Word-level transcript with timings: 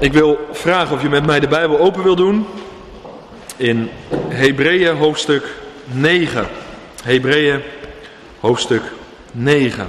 Ik 0.00 0.12
wil 0.12 0.48
vragen 0.52 0.96
of 0.96 1.02
je 1.02 1.08
met 1.08 1.26
mij 1.26 1.40
de 1.40 1.48
Bijbel 1.48 1.78
open 1.78 2.02
wil 2.02 2.16
doen 2.16 2.46
in 3.56 3.90
Hebreeën 4.28 4.96
hoofdstuk 4.96 5.54
9. 5.84 6.48
Hebreeën 7.02 7.62
hoofdstuk 8.40 8.82
9. 9.32 9.88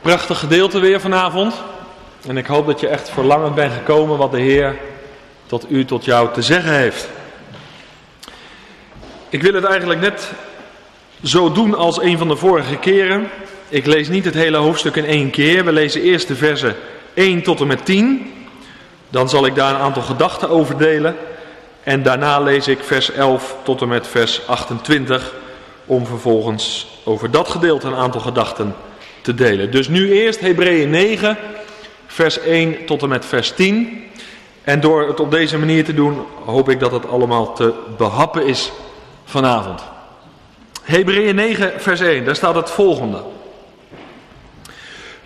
Prachtig 0.00 0.38
gedeelte 0.38 0.78
weer 0.78 1.00
vanavond. 1.00 1.54
En 2.26 2.36
ik 2.36 2.46
hoop 2.46 2.66
dat 2.66 2.80
je 2.80 2.88
echt 2.88 3.10
verlangend 3.10 3.54
bent 3.54 3.72
gekomen 3.72 4.16
wat 4.16 4.30
de 4.30 4.40
Heer 4.40 4.78
tot 5.46 5.70
u, 5.70 5.84
tot 5.84 6.04
jou 6.04 6.32
te 6.32 6.42
zeggen 6.42 6.72
heeft. 6.72 7.08
Ik 9.28 9.42
wil 9.42 9.54
het 9.54 9.64
eigenlijk 9.64 10.00
net 10.00 10.32
zo 11.22 11.52
doen 11.52 11.74
als 11.74 12.00
een 12.00 12.18
van 12.18 12.28
de 12.28 12.36
vorige 12.36 12.76
keren. 12.76 13.28
Ik 13.70 13.86
lees 13.86 14.08
niet 14.08 14.24
het 14.24 14.34
hele 14.34 14.56
hoofdstuk 14.56 14.96
in 14.96 15.04
één 15.04 15.30
keer. 15.30 15.64
We 15.64 15.72
lezen 15.72 16.02
eerst 16.02 16.28
de 16.28 16.36
versen 16.36 16.76
1 17.14 17.42
tot 17.42 17.60
en 17.60 17.66
met 17.66 17.84
10. 17.84 18.32
Dan 19.08 19.28
zal 19.28 19.46
ik 19.46 19.54
daar 19.54 19.74
een 19.74 19.80
aantal 19.80 20.02
gedachten 20.02 20.48
over 20.48 20.78
delen. 20.78 21.16
En 21.82 22.02
daarna 22.02 22.40
lees 22.40 22.68
ik 22.68 22.78
vers 22.82 23.10
11 23.10 23.56
tot 23.62 23.82
en 23.82 23.88
met 23.88 24.06
vers 24.06 24.46
28. 24.46 25.34
Om 25.86 26.06
vervolgens 26.06 26.86
over 27.04 27.30
dat 27.30 27.48
gedeelte 27.48 27.86
een 27.86 27.94
aantal 27.94 28.20
gedachten 28.20 28.74
te 29.20 29.34
delen. 29.34 29.70
Dus 29.70 29.88
nu 29.88 30.12
eerst 30.12 30.40
Hebreeën 30.40 30.90
9, 30.90 31.36
vers 32.06 32.40
1 32.40 32.84
tot 32.84 33.02
en 33.02 33.08
met 33.08 33.24
vers 33.24 33.50
10. 33.50 34.04
En 34.62 34.80
door 34.80 35.08
het 35.08 35.20
op 35.20 35.30
deze 35.30 35.58
manier 35.58 35.84
te 35.84 35.94
doen, 35.94 36.26
hoop 36.44 36.68
ik 36.68 36.80
dat 36.80 36.92
het 36.92 37.08
allemaal 37.08 37.52
te 37.52 37.72
behappen 37.96 38.46
is 38.46 38.72
vanavond. 39.24 39.82
Hebreeën 40.82 41.34
9, 41.34 41.72
vers 41.76 42.00
1, 42.00 42.24
daar 42.24 42.36
staat 42.36 42.54
het 42.54 42.70
volgende. 42.70 43.18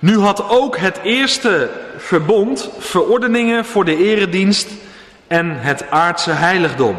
Nu 0.02 0.18
had 0.18 0.48
ook 0.48 0.76
het 0.76 0.98
eerste 1.02 1.70
verbond 1.96 2.70
verordeningen 2.78 3.64
voor 3.64 3.84
de 3.84 3.96
eredienst 3.96 4.68
en 5.26 5.60
het 5.60 5.90
aardse 5.90 6.30
heiligdom. 6.30 6.96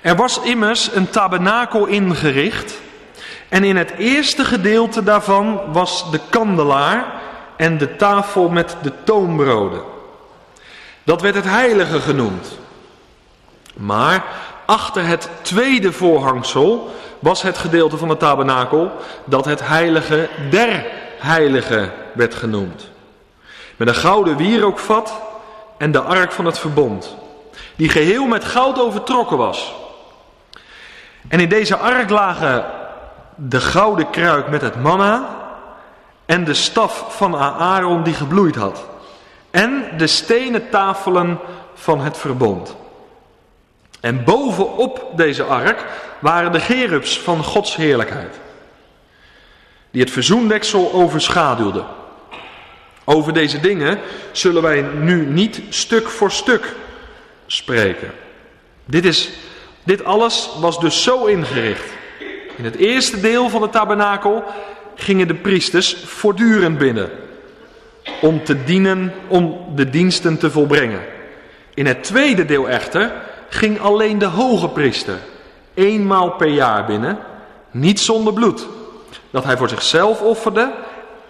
Er 0.00 0.16
was 0.16 0.40
immers 0.40 0.94
een 0.94 1.10
tabernakel 1.10 1.86
ingericht 1.86 2.80
en 3.48 3.64
in 3.64 3.76
het 3.76 3.90
eerste 3.90 4.44
gedeelte 4.44 5.02
daarvan 5.02 5.60
was 5.72 6.10
de 6.10 6.20
kandelaar 6.30 7.04
en 7.56 7.78
de 7.78 7.96
tafel 7.96 8.48
met 8.48 8.76
de 8.82 8.92
toonbroden. 9.04 9.82
Dat 11.02 11.20
werd 11.20 11.34
het 11.34 11.48
heilige 11.48 12.00
genoemd. 12.00 12.58
Maar 13.76 14.24
achter 14.66 15.06
het 15.06 15.28
tweede 15.42 15.92
voorhangsel 15.92 16.94
was 17.18 17.42
het 17.42 17.58
gedeelte 17.58 17.96
van 17.96 18.08
de 18.08 18.16
tabernakel 18.16 18.90
dat 19.24 19.44
het 19.44 19.66
heilige 19.66 20.28
der 20.50 20.84
heilige 21.20 21.90
werd 22.12 22.34
genoemd. 22.34 22.88
Met 23.76 23.88
een 23.88 23.94
gouden 23.94 24.36
wierookvat 24.36 25.22
en 25.78 25.92
de 25.92 26.00
ark 26.00 26.32
van 26.32 26.44
het 26.44 26.58
verbond, 26.58 27.16
die 27.76 27.88
geheel 27.88 28.26
met 28.26 28.44
goud 28.44 28.80
overtrokken 28.80 29.36
was. 29.36 29.74
En 31.28 31.40
in 31.40 31.48
deze 31.48 31.76
ark 31.76 32.10
lagen 32.10 32.64
de 33.34 33.60
gouden 33.60 34.10
kruik 34.10 34.48
met 34.48 34.60
het 34.60 34.82
manna 34.82 35.28
en 36.26 36.44
de 36.44 36.54
staf 36.54 37.16
van 37.16 37.36
Aaron 37.36 38.02
die 38.02 38.14
gebloeid 38.14 38.56
had. 38.56 38.84
En 39.50 39.84
de 39.96 40.06
stenen 40.06 40.70
tafelen 40.70 41.38
van 41.74 42.00
het 42.00 42.16
verbond. 42.16 42.76
En 44.00 44.24
bovenop 44.24 45.10
deze 45.16 45.42
ark 45.42 45.84
waren 46.18 46.52
de 46.52 46.60
gerubs 46.60 47.20
van 47.20 47.44
Gods 47.44 47.76
heerlijkheid. 47.76 48.38
Die 49.90 50.00
het 50.00 50.10
verzoendeksel 50.10 50.92
overschaduwden. 50.92 51.84
Over 53.04 53.32
deze 53.32 53.60
dingen 53.60 53.98
zullen 54.32 54.62
wij 54.62 54.82
nu 54.82 55.26
niet 55.26 55.60
stuk 55.68 56.08
voor 56.08 56.30
stuk 56.30 56.74
spreken. 57.46 58.10
Dit, 58.84 59.04
is, 59.04 59.30
dit 59.82 60.04
alles 60.04 60.50
was 60.60 60.80
dus 60.80 61.02
zo 61.02 61.24
ingericht. 61.24 61.92
In 62.56 62.64
het 62.64 62.76
eerste 62.76 63.20
deel 63.20 63.48
van 63.48 63.60
de 63.60 63.70
tabernakel 63.70 64.44
gingen 64.94 65.28
de 65.28 65.34
priesters 65.34 65.96
voortdurend 66.04 66.78
binnen 66.78 67.10
om 68.20 68.44
te 68.44 68.64
dienen, 68.64 69.12
om 69.28 69.64
de 69.74 69.90
diensten 69.90 70.38
te 70.38 70.50
volbrengen. 70.50 71.00
In 71.74 71.86
het 71.86 72.02
tweede 72.02 72.44
deel 72.44 72.68
echter 72.68 73.12
ging 73.48 73.80
alleen 73.80 74.18
de 74.18 74.26
hoge 74.26 74.68
priester 74.68 75.18
eenmaal 75.74 76.30
per 76.30 76.48
jaar 76.48 76.86
binnen, 76.86 77.18
niet 77.70 78.00
zonder 78.00 78.32
bloed, 78.32 78.66
dat 79.30 79.44
hij 79.44 79.56
voor 79.56 79.68
zichzelf 79.68 80.20
offerde 80.20 80.70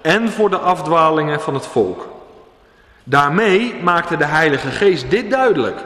en 0.00 0.28
voor 0.28 0.50
de 0.50 0.58
afdwalingen 0.58 1.41
van 1.41 1.54
het 1.54 1.66
volk. 1.66 2.08
Daarmee 3.04 3.74
maakte 3.82 4.16
de 4.16 4.24
Heilige 4.24 4.68
Geest 4.68 5.10
dit 5.10 5.30
duidelijk, 5.30 5.78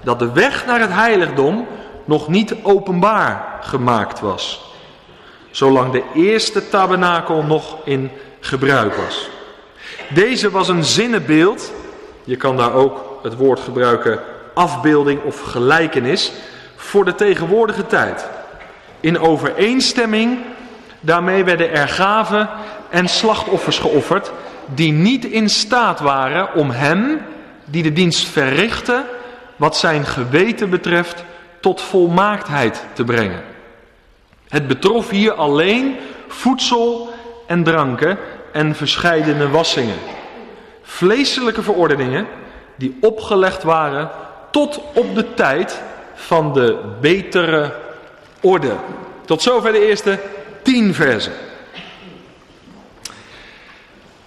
dat 0.00 0.18
de 0.18 0.32
weg 0.32 0.66
naar 0.66 0.80
het 0.80 0.92
heiligdom 0.92 1.66
nog 2.04 2.28
niet 2.28 2.54
openbaar 2.62 3.58
gemaakt 3.60 4.20
was, 4.20 4.74
zolang 5.50 5.92
de 5.92 6.02
eerste 6.14 6.68
tabernakel 6.68 7.42
nog 7.42 7.76
in 7.84 8.10
gebruik 8.40 8.94
was. 8.94 9.28
Deze 10.08 10.50
was 10.50 10.68
een 10.68 10.84
zinnenbeeld, 10.84 11.72
je 12.24 12.36
kan 12.36 12.56
daar 12.56 12.72
ook 12.72 13.18
het 13.22 13.36
woord 13.36 13.60
gebruiken 13.60 14.20
afbeelding 14.54 15.22
of 15.22 15.40
gelijkenis 15.40 16.32
voor 16.76 17.04
de 17.04 17.14
tegenwoordige 17.14 17.86
tijd. 17.86 18.28
In 19.00 19.18
overeenstemming 19.18 20.38
daarmee 21.02 21.44
werden 21.44 21.72
er 21.72 21.88
gaven 21.88 22.48
en 22.90 23.08
slachtoffers 23.08 23.78
geofferd 23.78 24.32
die 24.66 24.92
niet 24.92 25.24
in 25.24 25.48
staat 25.48 26.00
waren 26.00 26.54
om 26.54 26.70
hem, 26.70 27.20
die 27.64 27.82
de 27.82 27.92
dienst 27.92 28.28
verrichtte, 28.28 29.04
wat 29.56 29.76
zijn 29.76 30.04
geweten 30.04 30.70
betreft, 30.70 31.24
tot 31.60 31.80
volmaaktheid 31.80 32.84
te 32.92 33.04
brengen. 33.04 33.42
Het 34.48 34.66
betrof 34.66 35.10
hier 35.10 35.32
alleen 35.32 35.96
voedsel 36.28 37.12
en 37.46 37.64
dranken 37.64 38.18
en 38.52 38.74
verscheidene 38.74 39.50
wassingen. 39.50 39.98
Vleeselijke 40.82 41.62
verordeningen 41.62 42.26
die 42.76 42.96
opgelegd 43.00 43.62
waren 43.62 44.10
tot 44.50 44.80
op 44.94 45.14
de 45.14 45.34
tijd 45.34 45.82
van 46.14 46.52
de 46.52 46.78
betere 47.00 47.74
orde. 48.40 48.72
Tot 49.24 49.42
zover 49.42 49.72
de 49.72 49.86
eerste 49.88 50.18
tien 50.62 50.94
versen. 50.94 51.32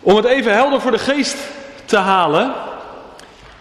Om 0.02 0.16
het 0.16 0.26
even 0.26 0.54
helder 0.54 0.82
voor 0.82 0.92
de 0.92 0.98
geest 0.98 1.38
te 1.86 1.98
halen. 1.98 2.54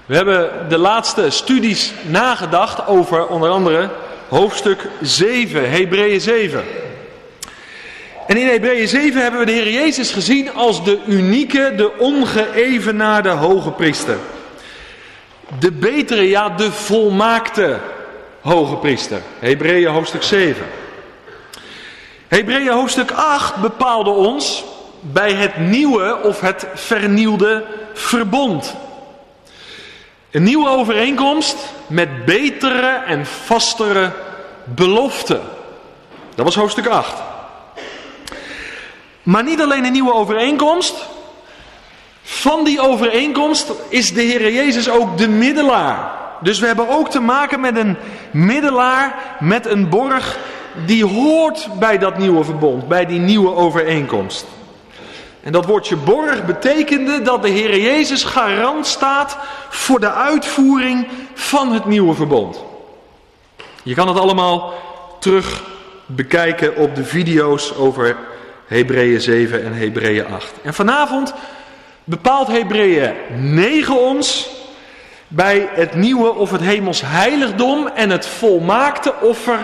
We 0.07 0.17
hebben 0.17 0.69
de 0.69 0.79
laatste 0.79 1.31
studies 1.31 1.93
nagedacht 2.03 2.87
over 2.87 3.27
onder 3.27 3.51
andere 3.51 3.89
hoofdstuk 4.29 4.89
7, 5.01 5.71
Hebreeën 5.71 6.21
7. 6.21 6.65
En 8.27 8.37
in 8.37 8.47
Hebreeën 8.47 8.89
7 8.89 9.23
hebben 9.23 9.41
we 9.41 9.47
de 9.47 9.53
Heer 9.53 9.73
Jezus 9.73 10.11
gezien 10.11 10.55
als 10.55 10.85
de 10.85 10.99
unieke, 11.07 11.73
de 11.77 11.99
ongeëvenaarde 11.99 13.29
hoge 13.29 13.71
priester. 13.71 14.17
De 15.59 15.73
betere, 15.73 16.29
ja, 16.29 16.49
de 16.49 16.73
volmaakte 16.73 17.79
hoge 18.41 18.77
priester. 18.77 19.21
Hebreeën 19.39 19.91
hoofdstuk 19.91 20.23
7. 20.23 20.67
Hebreeën 22.29 22.73
hoofdstuk 22.73 23.11
8 23.11 23.57
bepaalde 23.57 24.11
ons 24.11 24.65
bij 25.01 25.33
het 25.33 25.57
nieuwe 25.57 26.23
of 26.23 26.41
het 26.41 26.67
vernieuwde 26.75 27.65
verbond. 27.93 28.75
Een 30.31 30.43
nieuwe 30.43 30.69
overeenkomst 30.69 31.57
met 31.87 32.25
betere 32.25 33.03
en 33.07 33.27
vastere 33.27 34.11
beloften. 34.65 35.41
Dat 36.35 36.45
was 36.45 36.55
hoofdstuk 36.55 36.87
8. 36.87 37.23
Maar 39.23 39.43
niet 39.43 39.61
alleen 39.61 39.85
een 39.85 39.93
nieuwe 39.93 40.15
overeenkomst. 40.15 41.07
Van 42.23 42.65
die 42.65 42.81
overeenkomst 42.81 43.73
is 43.89 44.13
de 44.15 44.23
Heer 44.23 44.53
Jezus 44.53 44.89
ook 44.89 45.19
de 45.19 45.29
middelaar. 45.29 46.13
Dus 46.41 46.59
we 46.59 46.67
hebben 46.67 46.89
ook 46.89 47.11
te 47.11 47.21
maken 47.21 47.61
met 47.61 47.77
een 47.77 47.97
middelaar, 48.31 49.15
met 49.41 49.67
een 49.67 49.89
borg 49.89 50.39
die 50.87 51.05
hoort 51.05 51.69
bij 51.79 51.99
dat 51.99 52.19
nieuwe 52.19 52.45
verbond, 52.45 52.89
bij 52.89 53.07
die 53.07 53.21
nieuwe 53.21 53.55
overeenkomst. 53.55 54.47
En 55.43 55.53
dat 55.53 55.67
woordje 55.67 55.97
borg 55.97 56.45
betekende 56.45 57.23
dat 57.23 57.43
de 57.43 57.49
Heer 57.49 57.81
Jezus 57.81 58.25
garant 58.25 58.87
staat 58.87 59.37
voor 59.69 60.01
de 60.01 60.13
uitvoering 60.13 61.09
van 61.35 61.73
het 61.73 61.85
nieuwe 61.85 62.15
verbond. 62.15 62.63
Je 63.83 63.95
kan 63.95 64.09
het 64.09 64.19
allemaal 64.19 64.73
terug 65.19 65.63
bekijken 66.07 66.77
op 66.77 66.95
de 66.95 67.05
video's 67.05 67.75
over 67.77 68.17
Hebreeën 68.67 69.21
7 69.21 69.65
en 69.65 69.73
Hebreeën 69.73 70.27
8. 70.27 70.53
En 70.63 70.75
vanavond 70.75 71.35
bepaalt 72.05 72.49
Hebreeën 72.49 73.15
9 73.37 74.01
ons 74.01 74.49
bij 75.29 75.69
het 75.73 75.95
nieuwe 75.95 76.35
of 76.35 76.51
het 76.51 76.61
hemels 76.61 77.03
heiligdom 77.05 77.87
en 77.87 78.11
het 78.11 78.27
volmaakte 78.27 79.15
offer 79.21 79.59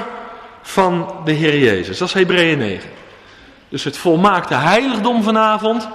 van 0.63 1.15
de 1.25 1.33
Heer 1.33 1.59
Jezus. 1.59 1.99
Dat 1.99 2.09
is 2.09 2.15
Hebreeën 2.15 2.59
9. 2.59 2.91
Dus 3.69 3.85
het 3.85 3.97
volmaakte 3.97 4.55
heiligdom 4.55 5.23
vanavond, 5.23 5.89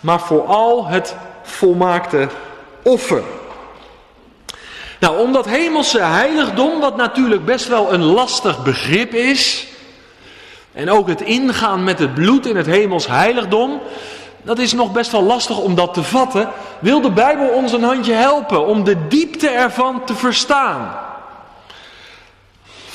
maar 0.00 0.20
vooral 0.20 0.86
het 0.86 1.16
volmaakte 1.42 2.28
offer. 2.82 3.22
Nou, 5.00 5.18
om 5.18 5.32
dat 5.32 5.46
hemelse 5.46 6.00
heiligdom, 6.00 6.80
wat 6.80 6.96
natuurlijk 6.96 7.44
best 7.44 7.68
wel 7.68 7.92
een 7.92 8.04
lastig 8.04 8.62
begrip 8.62 9.14
is, 9.14 9.66
en 10.72 10.90
ook 10.90 11.08
het 11.08 11.20
ingaan 11.20 11.84
met 11.84 11.98
het 11.98 12.14
bloed 12.14 12.46
in 12.46 12.56
het 12.56 12.66
hemels 12.66 13.06
heiligdom, 13.06 13.80
dat 14.42 14.58
is 14.58 14.72
nog 14.72 14.92
best 14.92 15.12
wel 15.12 15.22
lastig 15.22 15.58
om 15.58 15.74
dat 15.74 15.94
te 15.94 16.02
vatten, 16.02 16.48
wil 16.78 17.00
de 17.00 17.10
Bijbel 17.10 17.48
ons 17.48 17.72
een 17.72 17.82
handje 17.82 18.12
helpen 18.12 18.66
om 18.66 18.84
de 18.84 19.06
diepte 19.08 19.48
ervan 19.48 20.04
te 20.04 20.14
verstaan. 20.14 21.07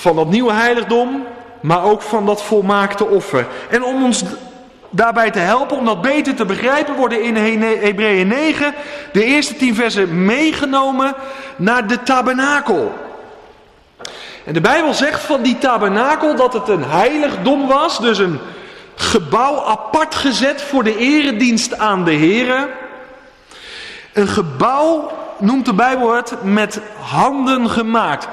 Van 0.03 0.15
dat 0.15 0.29
nieuwe 0.29 0.53
heiligdom, 0.53 1.25
maar 1.61 1.83
ook 1.83 2.01
van 2.01 2.25
dat 2.25 2.43
volmaakte 2.43 3.05
offer. 3.05 3.47
En 3.69 3.83
om 3.83 4.03
ons 4.03 4.23
daarbij 4.89 5.31
te 5.31 5.39
helpen, 5.39 5.77
om 5.77 5.85
dat 5.85 6.01
beter 6.01 6.35
te 6.35 6.45
begrijpen, 6.45 6.95
worden 6.95 7.23
in 7.23 7.35
Hebreeën 7.61 8.27
9 8.27 8.73
de 9.11 9.23
eerste 9.23 9.55
tien 9.55 9.75
versen 9.75 10.25
meegenomen 10.25 11.15
naar 11.55 11.87
de 11.87 12.03
tabernakel. 12.03 12.93
En 14.45 14.53
de 14.53 14.61
Bijbel 14.61 14.93
zegt 14.93 15.21
van 15.21 15.41
die 15.41 15.57
tabernakel 15.57 16.35
dat 16.35 16.53
het 16.53 16.67
een 16.67 16.83
heiligdom 16.83 17.67
was, 17.67 17.99
dus 17.99 18.17
een 18.17 18.39
gebouw 18.95 19.63
apart 19.65 20.15
gezet 20.15 20.61
voor 20.61 20.83
de 20.83 20.97
eredienst 20.97 21.77
aan 21.77 22.03
de 22.03 22.15
Here. 22.15 22.69
Een 24.13 24.27
gebouw 24.27 25.11
noemt 25.37 25.65
de 25.65 25.73
Bijbel 25.73 26.15
het 26.15 26.43
met 26.43 26.81
handen 26.99 27.69
gemaakt. 27.69 28.27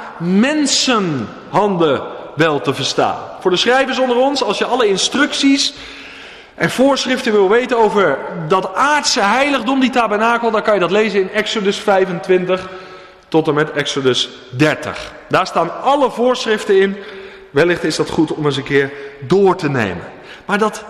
Mensenhanden 1.51 2.03
wel 2.35 2.61
te 2.61 2.75
verstaan. 2.75 3.19
Voor 3.41 3.51
de 3.51 3.57
schrijvers 3.57 3.99
onder 3.99 4.17
ons, 4.17 4.43
als 4.43 4.59
je 4.59 4.65
alle 4.65 4.87
instructies 4.87 5.75
en 6.55 6.71
voorschriften 6.71 7.33
wil 7.33 7.49
weten 7.49 7.79
over 7.79 8.19
dat 8.49 8.75
aardse 8.75 9.21
heiligdom, 9.21 9.81
die 9.81 9.91
tabernakel, 9.91 10.51
dan 10.51 10.63
kan 10.63 10.75
je 10.75 10.81
dat 10.81 10.91
lezen 10.91 11.21
in 11.21 11.31
Exodus 11.31 11.77
25 11.77 12.69
tot 13.29 13.49
en 13.49 13.55
met 13.55 13.71
Exodus 13.71 14.29
30. 14.51 15.13
Daar 15.29 15.47
staan 15.47 15.83
alle 15.83 16.11
voorschriften 16.11 16.81
in. 16.81 16.97
Wellicht 17.51 17.85
is 17.85 17.97
dat 17.97 18.11
goed 18.11 18.33
om 18.33 18.45
eens 18.45 18.57
een 18.57 18.63
keer 18.63 18.93
door 19.21 19.57
te 19.57 19.71
nemen. 19.71 20.05
Maar 20.45 20.59
dat, 20.59 20.85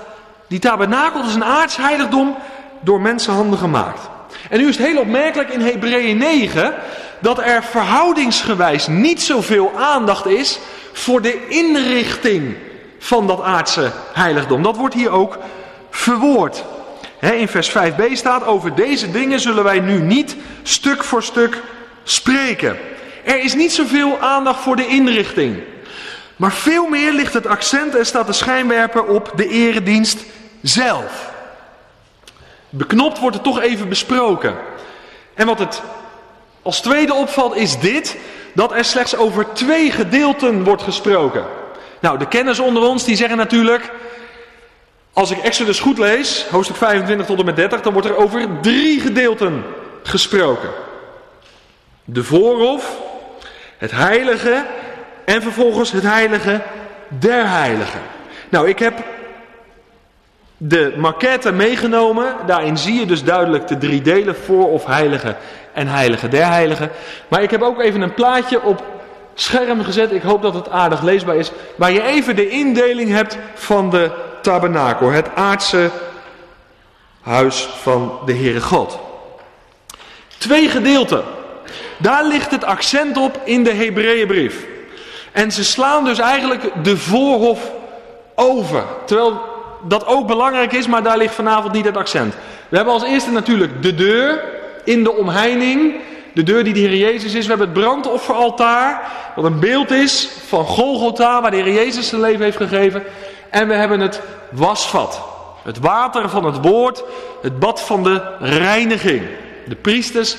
die 0.47 0.59
tabernakel 0.59 1.25
is 1.25 1.35
een 1.35 1.45
aards 1.45 1.77
heiligdom 1.77 2.37
door 2.81 3.01
mensenhanden 3.01 3.59
gemaakt. 3.59 4.09
En 4.51 4.59
nu 4.59 4.69
is 4.69 4.77
het 4.77 4.87
heel 4.87 5.01
opmerkelijk 5.01 5.51
in 5.51 5.61
Hebreeën 5.61 6.19
9 6.19 6.75
dat 7.21 7.39
er 7.39 7.65
verhoudingsgewijs 7.65 8.87
niet 8.87 9.23
zoveel 9.23 9.73
aandacht 9.77 10.27
is 10.27 10.59
voor 10.93 11.23
de 11.23 11.49
inrichting 11.49 12.57
van 12.99 13.27
dat 13.27 13.43
aardse 13.43 13.91
heiligdom. 14.13 14.63
Dat 14.63 14.77
wordt 14.77 14.95
hier 14.95 15.11
ook 15.11 15.39
verwoord. 15.91 16.65
in 17.21 17.49
vers 17.49 17.71
5b 17.71 18.13
staat, 18.13 18.45
over 18.45 18.75
deze 18.75 19.11
dingen 19.11 19.41
zullen 19.41 19.65
wij 19.65 19.81
nu 19.81 20.01
niet 20.01 20.37
stuk 20.63 21.05
voor 21.05 21.23
stuk 21.23 21.63
spreken. 22.05 22.79
Er 23.25 23.39
is 23.39 23.55
niet 23.55 23.73
zoveel 23.73 24.19
aandacht 24.21 24.61
voor 24.61 24.77
de 24.77 24.87
inrichting. 24.87 25.63
Maar 26.37 26.53
veel 26.53 26.87
meer 26.87 27.13
ligt 27.13 27.35
het 27.35 27.47
accent 27.47 27.95
en 27.95 28.07
staat 28.07 28.27
de 28.27 28.33
schijnwerper 28.33 29.05
op 29.05 29.33
de 29.37 29.49
eredienst 29.49 30.25
zelf. 30.63 31.31
Beknopt 32.69 33.19
wordt 33.19 33.37
het 33.37 33.45
toch 33.45 33.61
even 33.61 33.89
besproken. 33.89 34.55
En 35.35 35.47
wat 35.47 35.59
het 35.59 35.83
als 36.63 36.81
tweede 36.81 37.15
opvalt 37.15 37.57
is 37.57 37.79
dit, 37.79 38.17
dat 38.55 38.73
er 38.73 38.85
slechts 38.85 39.17
over 39.17 39.53
twee 39.53 39.91
gedeelten 39.91 40.65
wordt 40.65 40.83
gesproken. 40.83 41.45
Nou, 42.01 42.19
de 42.19 42.29
kenners 42.29 42.59
onder 42.59 42.83
ons 42.83 43.05
die 43.05 43.17
zeggen 43.17 43.37
natuurlijk, 43.37 43.93
als 45.13 45.31
ik 45.31 45.39
Exodus 45.39 45.81
goed 45.81 45.99
lees, 45.99 46.47
hoofdstuk 46.51 46.77
25 46.77 47.27
tot 47.27 47.39
en 47.39 47.45
met 47.45 47.57
30, 47.57 47.81
dan 47.81 47.93
wordt 47.93 48.09
er 48.09 48.17
over 48.17 48.49
drie 48.61 49.01
gedeelten 49.01 49.65
gesproken. 50.03 50.71
De 52.05 52.25
voorhof, 52.25 52.97
het 53.79 53.91
heilige 53.91 54.67
en 55.25 55.43
vervolgens 55.43 55.93
het 55.93 56.03
heilige 56.03 56.63
der 57.09 57.49
heiligen. 57.49 58.01
Nou, 58.49 58.69
ik 58.69 58.79
heb 58.79 59.05
de 60.63 60.95
maquette 60.97 61.53
meegenomen. 61.53 62.35
Daarin 62.47 62.79
zie 62.79 63.01
je 63.01 63.07
dus 63.07 63.25
duidelijk 63.25 63.69
de 63.69 63.79
drie 63.79 64.03
delen, 64.03 64.37
voor 64.37 64.71
of 64.71 64.85
heilige 64.85 65.37
en 65.73 65.87
heilige 65.87 66.29
der 66.29 66.47
heiligen. 66.47 66.91
Maar 67.29 67.43
ik 67.43 67.51
heb 67.51 67.63
ook 67.63 67.81
even 67.81 68.01
een 68.01 68.15
plaatje 68.15 68.63
op 68.63 68.85
scherm 69.35 69.83
gezet. 69.85 70.13
Ik 70.13 70.23
hoop 70.23 70.43
dat 70.43 70.55
het 70.55 70.71
aardig 70.71 71.03
leesbaar 71.03 71.37
is. 71.37 71.53
Waar 71.77 71.93
je 71.93 72.03
even 72.03 72.37
de 72.37 72.49
indeling 72.49 73.11
hebt 73.11 73.39
van 73.55 73.91
de 73.91 74.11
tabernakel. 74.43 75.11
Het 75.11 75.35
aardse 75.35 75.91
huis 77.21 77.63
van 77.63 78.19
de 78.27 78.35
Heere 78.35 78.61
God. 78.61 78.99
Twee 80.39 80.69
gedeelten. 80.69 81.23
Daar 81.97 82.25
ligt 82.25 82.51
het 82.51 82.65
accent 82.65 83.17
op 83.17 83.41
in 83.45 83.65
de 83.65 83.73
Hebreeënbrief. 83.73 84.67
En 85.33 85.53
ze 85.53 85.65
slaan 85.65 86.05
dus 86.05 86.19
eigenlijk 86.19 86.73
de 86.83 86.97
voorhof 86.97 87.71
over. 88.35 88.85
Terwijl 89.05 89.50
dat 89.83 90.07
ook 90.07 90.27
belangrijk 90.27 90.73
is, 90.73 90.87
maar 90.87 91.03
daar 91.03 91.19
ligt 91.19 91.35
vanavond 91.35 91.73
niet 91.73 91.85
het 91.85 91.97
accent. 91.97 92.35
We 92.69 92.77
hebben 92.77 92.95
als 92.95 93.05
eerste 93.05 93.31
natuurlijk 93.31 93.83
de 93.83 93.95
deur 93.95 94.45
in 94.85 95.05
de 95.05 95.13
omheining. 95.13 95.95
De 96.35 96.43
deur 96.43 96.65
die 96.65 96.73
de 96.73 96.81
Heer 96.81 96.97
Jezus 96.97 97.35
is. 97.35 97.43
We 97.47 97.49
hebben 97.49 97.69
het 97.69 97.79
brandofferaltaar. 97.79 99.13
Wat 99.37 99.45
een 99.45 99.61
beeld 99.61 99.91
is 99.91 100.29
van 100.47 100.65
Golgotha, 100.65 101.41
waar 101.41 101.51
de 101.51 101.57
Heer 101.57 101.73
Jezus 101.73 102.09
zijn 102.09 102.21
leven 102.21 102.45
heeft 102.45 102.57
gegeven. 102.57 103.03
En 103.51 103.69
we 103.69 103.75
hebben 103.75 104.01
het 104.01 104.21
wasvat. 104.51 105.23
Het 105.63 105.79
water 105.79 106.29
van 106.29 106.45
het 106.45 106.61
woord. 106.61 107.03
Het 107.43 107.59
bad 107.59 107.81
van 107.81 108.03
de 108.03 108.23
reiniging. 108.39 109.23
De 109.67 109.75
priesters 109.75 110.37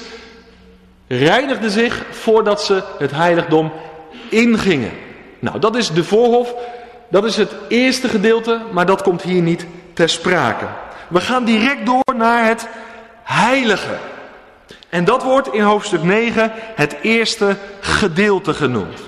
reinigden 1.08 1.72
zich 1.72 2.06
voordat 2.10 2.64
ze 2.64 2.84
het 2.98 3.12
heiligdom 3.12 3.72
ingingen. 4.30 4.92
Nou, 5.40 5.60
dat 5.60 5.76
is 5.76 5.92
de 5.92 6.04
voorhof. 6.04 6.54
Dat 7.12 7.26
is 7.26 7.38
het 7.38 7.52
eerste 7.68 8.08
gedeelte, 8.08 8.62
maar 8.72 8.86
dat 8.86 9.02
komt 9.02 9.22
hier 9.22 9.42
niet 9.42 9.66
ter 9.94 10.10
sprake. 10.10 10.66
We 11.08 11.22
gaan 11.22 11.46
direct 11.46 11.86
door 11.86 12.16
naar 12.16 12.46
het 12.46 12.68
heilige. 13.24 13.98
En 14.90 15.06
dat 15.06 15.24
wordt 15.24 15.54
in 15.54 15.62
hoofdstuk 15.62 16.04
9 16.04 16.52
het 16.56 16.96
eerste 17.02 17.58
gedeelte 17.80 18.54
genoemd. 18.54 19.00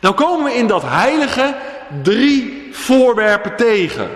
Nou 0.00 0.14
komen 0.14 0.44
we 0.44 0.54
in 0.54 0.66
dat 0.66 0.82
heilige 0.86 1.54
drie 2.02 2.68
voorwerpen 2.72 3.56
tegen. 3.56 4.10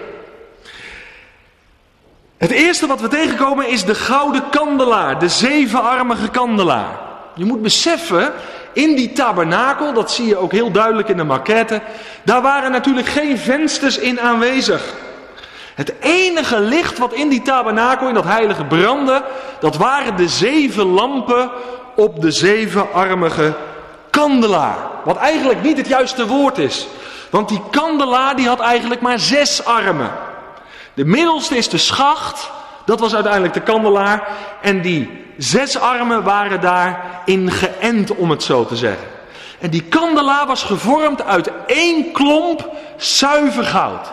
Het 2.36 2.50
eerste 2.50 2.86
wat 2.86 3.00
we 3.00 3.08
tegenkomen 3.08 3.68
is 3.68 3.84
de 3.84 3.94
gouden 3.94 4.48
kandelaar, 4.50 5.18
de 5.18 5.28
zevenarmige 5.28 6.28
kandelaar. 6.28 6.98
Je 7.34 7.44
moet 7.44 7.62
beseffen, 7.62 8.32
in 8.76 8.94
die 8.94 9.12
tabernakel, 9.12 9.92
dat 9.92 10.10
zie 10.10 10.26
je 10.26 10.36
ook 10.36 10.52
heel 10.52 10.70
duidelijk 10.70 11.08
in 11.08 11.16
de 11.16 11.24
maquette, 11.24 11.80
daar 12.22 12.42
waren 12.42 12.70
natuurlijk 12.70 13.06
geen 13.06 13.38
vensters 13.38 13.98
in 13.98 14.20
aanwezig. 14.20 14.94
Het 15.74 15.92
enige 16.00 16.60
licht 16.60 16.98
wat 16.98 17.12
in 17.12 17.28
die 17.28 17.42
tabernakel, 17.42 18.08
in 18.08 18.14
dat 18.14 18.24
heilige 18.24 18.64
brandde, 18.64 19.22
dat 19.60 19.76
waren 19.76 20.16
de 20.16 20.28
zeven 20.28 20.86
lampen 20.86 21.50
op 21.94 22.20
de 22.20 22.30
zevenarmige 22.30 23.54
kandelaar. 24.10 24.76
Wat 25.04 25.16
eigenlijk 25.16 25.62
niet 25.62 25.76
het 25.76 25.88
juiste 25.88 26.26
woord 26.26 26.58
is. 26.58 26.86
Want 27.30 27.48
die 27.48 27.62
kandelaar 27.70 28.36
die 28.36 28.48
had 28.48 28.60
eigenlijk 28.60 29.00
maar 29.00 29.18
zes 29.18 29.64
armen. 29.64 30.10
De 30.94 31.04
middelste 31.04 31.56
is 31.56 31.68
de 31.68 31.78
schacht, 31.78 32.50
dat 32.84 33.00
was 33.00 33.14
uiteindelijk 33.14 33.54
de 33.54 33.60
kandelaar. 33.60 34.28
En 34.62 34.80
die 34.80 35.25
zes 35.38 35.78
armen 35.78 36.22
waren 36.22 36.60
daarin 36.60 37.50
geënt, 37.50 38.14
om 38.14 38.30
het 38.30 38.42
zo 38.42 38.66
te 38.66 38.76
zeggen. 38.76 39.06
En 39.60 39.70
die 39.70 39.82
kandelaar 39.82 40.46
was 40.46 40.62
gevormd 40.62 41.22
uit 41.22 41.50
één 41.66 42.12
klomp 42.12 42.70
zuiver 42.96 43.64
goud. 43.64 44.06
Er 44.06 44.12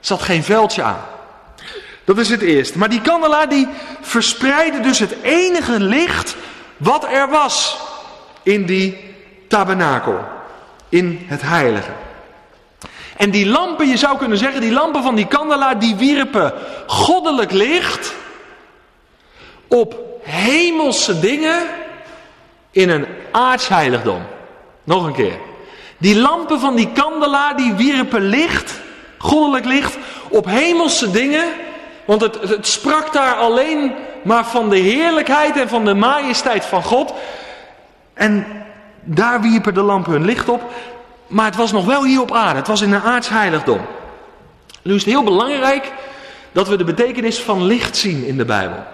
zat 0.00 0.22
geen 0.22 0.42
veldje 0.42 0.82
aan. 0.82 1.00
Dat 2.04 2.18
is 2.18 2.28
het 2.28 2.42
eerste. 2.42 2.78
Maar 2.78 2.88
die 2.88 3.00
kandelaar 3.00 3.48
die 3.48 3.68
verspreidde 4.00 4.80
dus 4.80 4.98
het 4.98 5.14
enige 5.22 5.80
licht 5.80 6.36
wat 6.76 7.04
er 7.04 7.28
was 7.28 7.78
in 8.42 8.66
die 8.66 9.14
tabernakel. 9.48 10.20
In 10.88 11.24
het 11.26 11.42
heilige. 11.42 11.90
En 13.16 13.30
die 13.30 13.46
lampen, 13.46 13.88
je 13.88 13.96
zou 13.96 14.18
kunnen 14.18 14.38
zeggen, 14.38 14.60
die 14.60 14.72
lampen 14.72 15.02
van 15.02 15.14
die 15.14 15.26
kandelaar, 15.26 15.78
die 15.78 15.96
wierpen 15.96 16.52
goddelijk 16.86 17.52
licht 17.52 18.14
op 19.68 20.09
hemelse 20.22 21.20
dingen 21.20 21.66
in 22.70 22.90
een 22.90 23.06
aardsheiligdom. 23.30 24.22
Nog 24.84 25.06
een 25.06 25.12
keer. 25.12 25.38
Die 25.98 26.18
lampen 26.18 26.60
van 26.60 26.74
die 26.74 26.92
kandelaar, 26.92 27.56
die 27.56 27.74
wierpen 27.74 28.22
licht, 28.22 28.80
goddelijk 29.18 29.64
licht, 29.64 29.98
op 30.28 30.46
hemelse 30.46 31.10
dingen. 31.10 31.44
Want 32.04 32.20
het, 32.20 32.40
het 32.40 32.66
sprak 32.66 33.12
daar 33.12 33.34
alleen 33.34 33.92
maar 34.22 34.46
van 34.46 34.68
de 34.68 34.78
heerlijkheid 34.78 35.56
en 35.56 35.68
van 35.68 35.84
de 35.84 35.94
majesteit 35.94 36.64
van 36.64 36.82
God. 36.82 37.14
En 38.14 38.46
daar 39.02 39.40
wierpen 39.40 39.74
de 39.74 39.82
lampen 39.82 40.12
hun 40.12 40.24
licht 40.24 40.48
op. 40.48 40.62
Maar 41.26 41.46
het 41.46 41.56
was 41.56 41.72
nog 41.72 41.84
wel 41.84 42.04
hier 42.04 42.20
op 42.20 42.32
aarde. 42.32 42.58
Het 42.58 42.68
was 42.68 42.80
in 42.80 42.92
een 42.92 43.02
aardsheiligdom. 43.02 43.80
Nu 44.82 44.94
is 44.94 45.04
het 45.04 45.12
heel 45.12 45.24
belangrijk 45.24 45.92
dat 46.52 46.68
we 46.68 46.76
de 46.76 46.84
betekenis 46.84 47.40
van 47.40 47.64
licht 47.64 47.96
zien 47.96 48.26
in 48.26 48.36
de 48.36 48.44
Bijbel. 48.44 48.84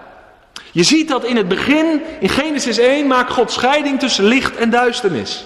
Je 0.76 0.83
ziet 0.83 1.09
dat 1.09 1.25
in 1.25 1.37
het 1.37 1.49
begin, 1.49 2.02
in 2.21 2.28
Genesis 2.28 2.78
1, 2.78 3.06
maakt 3.06 3.33
God 3.33 3.52
scheiding 3.52 3.99
tussen 3.99 4.25
licht 4.25 4.56
en 4.56 4.71
duisternis. 4.71 5.45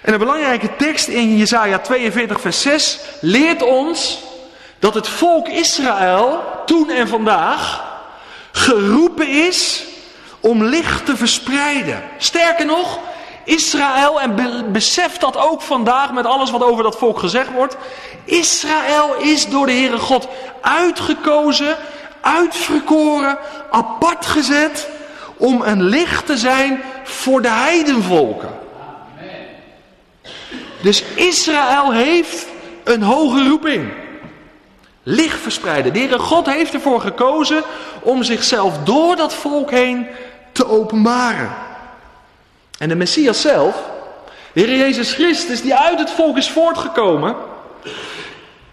En 0.00 0.12
een 0.12 0.18
belangrijke 0.18 0.76
tekst 0.76 1.08
in 1.08 1.36
Jesaja 1.36 1.78
42, 1.78 2.40
vers 2.40 2.60
6 2.60 2.98
leert 3.20 3.62
ons 3.62 4.18
dat 4.78 4.94
het 4.94 5.08
volk 5.08 5.48
Israël 5.48 6.44
toen 6.66 6.90
en 6.90 7.08
vandaag 7.08 7.84
geroepen 8.52 9.28
is 9.28 9.84
om 10.40 10.64
licht 10.64 11.06
te 11.06 11.16
verspreiden. 11.16 12.02
Sterker 12.18 12.66
nog, 12.66 12.98
Israël, 13.44 14.20
en 14.20 14.72
beseft 14.72 15.20
dat 15.20 15.36
ook 15.36 15.62
vandaag 15.62 16.12
met 16.12 16.26
alles 16.26 16.50
wat 16.50 16.62
over 16.62 16.82
dat 16.82 16.98
volk 16.98 17.18
gezegd 17.18 17.52
wordt. 17.52 17.76
Israël 18.24 19.14
is 19.14 19.46
door 19.46 19.66
de 19.66 19.72
Heere 19.72 19.98
God 19.98 20.28
uitgekozen, 20.60 21.76
uitverkoren, 22.26 23.38
apart 23.70 24.26
gezet 24.26 24.88
om 25.36 25.62
een 25.62 25.82
licht 25.82 26.26
te 26.26 26.36
zijn 26.36 26.82
voor 27.04 27.42
de 27.42 27.50
heidenvolken. 27.50 28.48
Dus 30.82 31.04
Israël 31.14 31.92
heeft 31.92 32.46
een 32.84 33.02
hoge 33.02 33.48
roeping. 33.48 33.92
Licht 35.02 35.40
verspreiden. 35.40 35.92
De 35.92 35.98
Heere 35.98 36.18
God 36.18 36.46
heeft 36.46 36.74
ervoor 36.74 37.00
gekozen 37.00 37.62
om 38.00 38.22
zichzelf 38.22 38.78
door 38.84 39.16
dat 39.16 39.34
volk 39.34 39.70
heen 39.70 40.06
te 40.52 40.68
openbaren. 40.68 41.54
En 42.78 42.88
de 42.88 42.94
Messias 42.94 43.40
zelf, 43.40 43.74
de 44.52 44.60
Heer 44.60 44.76
Jezus 44.76 45.12
Christus, 45.12 45.62
die 45.62 45.74
uit 45.74 45.98
het 45.98 46.10
volk 46.10 46.36
is 46.36 46.50
voortgekomen, 46.50 47.36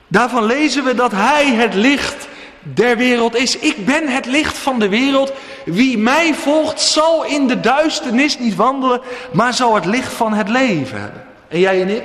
daarvan 0.07 0.45
lezen 0.45 0.83
we 0.83 0.95
dat 0.95 1.11
Hij 1.11 1.45
het 1.45 1.73
licht 1.73 2.22
der 2.63 2.97
wereld 2.97 3.35
is. 3.35 3.57
Ik 3.57 3.85
ben 3.85 4.07
het 4.07 4.25
licht 4.25 4.57
van 4.57 4.79
de 4.79 4.89
wereld. 4.89 5.31
Wie 5.65 5.97
mij 5.97 6.33
volgt 6.33 6.81
zal 6.81 7.25
in 7.25 7.47
de 7.47 7.59
duisternis 7.59 8.39
niet 8.39 8.55
wandelen, 8.55 9.01
maar 9.31 9.53
zal 9.53 9.75
het 9.75 9.85
licht 9.85 10.13
van 10.13 10.33
het 10.33 10.49
leven 10.49 11.01
hebben. 11.01 11.23
En 11.47 11.59
jij 11.59 11.81
en 11.81 11.89
ik? 11.89 12.03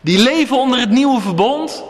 Die 0.00 0.18
leven 0.18 0.56
onder 0.56 0.78
het 0.78 0.90
nieuwe 0.90 1.20
verbond. 1.20 1.84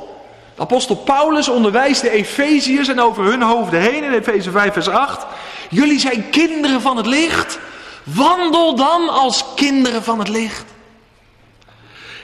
Apostel 0.57 0.97
Paulus 0.97 1.49
onderwijst 1.49 2.01
de 2.01 2.11
Efeziërs 2.11 2.89
en 2.89 3.01
over 3.01 3.25
hun 3.25 3.43
hoofden 3.43 3.81
heen 3.81 4.05
in 4.05 4.13
Efeze 4.13 4.51
5 4.51 4.73
vers 4.73 4.89
8. 4.89 5.27
Jullie 5.71 5.99
zijn 5.99 6.31
kinderen 6.31 6.81
van 6.81 6.97
het 6.97 7.07
licht. 7.07 7.59
Wandel 8.03 8.75
dan 8.75 9.09
als 9.09 9.45
kinderen 9.55 10.03
van 10.03 10.19
het 10.19 10.29
licht. 10.29 10.65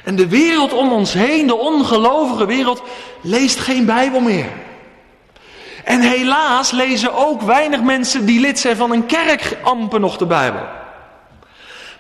En 0.05 0.17
de 0.17 0.29
wereld 0.29 0.73
om 0.73 0.93
ons 0.93 1.13
heen, 1.13 1.47
de 1.47 1.57
ongelovige 1.57 2.47
wereld, 2.47 2.83
leest 3.21 3.59
geen 3.59 3.85
Bijbel 3.85 4.21
meer. 4.21 4.49
En 5.87 6.01
helaas 6.01 6.71
lezen 6.71 7.15
ook 7.15 7.43
weinig 7.43 7.81
mensen 7.81 8.25
die 8.25 8.41
lid 8.41 8.59
zijn 8.59 8.77
van 8.77 8.93
een 8.93 9.07
kerk 9.07 9.57
amper 9.63 10.01
nog 10.01 10.17
de 10.17 10.27
Bijbel. 10.27 10.61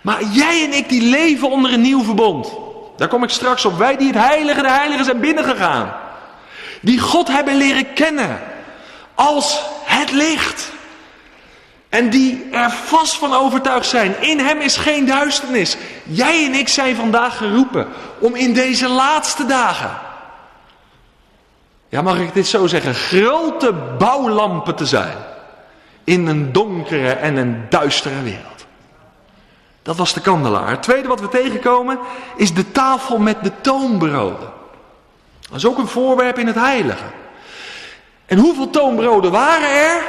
Maar 0.00 0.23
jij 0.25 0.64
en 0.64 0.73
ik 0.73 0.88
die 0.88 1.02
leven 1.02 1.50
onder 1.50 1.73
een 1.73 1.81
nieuw 1.81 2.02
verbond. 2.02 2.52
Daar 2.97 3.09
kom 3.09 3.23
ik 3.23 3.31
straks 3.31 3.64
op. 3.64 3.78
Wij 3.78 3.97
die 3.97 4.07
het 4.07 4.16
heilige 4.16 4.62
de 4.62 4.71
heiligen 4.71 5.05
zijn 5.05 5.21
binnengegaan. 5.21 5.93
Die 6.81 6.99
God 6.99 7.28
hebben 7.28 7.57
leren 7.57 7.93
kennen 7.93 8.40
als 9.14 9.62
het 9.85 10.12
licht. 10.12 10.71
En 11.88 12.11
die 12.11 12.49
er 12.52 12.71
vast 12.71 13.16
van 13.16 13.35
overtuigd 13.35 13.88
zijn. 13.88 14.14
In 14.21 14.38
hem 14.38 14.61
is 14.61 14.76
geen 14.76 15.07
duisternis. 15.07 15.76
Jij 16.02 16.45
en 16.45 16.55
ik 16.55 16.69
zijn 16.69 16.97
vandaag 16.97 17.37
geroepen 17.37 17.88
om 18.19 18.35
in 18.35 18.52
deze 18.52 18.88
laatste 18.88 19.47
dagen. 19.47 20.05
Ja, 21.97 22.03
mag 22.03 22.19
ik 22.19 22.35
dit 22.35 22.47
zo 22.47 22.67
zeggen? 22.67 22.95
Grote 22.95 23.73
bouwlampen 23.99 24.75
te 24.75 24.87
zijn. 24.87 25.17
In 26.05 26.26
een 26.26 26.53
donkere 26.53 27.09
en 27.09 27.37
een 27.37 27.67
duistere 27.69 28.23
wereld. 28.23 28.67
Dat 29.83 29.97
was 29.97 30.12
de 30.12 30.21
kandelaar. 30.21 30.71
Het 30.71 30.83
tweede 30.83 31.09
wat 31.09 31.21
we 31.21 31.29
tegenkomen 31.29 31.99
is 32.37 32.55
de 32.55 32.73
tafel 32.73 33.19
met 33.19 33.37
de 33.43 33.53
toonbroden. 33.61 34.53
Dat 35.41 35.57
is 35.57 35.67
ook 35.67 35.79
een 35.79 35.87
voorwerp 35.87 36.38
in 36.38 36.47
het 36.47 36.57
heilige. 36.57 37.05
En 38.26 38.38
hoeveel 38.38 38.71
toonbroden 38.71 39.31
waren 39.31 39.71
er? 39.71 40.03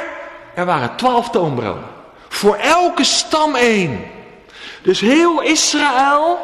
Er 0.54 0.64
waren 0.64 0.96
twaalf 0.96 1.30
toonbroden. 1.30 1.88
Voor 2.28 2.56
elke 2.56 3.04
stam 3.04 3.54
één. 3.54 4.04
Dus 4.82 5.00
heel 5.00 5.42
Israël 5.42 6.38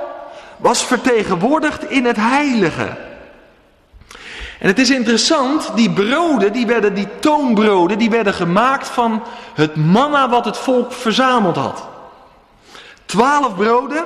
was 0.56 0.84
vertegenwoordigd 0.84 1.90
in 1.90 2.04
het 2.04 2.16
heilige. 2.16 3.12
En 4.58 4.68
het 4.68 4.78
is 4.78 4.90
interessant, 4.90 5.70
die 5.74 5.90
broden, 5.90 6.52
die 6.52 6.66
werden, 6.66 6.94
die 6.94 7.08
toonbroden, 7.20 7.98
die 7.98 8.10
werden 8.10 8.34
gemaakt 8.34 8.88
van 8.88 9.22
het 9.54 9.76
manna 9.76 10.28
wat 10.28 10.44
het 10.44 10.56
volk 10.56 10.92
verzameld 10.92 11.56
had. 11.56 11.84
Twaalf 13.04 13.54
broden, 13.54 14.04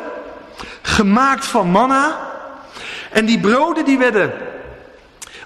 gemaakt 0.82 1.46
van 1.46 1.70
manna. 1.70 2.18
En 3.10 3.26
die 3.26 3.40
broden 3.40 3.84
die 3.84 3.98
werden, 3.98 4.32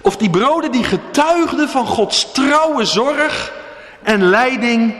of 0.01 0.17
die 0.17 0.29
broden 0.29 0.71
die 0.71 0.83
getuigden 0.83 1.69
van 1.69 1.85
Gods 1.85 2.31
trouwe 2.31 2.85
zorg 2.85 3.53
en 4.01 4.23
leiding 4.23 4.95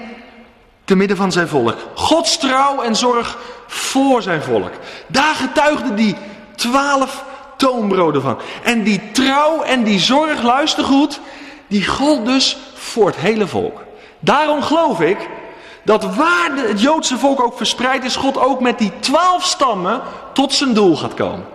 te 0.86 0.96
midden 0.96 1.18
van 1.18 1.32
zijn 1.32 1.48
volk. 1.48 1.78
Gods 1.94 2.38
trouw 2.38 2.82
en 2.82 2.96
zorg 2.96 3.38
voor 3.68 4.22
zijn 4.22 4.42
volk. 4.42 4.72
Daar 5.08 5.36
getuigden 5.36 5.96
die 5.96 6.16
twaalf 6.56 7.24
toonbroden 7.64 8.22
van. 8.22 8.38
En 8.64 8.84
die 8.84 9.12
trouw 9.12 9.62
en 9.62 9.84
die 9.84 10.00
zorg, 10.00 10.42
luister 10.42 10.84
goed, 10.84 11.20
die 11.68 11.88
gold 11.88 12.26
dus 12.26 12.58
voor 12.74 13.06
het 13.06 13.16
hele 13.16 13.48
volk. 13.48 13.84
Daarom 14.20 14.62
geloof 14.62 15.02
ik 15.02 15.30
dat 15.84 16.16
waar 16.16 16.52
het 16.56 16.82
Joodse 16.82 17.18
volk 17.18 17.42
ook 17.42 17.58
verspreid 17.58 18.04
is, 18.04 18.16
God 18.16 18.38
ook 18.38 18.60
met 18.60 18.78
die 18.78 18.92
twaalf 19.00 19.44
stammen 19.44 20.02
tot 20.34 20.54
zijn 20.54 20.74
doel 20.74 20.96
gaat 20.96 21.14
komen. 21.14 21.46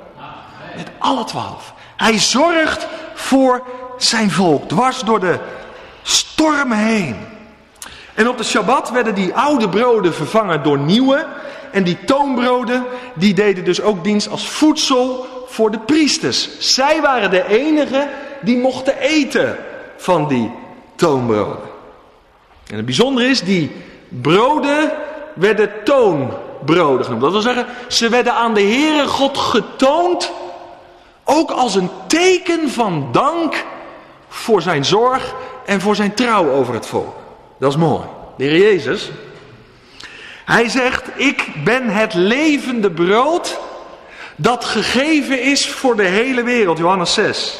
Met 0.76 0.90
alle 0.98 1.24
twaalf. 1.24 1.72
Hij 1.96 2.18
zorgt 2.18 2.86
voor 3.14 3.62
zijn 3.96 4.30
volk, 4.30 4.68
dwars 4.68 5.00
door 5.00 5.20
de 5.20 5.38
stormen 6.02 6.78
heen. 6.78 7.16
En 8.14 8.28
op 8.28 8.38
de 8.38 8.44
Shabbat 8.44 8.90
werden 8.90 9.14
die 9.14 9.34
oude 9.34 9.68
broden 9.68 10.14
vervangen 10.14 10.62
door 10.62 10.78
nieuwe. 10.78 11.26
En 11.72 11.84
die 11.84 12.04
toonbroden, 12.04 12.84
die 13.14 13.34
deden 13.34 13.64
dus 13.64 13.80
ook 13.80 14.04
dienst 14.04 14.28
als 14.28 14.48
voedsel 14.48 15.26
voor 15.48 15.70
de 15.70 15.78
priesters. 15.78 16.48
Zij 16.58 17.00
waren 17.00 17.30
de 17.30 17.48
enigen 17.48 18.08
die 18.40 18.58
mochten 18.58 18.98
eten 18.98 19.56
van 19.96 20.28
die 20.28 20.50
toonbroden. 20.96 21.68
En 22.66 22.76
het 22.76 22.84
bijzondere 22.84 23.28
is, 23.28 23.40
die 23.40 23.70
broden 24.08 24.92
werden 25.34 25.70
toonbroden 25.84 27.04
genoemd. 27.04 27.22
Dat 27.22 27.32
wil 27.32 27.40
zeggen, 27.40 27.66
ze 27.88 28.08
werden 28.08 28.34
aan 28.34 28.54
de 28.54 28.62
Heere 28.62 29.06
God 29.06 29.38
getoond, 29.38 30.32
ook 31.24 31.50
als 31.50 31.74
een 31.74 31.90
teken 32.06 32.70
van 32.70 33.08
dank 33.12 33.64
voor 34.28 34.62
zijn 34.62 34.84
zorg 34.84 35.34
en 35.66 35.80
voor 35.80 35.96
zijn 35.96 36.14
trouw 36.14 36.50
over 36.50 36.74
het 36.74 36.86
volk. 36.86 37.16
Dat 37.58 37.70
is 37.70 37.76
mooi. 37.76 38.02
De 38.36 38.44
Heer 38.44 38.58
Jezus, 38.58 39.10
hij 40.44 40.68
zegt, 40.68 41.08
ik 41.14 41.48
ben 41.64 41.88
het 41.88 42.14
levende 42.14 42.90
brood 42.90 43.58
dat 44.40 44.64
gegeven 44.64 45.42
is 45.42 45.70
voor 45.70 45.96
de 45.96 46.02
hele 46.02 46.42
wereld. 46.42 46.78
Johannes 46.78 47.14
6. 47.14 47.58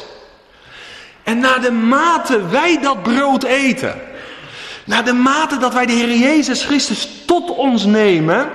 En 1.23 1.39
naar 1.39 1.61
de 1.61 1.71
mate 1.71 2.47
wij 2.47 2.79
dat 2.81 3.03
brood 3.03 3.43
eten, 3.43 4.01
naar 4.85 5.05
de 5.05 5.13
mate 5.13 5.57
dat 5.57 5.73
wij 5.73 5.85
de 5.85 5.91
Heer 5.91 6.15
Jezus 6.15 6.65
Christus 6.65 7.09
tot 7.25 7.55
ons 7.55 7.85
nemen, 7.85 8.49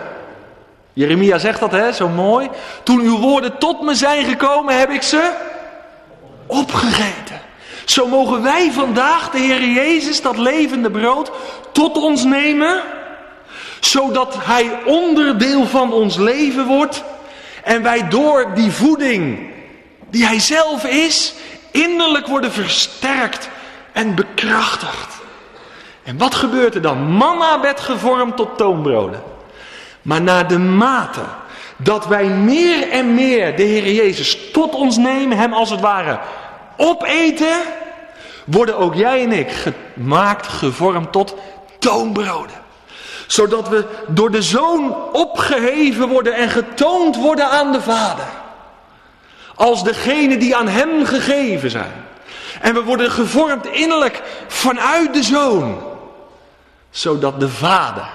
Jeremia 0.92 1.38
zegt 1.38 1.60
dat 1.60 1.72
hè, 1.72 1.92
zo 1.92 2.08
mooi. 2.08 2.48
Toen 2.82 3.00
uw 3.00 3.18
woorden 3.18 3.58
tot 3.58 3.82
me 3.82 3.94
zijn 3.94 4.24
gekomen, 4.24 4.78
heb 4.78 4.90
ik 4.90 5.02
ze 5.02 5.30
opgegeten. 6.46 7.40
Zo 7.84 8.06
mogen 8.06 8.42
wij 8.42 8.72
vandaag 8.72 9.30
de 9.30 9.38
Heer 9.38 9.64
Jezus, 9.64 10.22
dat 10.22 10.38
levende 10.38 10.90
brood, 10.90 11.30
tot 11.72 11.96
ons 11.96 12.24
nemen, 12.24 12.80
zodat 13.80 14.36
Hij 14.38 14.78
onderdeel 14.84 15.66
van 15.66 15.92
ons 15.92 16.16
leven 16.16 16.66
wordt 16.66 17.04
en 17.64 17.82
wij 17.82 18.08
door 18.08 18.54
die 18.54 18.70
voeding 18.70 19.52
die 20.10 20.26
Hij 20.26 20.40
zelf 20.40 20.84
is, 20.84 21.34
innerlijk 21.70 22.26
worden 22.26 22.52
versterkt 22.52 23.48
en 23.92 24.14
bekrachtigd. 24.14 25.14
En 26.02 26.18
wat 26.18 26.34
gebeurt 26.34 26.74
er 26.74 26.82
dan? 26.82 26.98
Manna 26.98 27.60
werd 27.60 27.80
gevormd 27.80 28.36
tot 28.36 28.58
toonbroden. 28.58 29.22
Maar 30.02 30.22
naar 30.22 30.48
de 30.48 30.58
mate 30.58 31.20
dat 31.76 32.06
wij 32.06 32.26
meer 32.26 32.90
en 32.90 33.14
meer 33.14 33.56
de 33.56 33.62
Heer 33.62 33.92
Jezus 33.92 34.50
tot 34.52 34.74
ons 34.74 34.96
nemen, 34.96 35.38
Hem 35.38 35.52
als 35.52 35.70
het 35.70 35.80
ware 35.80 36.18
opeten, 36.76 37.56
worden 38.44 38.78
ook 38.78 38.94
jij 38.94 39.22
en 39.22 39.32
ik 39.32 39.50
gemaakt, 39.50 40.46
gevormd 40.46 41.12
tot 41.12 41.34
toonbroden. 41.78 42.63
Zodat 43.26 43.68
we 43.68 43.84
door 44.08 44.30
de 44.30 44.42
Zoon 44.42 45.12
opgeheven 45.12 46.08
worden 46.08 46.34
en 46.34 46.48
getoond 46.50 47.16
worden 47.16 47.50
aan 47.50 47.72
de 47.72 47.80
Vader. 47.80 48.26
Als 49.54 49.84
degene 49.84 50.36
die 50.36 50.56
aan 50.56 50.68
Hem 50.68 51.04
gegeven 51.04 51.70
zijn. 51.70 52.04
En 52.60 52.74
we 52.74 52.82
worden 52.82 53.10
gevormd 53.10 53.66
innerlijk 53.66 54.22
vanuit 54.46 55.14
de 55.14 55.22
Zoon. 55.22 55.82
Zodat 56.90 57.40
de 57.40 57.48
Vader 57.48 58.08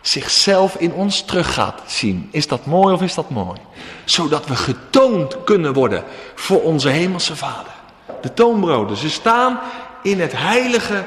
zichzelf 0.00 0.74
in 0.74 0.92
ons 0.92 1.22
terug 1.22 1.54
gaat 1.54 1.80
zien. 1.86 2.28
Is 2.32 2.48
dat 2.48 2.66
mooi 2.66 2.94
of 2.94 3.02
is 3.02 3.14
dat 3.14 3.30
mooi? 3.30 3.58
Zodat 4.04 4.46
we 4.46 4.56
getoond 4.56 5.36
kunnen 5.44 5.72
worden 5.72 6.04
voor 6.34 6.62
onze 6.62 6.88
hemelse 6.88 7.36
Vader. 7.36 7.72
De 8.20 8.34
toonbroden, 8.34 8.96
ze 8.96 9.10
staan 9.10 9.60
in 10.02 10.20
het 10.20 10.32
heilige 10.32 11.04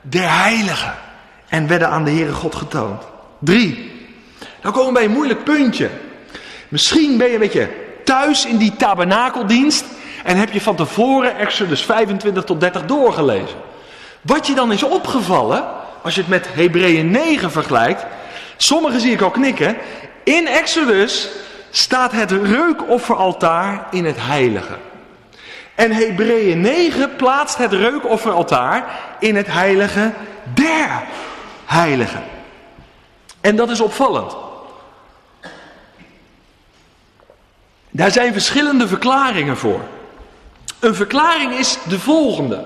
der 0.00 0.38
heiligen. 0.38 0.94
En 1.48 1.66
werden 1.66 1.88
aan 1.88 2.04
de 2.04 2.10
Heere 2.10 2.32
God 2.32 2.54
getoond. 2.54 3.02
Drie. 3.38 3.92
Dan 4.60 4.72
komen 4.72 4.86
we 4.86 4.92
bij 4.92 5.04
een 5.04 5.10
moeilijk 5.10 5.44
puntje. 5.44 5.90
Misschien 6.68 7.18
ben 7.18 7.26
je 7.26 7.32
een 7.32 7.40
beetje 7.40 7.68
thuis 8.04 8.46
in 8.46 8.56
die 8.56 8.76
tabernakeldienst. 8.76 9.84
En 10.24 10.36
heb 10.36 10.52
je 10.52 10.60
van 10.60 10.76
tevoren 10.76 11.38
Exodus 11.38 11.84
25 11.84 12.44
tot 12.44 12.60
30 12.60 12.86
doorgelezen. 12.86 13.56
Wat 14.20 14.46
je 14.46 14.54
dan 14.54 14.72
is 14.72 14.82
opgevallen, 14.82 15.64
als 16.02 16.14
je 16.14 16.20
het 16.20 16.30
met 16.30 16.48
Hebreeën 16.52 17.10
9 17.10 17.50
vergelijkt. 17.50 18.06
Sommigen 18.56 19.00
zie 19.00 19.12
ik 19.12 19.20
al 19.20 19.30
knikken. 19.30 19.76
In 20.24 20.46
Exodus 20.46 21.28
staat 21.70 22.12
het 22.12 22.30
reukofferaltaar 22.30 23.86
in 23.90 24.04
het 24.04 24.16
heilige. 24.18 24.76
En 25.74 25.92
Hebreeën 25.92 26.60
9 26.60 27.16
plaatst 27.16 27.58
het 27.58 27.72
reukofferaltaar 27.72 28.84
in 29.18 29.36
het 29.36 29.46
heilige 29.46 30.12
der 30.54 31.02
heiligen. 31.68 32.22
En 33.40 33.56
dat 33.56 33.70
is 33.70 33.80
opvallend. 33.80 34.36
Daar 37.90 38.10
zijn 38.10 38.32
verschillende 38.32 38.88
verklaringen 38.88 39.56
voor. 39.56 39.80
Een 40.80 40.94
verklaring 40.94 41.52
is 41.52 41.78
de 41.88 41.98
volgende. 41.98 42.64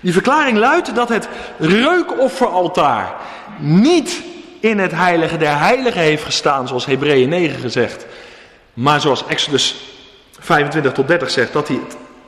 Die 0.00 0.12
verklaring 0.12 0.58
luidt 0.58 0.94
dat 0.94 1.08
het 1.08 1.28
reukofferaltaar 1.58 3.14
niet 3.58 4.22
in 4.60 4.78
het 4.78 4.92
heilige 4.92 5.36
der 5.36 5.58
heiligen 5.58 6.00
heeft 6.00 6.24
gestaan, 6.24 6.68
zoals 6.68 6.86
Hebreeën 6.86 7.28
9 7.28 7.60
gezegd. 7.60 8.06
Maar 8.74 9.00
zoals 9.00 9.26
Exodus 9.26 9.76
25 10.38 10.92
tot 10.92 11.08
30 11.08 11.30
zegt, 11.30 11.52
dat 11.52 11.68
hij 11.68 11.80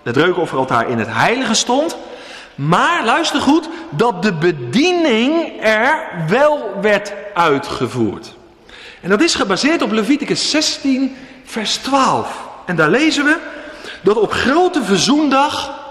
het 0.03 0.17
reukofferaltaar 0.17 0.89
in 0.89 0.99
het 0.99 1.09
heilige 1.11 1.55
stond. 1.55 1.97
Maar 2.55 3.05
luister 3.05 3.41
goed, 3.41 3.69
dat 3.91 4.23
de 4.23 4.33
bediening 4.33 5.53
er 5.61 6.07
wel 6.29 6.71
werd 6.81 7.13
uitgevoerd. 7.35 8.35
En 9.01 9.11
dat 9.11 9.21
is 9.21 9.35
gebaseerd 9.35 9.83
op 9.83 9.93
Leviticus 9.93 10.51
16, 10.51 11.17
vers 11.45 11.77
12. 11.77 12.43
En 12.67 12.77
daar 12.77 12.91
lezen 12.91 13.25
we 13.25 13.37
dat 14.03 14.17
op 14.17 14.33
grote 14.33 14.83
verzoendag 14.83 15.83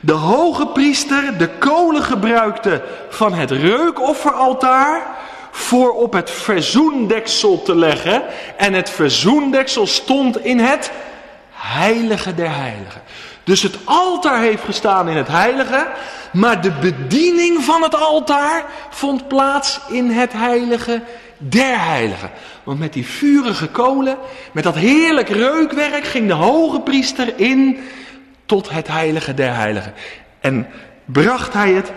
de 0.00 0.12
hoge 0.12 0.66
priester 0.66 1.38
de 1.38 1.48
kolen 1.48 2.02
gebruikte 2.02 2.82
van 3.08 3.34
het 3.34 3.50
reukofferaltaar 3.50 5.06
voor 5.50 5.92
op 5.92 6.12
het 6.12 6.30
verzoendeksel 6.30 7.62
te 7.62 7.76
leggen. 7.76 8.22
En 8.56 8.72
het 8.72 8.90
verzoendeksel 8.90 9.86
stond 9.86 10.44
in 10.44 10.58
het 10.58 10.90
heilige 11.50 12.34
der 12.34 12.54
heiligen. 12.54 13.02
Dus 13.44 13.62
het 13.62 13.76
altaar 13.84 14.40
heeft 14.40 14.64
gestaan 14.64 15.08
in 15.08 15.16
het 15.16 15.28
heilige, 15.28 15.86
maar 16.32 16.60
de 16.60 16.70
bediening 16.70 17.64
van 17.64 17.82
het 17.82 17.94
altaar 17.94 18.64
vond 18.90 19.28
plaats 19.28 19.80
in 19.88 20.10
het 20.10 20.32
heilige 20.32 21.02
der 21.38 21.80
heiligen. 21.84 22.30
Want 22.62 22.78
met 22.78 22.92
die 22.92 23.06
vurige 23.06 23.68
kolen, 23.68 24.16
met 24.52 24.64
dat 24.64 24.74
heerlijk 24.74 25.28
reukwerk, 25.28 26.04
ging 26.04 26.26
de 26.26 26.34
hoge 26.34 26.80
priester 26.80 27.38
in 27.38 27.78
tot 28.46 28.70
het 28.70 28.88
heilige 28.88 29.34
der 29.34 29.54
heiligen. 29.54 29.94
En 30.40 30.66
bracht 31.04 31.52
hij 31.52 31.72
het 31.72 31.92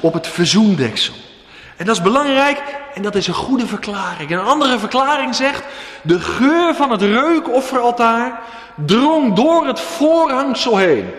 op 0.00 0.12
het 0.12 0.26
verzoendeksel. 0.26 1.14
En 1.76 1.86
dat 1.86 1.96
is 1.96 2.02
belangrijk 2.02 2.62
en 2.94 3.02
dat 3.02 3.14
is 3.14 3.26
een 3.26 3.34
goede 3.34 3.66
verklaring. 3.66 4.30
En 4.30 4.38
een 4.38 4.44
andere 4.44 4.78
verklaring 4.78 5.34
zegt, 5.34 5.64
de 6.02 6.20
geur 6.20 6.74
van 6.74 6.90
het 6.90 7.02
reukofferaltaar 7.02 8.40
drong 8.86 9.34
door 9.34 9.66
het 9.66 9.80
voorhangsel 9.80 10.76
heen 10.76 11.10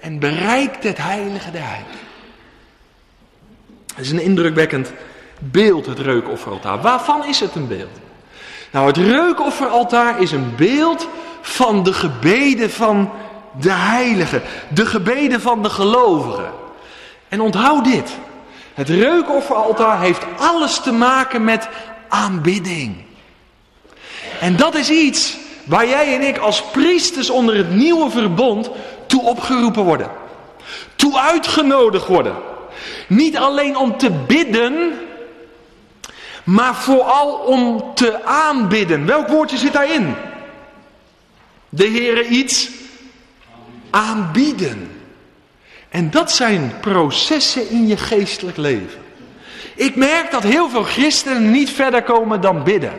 en 0.00 0.18
bereikte 0.18 0.88
het 0.88 0.98
heilige 0.98 1.50
der 1.50 1.64
heiligen. 1.64 2.06
Het 3.94 4.04
is 4.04 4.10
een 4.10 4.22
indrukwekkend 4.22 4.92
beeld, 5.38 5.86
het 5.86 5.98
reukofferaltaar. 5.98 6.80
Waarvan 6.80 7.24
is 7.24 7.40
het 7.40 7.54
een 7.54 7.68
beeld? 7.68 7.98
Nou, 8.70 8.86
het 8.86 8.96
reukofferaltaar 8.96 10.20
is 10.20 10.32
een 10.32 10.54
beeld 10.56 11.08
van 11.40 11.82
de 11.82 11.92
gebeden 11.92 12.70
van 12.70 13.10
de 13.60 13.72
heiligen, 13.72 14.42
de 14.68 14.86
gebeden 14.86 15.40
van 15.40 15.62
de 15.62 15.70
gelovigen. 15.70 16.50
En 17.28 17.40
onthoud 17.40 17.84
dit. 17.84 18.18
Het 18.78 18.88
reukofferaltaar 18.88 20.00
heeft 20.00 20.24
alles 20.36 20.80
te 20.80 20.92
maken 20.92 21.44
met 21.44 21.68
aanbidding. 22.08 22.96
En 24.40 24.56
dat 24.56 24.74
is 24.74 24.90
iets 24.90 25.36
waar 25.64 25.88
jij 25.88 26.14
en 26.14 26.22
ik 26.22 26.38
als 26.38 26.62
priesters 26.62 27.30
onder 27.30 27.56
het 27.56 27.70
nieuwe 27.74 28.10
verbond 28.10 28.70
toe 29.06 29.22
opgeroepen 29.22 29.82
worden. 29.84 30.10
Toe 30.96 31.18
uitgenodigd 31.18 32.06
worden. 32.06 32.34
Niet 33.06 33.36
alleen 33.36 33.76
om 33.76 33.96
te 33.96 34.10
bidden, 34.10 34.92
maar 36.44 36.74
vooral 36.74 37.32
om 37.32 37.94
te 37.94 38.24
aanbidden. 38.24 39.06
Welk 39.06 39.28
woordje 39.28 39.56
zit 39.56 39.72
daarin? 39.72 40.14
De 41.68 41.86
Heere 41.86 42.26
iets 42.26 42.68
aanbieden. 43.90 44.97
En 45.88 46.10
dat 46.10 46.32
zijn 46.32 46.72
processen 46.80 47.70
in 47.70 47.86
je 47.86 47.96
geestelijk 47.96 48.56
leven. 48.56 49.00
Ik 49.74 49.96
merk 49.96 50.30
dat 50.30 50.42
heel 50.42 50.68
veel 50.68 50.82
christenen 50.82 51.50
niet 51.50 51.70
verder 51.70 52.02
komen 52.02 52.40
dan 52.40 52.64
bidden. 52.64 52.92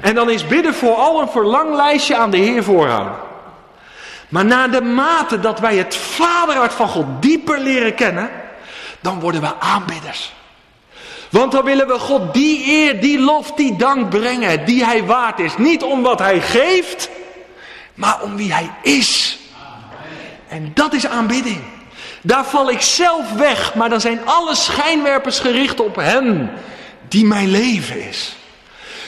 En 0.00 0.14
dan 0.14 0.30
is 0.30 0.46
bidden 0.46 0.74
vooral 0.74 1.20
een 1.20 1.28
verlanglijstje 1.28 2.16
aan 2.16 2.30
de 2.30 2.36
Heer 2.36 2.64
voorhouden. 2.64 3.16
Maar 4.28 4.44
na 4.44 4.68
de 4.68 4.80
mate 4.80 5.40
dat 5.40 5.60
wij 5.60 5.76
het 5.76 5.96
vaderhart 5.96 6.72
van 6.72 6.88
God 6.88 7.06
dieper 7.20 7.60
leren 7.60 7.94
kennen, 7.94 8.30
dan 9.00 9.20
worden 9.20 9.40
we 9.40 9.60
aanbidders. 9.60 10.32
Want 11.30 11.52
dan 11.52 11.64
willen 11.64 11.86
we 11.86 11.98
God 11.98 12.34
die 12.34 12.66
eer, 12.66 13.00
die 13.00 13.18
lof, 13.18 13.52
die 13.52 13.76
dank 13.76 14.10
brengen 14.10 14.64
die 14.64 14.84
hij 14.84 15.04
waard 15.04 15.38
is. 15.38 15.56
Niet 15.56 15.82
om 15.82 16.02
wat 16.02 16.18
hij 16.18 16.40
geeft, 16.40 17.10
maar 17.94 18.22
om 18.22 18.36
wie 18.36 18.52
hij 18.52 18.70
is. 18.82 19.38
En 20.48 20.70
dat 20.74 20.92
is 20.92 21.06
aanbidding. 21.06 21.73
Daar 22.26 22.44
val 22.44 22.70
ik 22.70 22.80
zelf 22.80 23.32
weg, 23.32 23.74
maar 23.74 23.88
dan 23.88 24.00
zijn 24.00 24.20
alle 24.24 24.54
schijnwerpers 24.54 25.38
gericht 25.38 25.80
op 25.80 25.96
Hem 25.96 26.50
die 27.08 27.24
mijn 27.24 27.50
leven 27.50 28.08
is. 28.08 28.36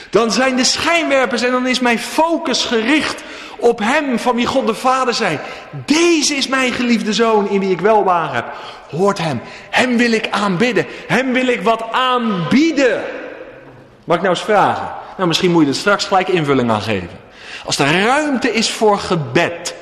Dan 0.09 0.31
zijn 0.31 0.55
de 0.55 0.63
schijnwerpers 0.63 1.41
en 1.41 1.51
dan 1.51 1.67
is 1.67 1.79
mijn 1.79 1.99
focus 1.99 2.65
gericht 2.65 3.23
op 3.57 3.79
Hem 3.79 4.19
van 4.19 4.35
wie 4.35 4.45
God 4.45 4.67
de 4.67 4.73
Vader 4.73 5.13
zei. 5.13 5.39
Deze 5.85 6.35
is 6.35 6.47
mijn 6.47 6.73
geliefde 6.73 7.13
Zoon 7.13 7.49
in 7.49 7.59
wie 7.59 7.71
ik 7.71 7.81
welwaar 7.81 8.33
heb. 8.33 8.45
Hoort 8.89 9.17
Hem. 9.17 9.41
Hem 9.69 9.97
wil 9.97 10.11
ik 10.11 10.29
aanbidden. 10.29 10.85
Hem 11.07 11.33
wil 11.33 11.47
ik 11.47 11.61
wat 11.61 11.83
aanbieden. 11.91 13.03
Mag 14.03 14.15
ik 14.15 14.23
nou 14.23 14.35
eens 14.35 14.45
vragen? 14.45 14.89
Nou, 15.15 15.27
misschien 15.27 15.51
moet 15.51 15.63
je 15.63 15.69
er 15.69 15.75
straks 15.75 16.05
gelijk 16.05 16.27
invulling 16.27 16.71
aan 16.71 16.81
geven. 16.81 17.19
Als 17.65 17.77
er 17.77 18.03
ruimte 18.03 18.53
is 18.53 18.71
voor 18.71 18.97
gebed. 18.97 19.75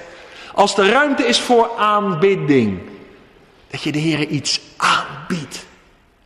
Als 0.53 0.77
er 0.77 0.89
ruimte 0.89 1.27
is 1.27 1.39
voor 1.39 1.69
aanbidding. 1.77 2.93
Dat 3.75 3.83
je 3.83 3.91
de 3.91 3.99
Heer 3.99 4.27
iets 4.27 4.59
aanbiedt. 4.77 5.65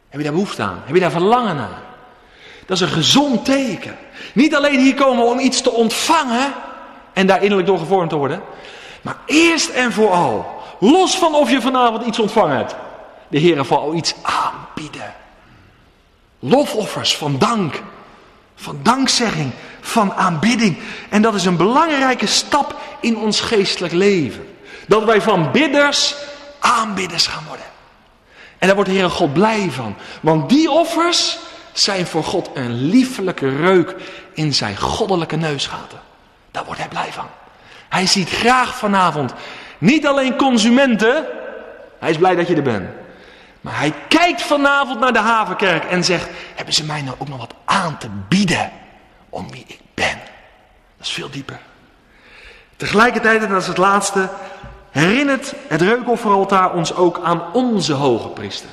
Heb 0.10 0.20
je 0.20 0.24
daar 0.24 0.34
behoefte 0.34 0.62
aan? 0.62 0.82
Heb 0.86 0.96
je 0.96 1.02
daar 1.02 1.12
verlangen 1.12 1.56
naar? 1.56 1.82
Dat 2.66 2.78
is 2.78 2.84
een 2.84 2.94
gezond 2.94 3.46
teken. 3.46 3.98
Niet 4.34 4.56
alleen 4.56 4.80
hier 4.80 4.94
komen 4.94 5.26
om 5.26 5.40
iets 5.40 5.62
te 5.62 5.72
ontvangen 5.72 6.54
en 7.14 7.28
daar 7.28 7.42
innerlijk 7.42 7.68
door 7.68 7.80
gevormd 7.80 8.10
te 8.10 8.16
worden. 8.16 8.42
Maar 9.02 9.18
eerst 9.26 9.70
en 9.70 9.92
vooral, 9.94 10.62
los 10.80 11.18
van 11.18 11.36
of 11.36 11.50
je 11.50 11.62
vanavond 11.62 12.06
iets 12.06 12.20
ontvangen 12.20 12.58
hebt. 12.58 12.76
De 13.28 13.38
Heer 13.38 13.66
vooral 13.66 13.94
iets 13.94 14.14
aanbieden. 14.22 15.14
Lofoffers 16.40 17.18
van 17.18 17.38
dank, 17.38 17.82
van 18.56 18.80
dankzegging, 18.84 19.52
van 19.82 20.14
aanbidding. 20.14 20.78
En 21.10 21.22
dat 21.22 21.36
is 21.36 21.46
een 21.46 21.58
belangrijke 21.58 22.28
stap 22.28 22.76
in 23.00 23.18
ons 23.18 23.42
geestelijk 23.42 23.94
leven. 23.94 24.48
Dat 24.88 25.04
wij 25.04 25.22
van 25.22 25.52
bidders 25.52 26.16
aanbidders 26.60 27.28
gaan 27.28 27.44
worden. 27.48 27.66
En 28.58 28.68
daar 28.68 28.76
wordt 28.76 28.90
de 28.90 28.96
Heer 28.96 29.10
God 29.10 29.34
blij 29.34 29.70
van. 29.72 29.96
Want 30.22 30.50
die 30.50 30.72
offers 30.72 31.38
zijn 31.72 32.08
voor 32.08 32.24
God 32.24 32.50
een 32.54 32.74
liefelijke 32.74 33.56
reuk 33.56 33.96
in 34.34 34.54
zijn 34.54 34.78
goddelijke 34.78 35.36
neusgaten. 35.36 36.00
Daar 36.52 36.66
wordt 36.66 36.80
hij 36.80 36.90
blij 36.90 37.12
van. 37.12 37.28
Hij 37.90 38.06
ziet 38.06 38.30
graag 38.30 38.78
vanavond 38.78 39.34
niet 39.78 40.08
alleen 40.08 40.36
consumenten. 40.36 41.26
Hij 42.00 42.10
is 42.10 42.18
blij 42.18 42.36
dat 42.36 42.48
je 42.48 42.56
er 42.56 42.62
bent. 42.62 42.90
Maar 43.62 43.78
hij 43.78 43.94
kijkt 44.08 44.42
vanavond 44.42 45.00
naar 45.00 45.14
de 45.14 45.20
havenkerk 45.20 45.84
en 45.84 46.04
zegt: 46.04 46.30
Hebben 46.56 46.74
ze 46.74 46.86
mij 46.86 47.02
nou 47.02 47.16
ook 47.20 47.28
nog 47.28 47.38
wat 47.38 47.54
aan 47.66 47.98
te 47.98 48.08
bieden 48.28 48.72
om 49.30 49.52
wie 49.52 49.64
ik 49.68 49.80
ben? 49.94 50.20
Dat 50.98 51.08
is 51.08 51.14
veel 51.14 51.30
dieper. 51.30 51.60
Tegelijkertijd, 52.76 53.44
en 53.44 53.50
dat 53.50 53.62
is 53.62 53.68
het 53.68 53.78
laatste, 53.78 54.30
herinnert 54.92 55.54
het 55.68 55.82
reukofferaltaar 55.82 56.74
ons 56.74 56.96
ook 56.96 57.20
aan 57.24 57.54
onze 57.54 57.94
hoge 57.94 58.28
priester. 58.28 58.70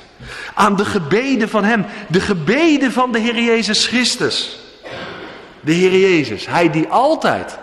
Aan 0.53 0.75
de 0.75 0.85
gebeden 0.85 1.49
van 1.49 1.63
hem, 1.63 1.85
de 2.07 2.19
gebeden 2.19 2.91
van 2.91 3.11
de 3.11 3.19
Heer 3.19 3.41
Jezus 3.41 3.87
Christus. 3.87 4.59
De 5.59 5.71
Heer 5.71 5.99
Jezus, 5.99 6.47
hij 6.47 6.69
die 6.69 6.87
altijd 6.87 7.57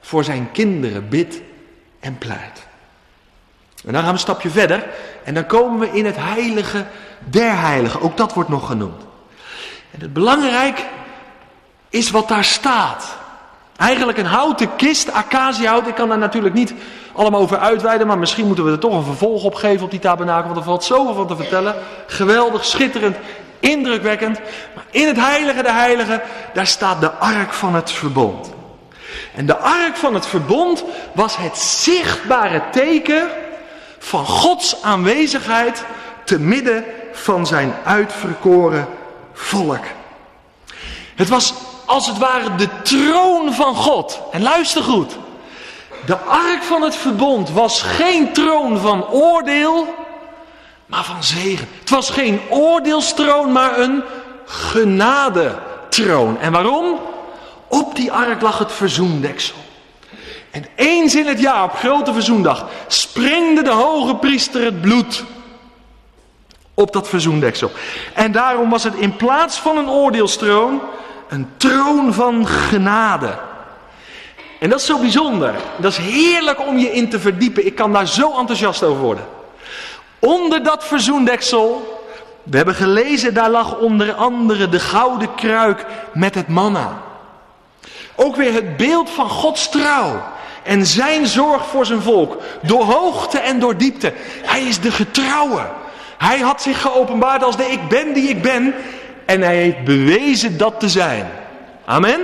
voor 0.00 0.24
zijn 0.24 0.48
kinderen 0.52 1.08
bidt 1.08 1.40
en 2.00 2.18
pleit. 2.18 2.66
En 3.84 3.92
dan 3.92 3.94
gaan 3.94 4.04
we 4.04 4.12
een 4.12 4.18
stapje 4.18 4.50
verder 4.50 4.84
en 5.24 5.34
dan 5.34 5.46
komen 5.46 5.78
we 5.78 5.98
in 5.98 6.06
het 6.06 6.16
heilige 6.18 6.84
der 7.18 7.58
heiligen. 7.58 8.00
Ook 8.00 8.16
dat 8.16 8.34
wordt 8.34 8.48
nog 8.48 8.66
genoemd. 8.66 9.02
En 9.90 10.00
het 10.00 10.12
belangrijk 10.12 10.84
is 11.88 12.10
wat 12.10 12.28
daar 12.28 12.44
staat. 12.44 13.16
Eigenlijk 13.76 14.18
een 14.18 14.26
houten 14.26 14.76
kist, 14.76 15.12
acaciahout. 15.12 15.86
Ik 15.86 15.94
kan 15.94 16.08
daar 16.08 16.18
natuurlijk 16.18 16.54
niet 16.54 16.74
allemaal 17.14 17.40
over 17.40 17.58
uitweiden, 17.58 18.06
maar 18.06 18.18
misschien 18.18 18.46
moeten 18.46 18.64
we 18.64 18.70
er 18.70 18.78
toch 18.78 18.94
een 18.94 19.04
vervolg 19.04 19.44
op 19.44 19.54
geven 19.54 19.84
op 19.84 19.90
die 19.90 20.00
tabernakel, 20.00 20.44
want 20.44 20.56
er 20.56 20.64
valt 20.64 20.84
zoveel 20.84 21.14
van 21.14 21.26
te 21.26 21.36
vertellen. 21.36 21.74
Geweldig, 22.06 22.64
schitterend, 22.64 23.16
indrukwekkend. 23.60 24.40
Maar 24.74 24.84
in 24.90 25.06
het 25.06 25.16
heilige 25.16 25.62
der 25.62 25.74
heiligen, 25.74 26.22
daar 26.52 26.66
staat 26.66 27.00
de 27.00 27.10
ark 27.10 27.52
van 27.52 27.74
het 27.74 27.90
verbond. 27.90 28.52
En 29.34 29.46
de 29.46 29.56
ark 29.56 29.96
van 29.96 30.14
het 30.14 30.26
verbond 30.26 30.84
was 31.12 31.36
het 31.36 31.58
zichtbare 31.58 32.62
teken 32.70 33.28
van 33.98 34.26
Gods 34.26 34.82
aanwezigheid 34.82 35.84
te 36.24 36.38
midden 36.38 36.84
van 37.12 37.46
zijn 37.46 37.74
uitverkoren 37.84 38.88
volk. 39.32 39.84
Het 41.14 41.28
was 41.28 41.54
als 41.86 42.06
het 42.06 42.18
ware 42.18 42.54
de 42.54 42.68
troon 42.82 43.52
van 43.52 43.74
God. 43.74 44.20
En 44.30 44.42
luister 44.42 44.82
goed. 44.82 45.18
De 46.06 46.16
ark 46.16 46.62
van 46.62 46.82
het 46.82 46.96
verbond 46.96 47.50
was 47.50 47.82
geen 47.82 48.32
troon 48.32 48.78
van 48.78 49.08
oordeel, 49.08 49.94
maar 50.86 51.04
van 51.04 51.22
zegen. 51.22 51.68
Het 51.80 51.90
was 51.90 52.10
geen 52.10 52.40
oordeelstroon, 52.48 53.52
maar 53.52 53.78
een 53.78 54.02
genadetroon. 54.44 56.38
En 56.38 56.52
waarom? 56.52 56.98
Op 57.68 57.96
die 57.96 58.12
ark 58.12 58.40
lag 58.40 58.58
het 58.58 58.72
verzoendeksel. 58.72 59.56
En 60.50 60.66
eens 60.74 61.14
in 61.14 61.26
het 61.26 61.40
jaar, 61.40 61.64
op 61.64 61.74
grote 61.74 62.12
verzoendag, 62.12 62.66
sprengde 62.86 63.62
de 63.62 63.70
hoge 63.70 64.16
priester 64.16 64.64
het 64.64 64.80
bloed 64.80 65.24
op 66.74 66.92
dat 66.92 67.08
verzoendeksel. 67.08 67.70
En 68.14 68.32
daarom 68.32 68.70
was 68.70 68.84
het 68.84 68.94
in 68.94 69.16
plaats 69.16 69.58
van 69.58 69.76
een 69.76 69.88
oordeelstroon 69.88 70.80
een 71.28 71.48
troon 71.56 72.14
van 72.14 72.46
genade. 72.46 73.38
En 74.62 74.68
dat 74.68 74.80
is 74.80 74.86
zo 74.86 74.98
bijzonder. 74.98 75.54
Dat 75.76 75.92
is 75.92 75.98
heerlijk 75.98 76.66
om 76.66 76.78
je 76.78 76.92
in 76.92 77.08
te 77.08 77.20
verdiepen. 77.20 77.66
Ik 77.66 77.74
kan 77.74 77.92
daar 77.92 78.06
zo 78.06 78.38
enthousiast 78.38 78.82
over 78.82 79.02
worden. 79.02 79.24
Onder 80.18 80.62
dat 80.62 80.84
verzoendeksel, 80.84 82.00
we 82.42 82.56
hebben 82.56 82.74
gelezen, 82.74 83.34
daar 83.34 83.50
lag 83.50 83.78
onder 83.78 84.12
andere 84.12 84.68
de 84.68 84.80
gouden 84.80 85.34
kruik 85.34 85.86
met 86.12 86.34
het 86.34 86.48
manna. 86.48 87.02
Ook 88.14 88.36
weer 88.36 88.52
het 88.52 88.76
beeld 88.76 89.10
van 89.10 89.28
Gods 89.28 89.70
trouw 89.70 90.22
en 90.62 90.86
zijn 90.86 91.26
zorg 91.26 91.66
voor 91.66 91.86
zijn 91.86 92.02
volk. 92.02 92.42
Door 92.62 92.84
hoogte 92.84 93.38
en 93.38 93.58
door 93.58 93.76
diepte. 93.76 94.12
Hij 94.42 94.62
is 94.62 94.80
de 94.80 94.90
getrouwe. 94.90 95.70
Hij 96.18 96.38
had 96.38 96.62
zich 96.62 96.80
geopenbaard 96.80 97.44
als 97.44 97.56
de 97.56 97.64
ik 97.64 97.88
ben 97.88 98.12
die 98.12 98.28
ik 98.28 98.42
ben. 98.42 98.74
En 99.26 99.40
hij 99.40 99.56
heeft 99.56 99.84
bewezen 99.84 100.58
dat 100.58 100.80
te 100.80 100.88
zijn. 100.88 101.30
Amen. 101.84 102.20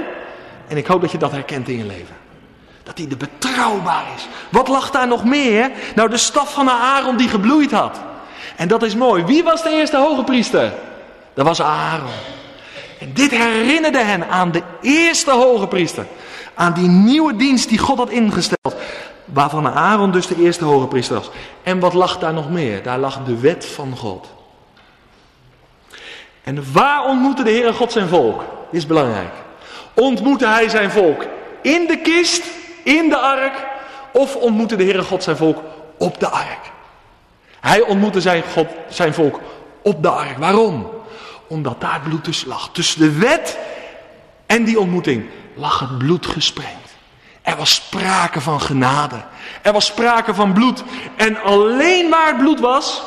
En 0.69 0.77
ik 0.77 0.87
hoop 0.87 1.01
dat 1.01 1.13
je 1.13 1.19
dat 1.19 1.33
herkent 1.33 1.69
in 1.69 1.79
je 1.79 1.85
leven. 1.85 2.18
Dat 2.89 2.99
hij 2.99 3.09
de 3.09 3.17
betrouwbaar 3.17 4.05
is. 4.17 4.29
Wat 4.51 4.69
lag 4.69 4.91
daar 4.91 5.07
nog 5.07 5.25
meer? 5.25 5.71
Nou, 5.95 6.11
de 6.11 6.17
staf 6.17 6.53
van 6.53 6.71
Aaron 6.71 7.17
die 7.17 7.29
gebloeid 7.29 7.71
had. 7.71 8.01
En 8.57 8.69
dat 8.69 8.83
is 8.83 8.95
mooi. 8.95 9.25
Wie 9.25 9.43
was 9.43 9.63
de 9.63 9.71
eerste 9.71 9.97
hoge 9.97 10.25
priester? 10.25 10.73
Dat 11.35 11.47
was 11.47 11.63
Aaron. 11.63 12.11
En 13.01 13.13
dit 13.13 13.31
herinnerde 13.31 13.99
hen 13.99 14.29
aan 14.29 14.51
de 14.51 14.63
eerste 14.81 15.31
hoge 15.31 15.67
priester. 15.67 16.07
Aan 16.55 16.73
die 16.73 16.89
nieuwe 16.89 17.37
dienst 17.37 17.69
die 17.69 17.79
God 17.79 17.99
had 17.99 18.11
ingesteld. 18.11 18.75
Waarvan 19.25 19.67
Aaron 19.67 20.13
dus 20.13 20.27
de 20.27 20.43
eerste 20.43 20.65
hoge 20.65 20.87
priester 20.87 21.17
was. 21.17 21.31
En 21.63 21.79
wat 21.81 21.95
lag 21.95 22.19
daar 22.19 22.35
nog 22.35 22.51
meer? 22.51 22.83
Daar 22.83 22.99
lag 22.99 23.25
de 23.25 23.39
wet 23.41 23.67
van 23.67 23.97
God. 23.97 24.27
En 26.45 26.73
waar 26.73 27.05
ontmoette 27.05 27.43
de 27.43 27.51
Heere 27.51 27.73
God 27.73 27.93
zijn 27.93 28.09
volk? 28.09 28.41
Dit 28.71 28.81
is 28.81 28.87
belangrijk. 28.87 29.33
Ontmoette 29.95 30.47
hij 30.47 30.69
zijn 30.69 30.91
volk 30.91 31.27
in 31.63 31.87
de 31.87 31.99
kist, 31.99 32.45
in 32.89 33.09
de 33.09 33.19
ark? 33.19 33.67
Of 34.13 34.37
ontmoette 34.37 34.77
de 34.77 34.85
Heere 34.85 35.03
God 35.03 35.23
zijn 35.23 35.37
volk 35.37 35.63
op 35.99 36.21
de 36.21 36.29
ark? 36.29 36.71
Hij 37.61 37.81
ontmoette 37.81 38.21
zijn, 38.21 38.43
God, 38.53 38.67
zijn 38.89 39.15
volk 39.15 39.41
op 39.83 40.03
de 40.03 40.09
ark. 40.09 40.39
Waarom? 40.39 40.91
Omdat 41.47 41.81
daar 41.81 42.01
bloed 42.01 42.25
tussen 42.25 42.49
lag. 42.49 42.71
Tussen 42.73 43.01
de 43.01 43.19
wet 43.19 43.59
en 44.47 44.65
die 44.65 44.81
ontmoeting 44.81 45.25
lag 45.55 45.81
het 45.81 45.99
bloed 45.99 46.27
gesprengd. 46.27 46.97
Er 47.43 47.57
was 47.57 47.75
sprake 47.75 48.41
van 48.41 48.61
genade. 48.61 49.17
Er 49.63 49.73
was 49.73 49.87
sprake 49.87 50.35
van 50.35 50.53
bloed. 50.53 50.83
En 51.17 51.43
alleen 51.43 52.11
waar 52.11 52.27
het 52.27 52.39
bloed 52.39 52.61
was, 52.61 53.03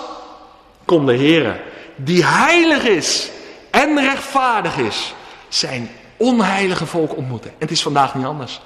kon 0.85 1.05
de 1.05 1.13
Heer, 1.13 1.61
die 1.95 2.25
heilig 2.25 2.83
is 2.83 3.29
en 3.71 3.99
rechtvaardig 3.99 4.77
is, 4.77 5.13
zijn 5.47 5.89
onheilige 6.17 6.85
volk 6.85 7.15
ontmoeten. 7.15 7.49
En 7.49 7.55
het 7.59 7.71
is 7.71 7.81
vandaag 7.81 8.15
niet 8.15 8.25
anders. 8.25 8.61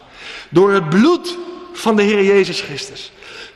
Door 0.50 0.72
het 0.72 0.90
bloed 0.90 1.38
van 1.74 1.96
de 1.96 2.04
Heer 2.04 2.24
Jezus 2.24 2.62
Christus 2.62 3.12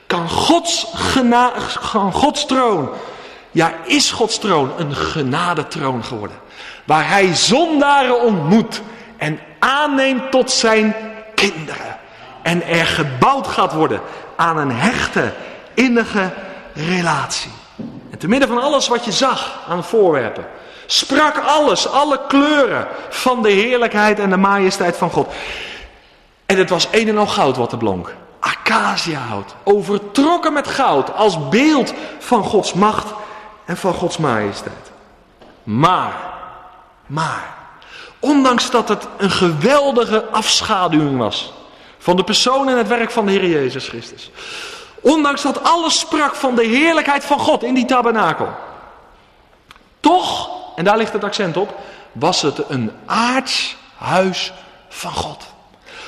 kan 0.10 0.29
Gods, 0.29 0.88
gena 0.93 1.53
kan 1.91 2.13
Gods 2.13 2.45
troon, 2.45 2.89
ja 3.51 3.73
is 3.86 4.12
Gods 4.12 4.38
troon 4.38 4.71
een 4.77 4.95
genadetroon 4.95 6.03
geworden. 6.03 6.38
Waar 6.86 7.10
hij 7.10 7.36
zondaren 7.36 8.21
ontmoet 8.21 8.82
en 9.17 9.39
aanneemt 9.60 10.32
tot 10.32 10.51
zijn 10.51 10.95
kinderen. 11.36 11.97
En 12.41 12.63
er 12.63 12.86
gebouwd 12.86 13.47
gaat 13.47 13.73
worden 13.73 14.01
aan 14.36 14.58
een 14.58 14.71
hechte, 14.71 15.34
innige 15.73 16.29
relatie. 16.73 17.51
En 18.10 18.17
te 18.17 18.27
midden 18.27 18.47
van 18.47 18.62
alles 18.62 18.88
wat 18.88 19.05
je 19.05 19.12
zag 19.12 19.60
aan 19.67 19.84
voorwerpen, 19.84 20.45
sprak 20.86 21.38
alles, 21.38 21.88
alle 21.88 22.19
kleuren 22.27 22.88
van 23.10 23.41
de 23.41 23.51
heerlijkheid 23.51 24.19
en 24.19 24.29
de 24.29 24.38
majesteit 24.38 24.97
van 24.97 25.10
God. 25.10 25.34
En 26.50 26.58
het 26.58 26.70
was 26.70 26.88
een 26.92 27.08
en 27.08 27.18
al 27.18 27.28
goud 27.28 27.58
wat 27.58 27.72
er 27.72 27.78
blonk. 27.78 28.16
Acaciahout, 28.40 29.56
overtrokken 29.64 30.54
met 30.54 30.68
goud 30.68 31.16
als 31.16 31.50
beeld 31.50 31.94
van 32.20 32.44
Gods 32.44 32.74
macht 32.74 33.14
en 33.66 33.78
van 33.78 33.94
Gods 33.94 34.18
majesteit. 34.18 34.92
Maar, 35.64 36.14
maar, 37.06 37.56
ondanks 38.20 38.72
dat 38.72 38.90
het 38.90 39.08
een 39.18 39.32
geweldige 39.32 40.26
afschaduwing 40.26 41.18
was 41.18 41.54
van 41.98 42.16
de 42.16 42.24
persoon 42.24 42.70
en 42.70 42.78
het 42.78 42.88
werk 42.88 43.12
van 43.12 43.26
de 43.26 43.32
Heer 43.32 43.50
Jezus 43.50 43.88
Christus. 43.88 44.32
Ondanks 45.02 45.42
dat 45.42 45.64
alles 45.64 46.00
sprak 46.00 46.36
van 46.36 46.56
de 46.56 46.66
heerlijkheid 46.66 47.24
van 47.24 47.40
God 47.40 47.64
in 47.64 47.74
die 47.74 47.86
tabernakel. 47.86 48.50
Toch, 50.00 50.50
en 50.76 50.84
daar 50.84 50.98
ligt 50.98 51.14
het 51.14 51.24
accent 51.24 51.58
op, 51.58 51.76
was 52.12 52.42
het 52.42 52.70
een 52.70 52.92
aards 53.06 53.76
huis 53.96 54.54
van 54.90 55.14
God. 55.14 55.58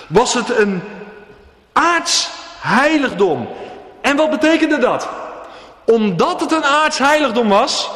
Was 0.08 0.34
het 0.34 0.58
een 0.58 0.82
aards 1.74 2.30
heiligdom. 2.60 3.48
En 4.02 4.16
wat 4.16 4.30
betekende 4.30 4.78
dat? 4.78 5.10
Omdat 5.86 6.40
het 6.40 6.52
een 6.52 6.64
aards 6.64 6.98
heiligdom 6.98 7.50
was, 7.50 7.90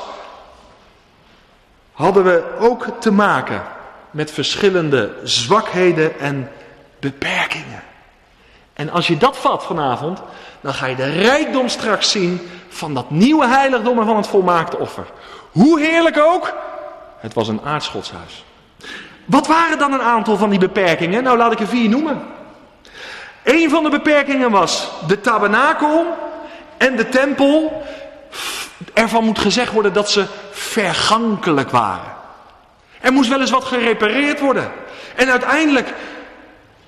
hadden 1.92 2.24
we 2.24 2.44
ook 2.60 2.88
te 3.00 3.12
maken 3.12 3.64
met 4.12 4.32
verschillende 4.32 5.14
zwakheden 5.24 6.20
en 6.20 6.52
beperkingen. 7.00 7.84
En 8.74 8.90
als 8.90 9.08
je 9.08 9.18
dat 9.18 9.38
vat 9.38 9.64
vanavond, 9.64 10.22
dan 10.62 10.74
ga 10.74 10.86
je 10.86 10.96
de 10.96 11.10
rijkdom 11.12 11.70
straks 11.70 12.12
zien 12.12 12.50
van 12.70 12.94
dat 12.94 13.10
nieuwe 13.10 13.48
heiligdom 13.48 14.00
en 14.00 14.06
van 14.06 14.16
het 14.16 14.28
volmaakte 14.28 14.78
offer. 14.78 15.06
Hoe 15.52 15.80
heerlijk 15.80 16.18
ook, 16.18 16.54
het 17.20 17.34
was 17.34 17.48
een 17.48 17.62
aardsgodshuis. 17.64 18.45
Wat 19.26 19.48
waren 19.48 19.78
dan 19.78 19.94
een 19.94 20.02
aantal 20.02 20.38
van 20.38 20.50
die 20.50 20.60
beperkingen? 20.60 21.24
Nou, 21.24 21.38
laat 21.38 21.52
ik 21.52 21.60
er 21.60 21.68
vier 21.68 21.90
noemen. 21.90 22.22
Een 23.44 23.70
van 23.70 23.84
de 23.84 23.90
beperkingen 23.90 24.52
was 24.52 24.90
de 25.08 25.22
tabernakel 25.22 26.06
en 26.78 26.96
de 26.96 27.10
tempel. 27.10 27.84
Ervan 28.94 29.24
moet 29.24 29.40
gezegd 29.40 29.72
worden 29.72 29.94
dat 29.94 30.10
ze 30.10 30.26
vergankelijk 30.52 31.70
waren. 31.70 32.14
Er 33.02 33.14
moest 33.14 33.30
wel 33.30 33.40
eens 33.40 33.52
wat 33.52 33.64
gerepareerd 33.64 34.40
worden. 34.40 34.72
En 35.16 35.32
uiteindelijk, 35.32 35.94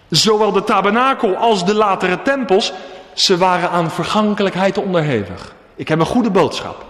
zowel 0.10 0.52
de 0.52 0.63
tabernakel 0.63 1.36
als 1.36 1.65
de 1.65 1.73
latere 1.73 2.21
tempels, 2.21 2.73
ze 3.13 3.38
waren 3.38 3.69
aan 3.69 3.91
vergankelijkheid 3.91 4.78
onderhevig. 4.78 5.56
Ik 5.76 5.88
heb 5.88 6.00
een 6.00 6.06
goede 6.06 6.30
boodschap. 6.30 6.86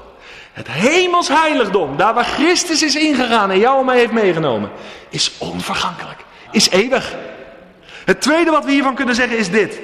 Het 0.57 0.67
hemels 0.67 1.27
heiligdom, 1.27 1.97
daar 1.97 2.13
waar 2.13 2.25
Christus 2.25 2.81
is 2.81 2.95
ingegaan 2.95 3.51
en 3.51 3.59
jou 3.59 3.79
en 3.79 3.85
mij 3.85 3.97
heeft 3.97 4.11
meegenomen, 4.11 4.69
is 5.09 5.31
onvergankelijk, 5.37 6.19
is 6.51 6.69
eeuwig. 6.69 7.15
Het 8.05 8.21
tweede 8.21 8.51
wat 8.51 8.65
we 8.65 8.71
hiervan 8.71 8.95
kunnen 8.95 9.15
zeggen 9.15 9.37
is 9.37 9.49
dit. 9.49 9.79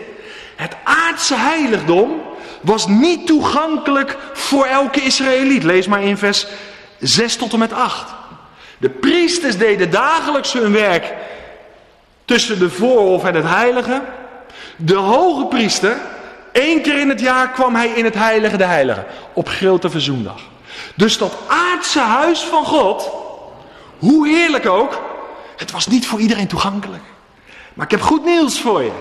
Het 0.55 0.75
aardse 0.83 1.35
heiligdom 1.35 2.21
was 2.61 2.87
niet 2.87 3.27
toegankelijk 3.27 4.17
voor 4.33 4.65
elke 4.65 5.01
Israëliet. 5.01 5.63
Lees 5.63 5.87
maar 5.87 6.03
in 6.03 6.17
vers 6.17 6.47
6 6.99 7.35
tot 7.35 7.53
en 7.53 7.59
met 7.59 7.73
8. 7.73 8.13
De 8.77 8.89
priesters 8.89 9.57
deden 9.57 9.91
dagelijks 9.91 10.53
hun 10.53 10.71
werk 10.71 11.13
tussen 12.25 12.59
de 12.59 12.69
voorhof 12.69 13.23
en 13.23 13.35
het 13.35 13.47
heilige. 13.47 14.01
De 14.75 14.95
hoge 14.95 15.45
priester, 15.45 15.97
één 16.51 16.81
keer 16.81 16.99
in 16.99 17.09
het 17.09 17.19
jaar 17.19 17.49
kwam 17.49 17.75
hij 17.75 17.87
in 17.87 18.05
het 18.05 18.15
heilige 18.15 18.57
de 18.57 18.65
heilige, 18.65 19.05
op 19.33 19.49
grote 19.49 19.89
verzoendag. 19.89 20.51
Dus 20.95 21.17
dat 21.17 21.33
aardse 21.47 21.99
huis 21.99 22.39
van 22.39 22.65
God, 22.65 23.09
hoe 23.99 24.27
heerlijk 24.27 24.65
ook, 24.65 25.01
het 25.55 25.71
was 25.71 25.87
niet 25.87 26.07
voor 26.07 26.19
iedereen 26.19 26.47
toegankelijk. 26.47 27.03
Maar 27.73 27.85
ik 27.85 27.91
heb 27.91 28.01
goed 28.01 28.25
nieuws 28.25 28.61
voor 28.61 28.83
je. 28.83 28.91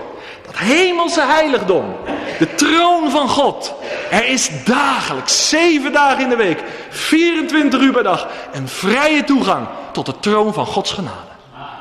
Dat 0.45 0.57
hemelse 0.57 1.21
heiligdom, 1.21 1.95
de 2.39 2.55
troon 2.55 3.11
van 3.11 3.29
God. 3.29 3.73
Er 4.11 4.27
is 4.27 4.49
dagelijks, 4.65 5.49
zeven 5.49 5.91
dagen 5.91 6.23
in 6.23 6.29
de 6.29 6.35
week, 6.35 6.63
24 6.89 7.81
uur 7.81 7.93
per 7.93 8.03
dag, 8.03 8.27
een 8.53 8.67
vrije 8.67 9.23
toegang 9.23 9.67
tot 9.91 10.05
de 10.05 10.19
troon 10.19 10.53
van 10.53 10.65
Gods 10.65 10.91
genade. 10.91 11.31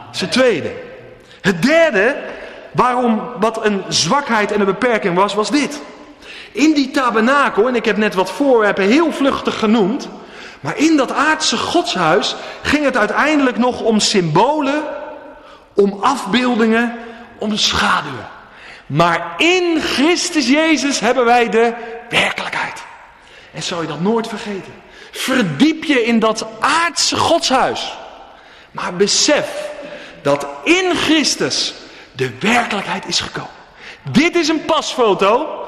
Dat 0.06 0.14
is 0.14 0.20
het 0.20 0.32
tweede. 0.32 0.72
Het 1.40 1.62
derde, 1.62 2.16
waarom 2.72 3.22
wat 3.40 3.64
een 3.64 3.82
zwakheid 3.88 4.52
en 4.52 4.60
een 4.60 4.66
beperking 4.66 5.14
was, 5.14 5.34
was 5.34 5.50
dit. 5.50 5.80
In 6.52 6.72
die 6.72 6.90
tabernakel, 6.90 7.68
en 7.68 7.74
ik 7.74 7.84
heb 7.84 7.96
net 7.96 8.14
wat 8.14 8.30
voorwerpen 8.30 8.84
heel 8.84 9.12
vluchtig 9.12 9.58
genoemd, 9.58 10.08
maar 10.60 10.76
in 10.76 10.96
dat 10.96 11.12
aardse 11.12 11.56
godshuis 11.56 12.36
ging 12.62 12.84
het 12.84 12.96
uiteindelijk 12.96 13.58
nog 13.58 13.80
om 13.80 14.00
symbolen, 14.00 14.82
om 15.74 15.98
afbeeldingen, 16.00 16.98
om 17.38 17.56
schaduwen. 17.56 18.28
Maar 18.86 19.34
in 19.36 19.80
Christus 19.80 20.48
Jezus 20.48 21.00
hebben 21.00 21.24
wij 21.24 21.48
de 21.48 21.72
werkelijkheid. 22.08 22.82
En 23.52 23.62
zou 23.62 23.82
je 23.82 23.88
dat 23.88 24.00
nooit 24.00 24.28
vergeten. 24.28 24.72
Verdiep 25.10 25.84
je 25.84 26.04
in 26.04 26.18
dat 26.18 26.46
aardse 26.60 27.16
godshuis. 27.16 27.98
Maar 28.70 28.94
besef 28.94 29.70
dat 30.22 30.46
in 30.64 30.94
Christus 30.94 31.74
de 32.12 32.30
werkelijkheid 32.40 33.06
is 33.06 33.20
gekomen. 33.20 33.50
Dit 34.02 34.36
is 34.36 34.48
een 34.48 34.64
pasfoto, 34.64 35.61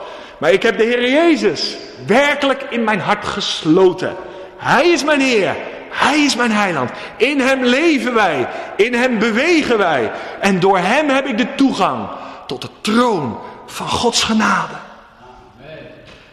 maar 0.45 0.53
ik 0.53 0.63
heb 0.63 0.79
de 0.79 0.85
Heer 0.85 1.11
Jezus 1.11 1.77
werkelijk 2.07 2.67
in 2.71 2.85
mijn 2.85 3.01
hart 3.01 3.27
gesloten. 3.27 4.17
Hij 4.57 4.89
is 4.89 5.05
mijn 5.05 5.21
Heer, 5.21 5.57
Hij 5.91 6.25
is 6.25 6.37
mijn 6.37 6.51
heiland. 6.51 6.91
In 7.17 7.41
Hem 7.41 7.65
leven 7.65 8.15
wij, 8.15 8.49
in 8.77 8.95
Hem 8.95 9.19
bewegen 9.19 9.79
wij. 9.79 10.13
En 10.41 10.61
door 10.61 10.79
Hem 10.79 11.09
heb 11.09 11.27
ik 11.27 11.39
de 11.39 11.55
toegang 11.55 12.09
tot 12.47 12.63
de 12.63 12.69
troon 12.81 13.39
van 13.67 13.89
Gods 13.89 14.23
genade. 14.23 14.75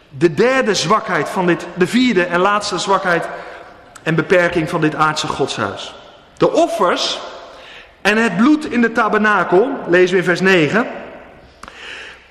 De 0.08 0.34
derde 0.34 0.74
zwakheid 0.74 1.28
van 1.28 1.46
dit, 1.46 1.66
de 1.74 1.86
vierde 1.86 2.24
en 2.24 2.40
laatste 2.40 2.78
zwakheid 2.78 3.28
en 4.02 4.14
beperking 4.14 4.70
van 4.70 4.80
dit 4.80 4.94
aardse 4.94 5.26
godshuis. 5.26 5.94
De 6.36 6.52
offers 6.52 7.18
en 8.02 8.16
het 8.16 8.36
bloed 8.36 8.64
in 8.64 8.80
de 8.80 8.92
tabernakel, 8.92 9.70
lezen 9.86 10.10
we 10.10 10.18
in 10.18 10.24
vers 10.24 10.40
9, 10.40 10.86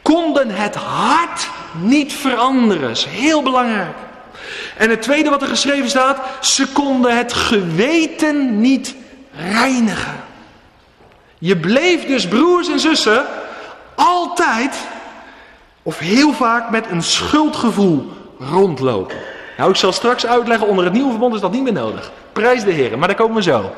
konden 0.02 0.50
het 0.50 0.76
hart 0.76 1.50
niet 1.80 2.14
veranderen. 2.14 2.90
Is 2.90 3.06
heel 3.06 3.42
belangrijk. 3.42 3.96
En 4.78 4.90
het 4.90 5.02
tweede 5.02 5.30
wat 5.30 5.42
er 5.42 5.48
geschreven 5.48 5.90
staat, 5.90 6.18
ze 6.42 6.68
konden 6.68 7.18
het 7.18 7.34
geweten 7.34 8.60
niet 8.60 8.96
reinigen. 9.36 10.24
Je 11.40 11.58
bleef 11.58 12.06
dus 12.06 12.28
broers 12.28 12.70
en 12.70 12.80
zussen 12.80 13.26
altijd 13.96 14.76
of 15.84 15.98
heel 15.98 16.34
vaak 16.34 16.70
met 16.70 16.86
een 16.90 17.04
schuldgevoel 17.04 18.12
rondlopen. 18.40 19.18
Nou, 19.58 19.70
ik 19.70 19.76
zal 19.76 19.92
straks 19.92 20.26
uitleggen, 20.26 20.68
onder 20.68 20.84
het 20.84 20.94
nieuwe 20.94 21.10
verbond 21.10 21.36
is 21.36 21.42
dat 21.42 21.52
niet 21.52 21.64
meer 21.64 21.74
nodig. 21.74 22.12
Prijs 22.34 22.64
de 22.64 22.72
Heer, 22.72 22.98
maar 22.98 23.08
daar 23.08 23.18
komen 23.18 23.36
we 23.36 23.42
zo. 23.42 23.72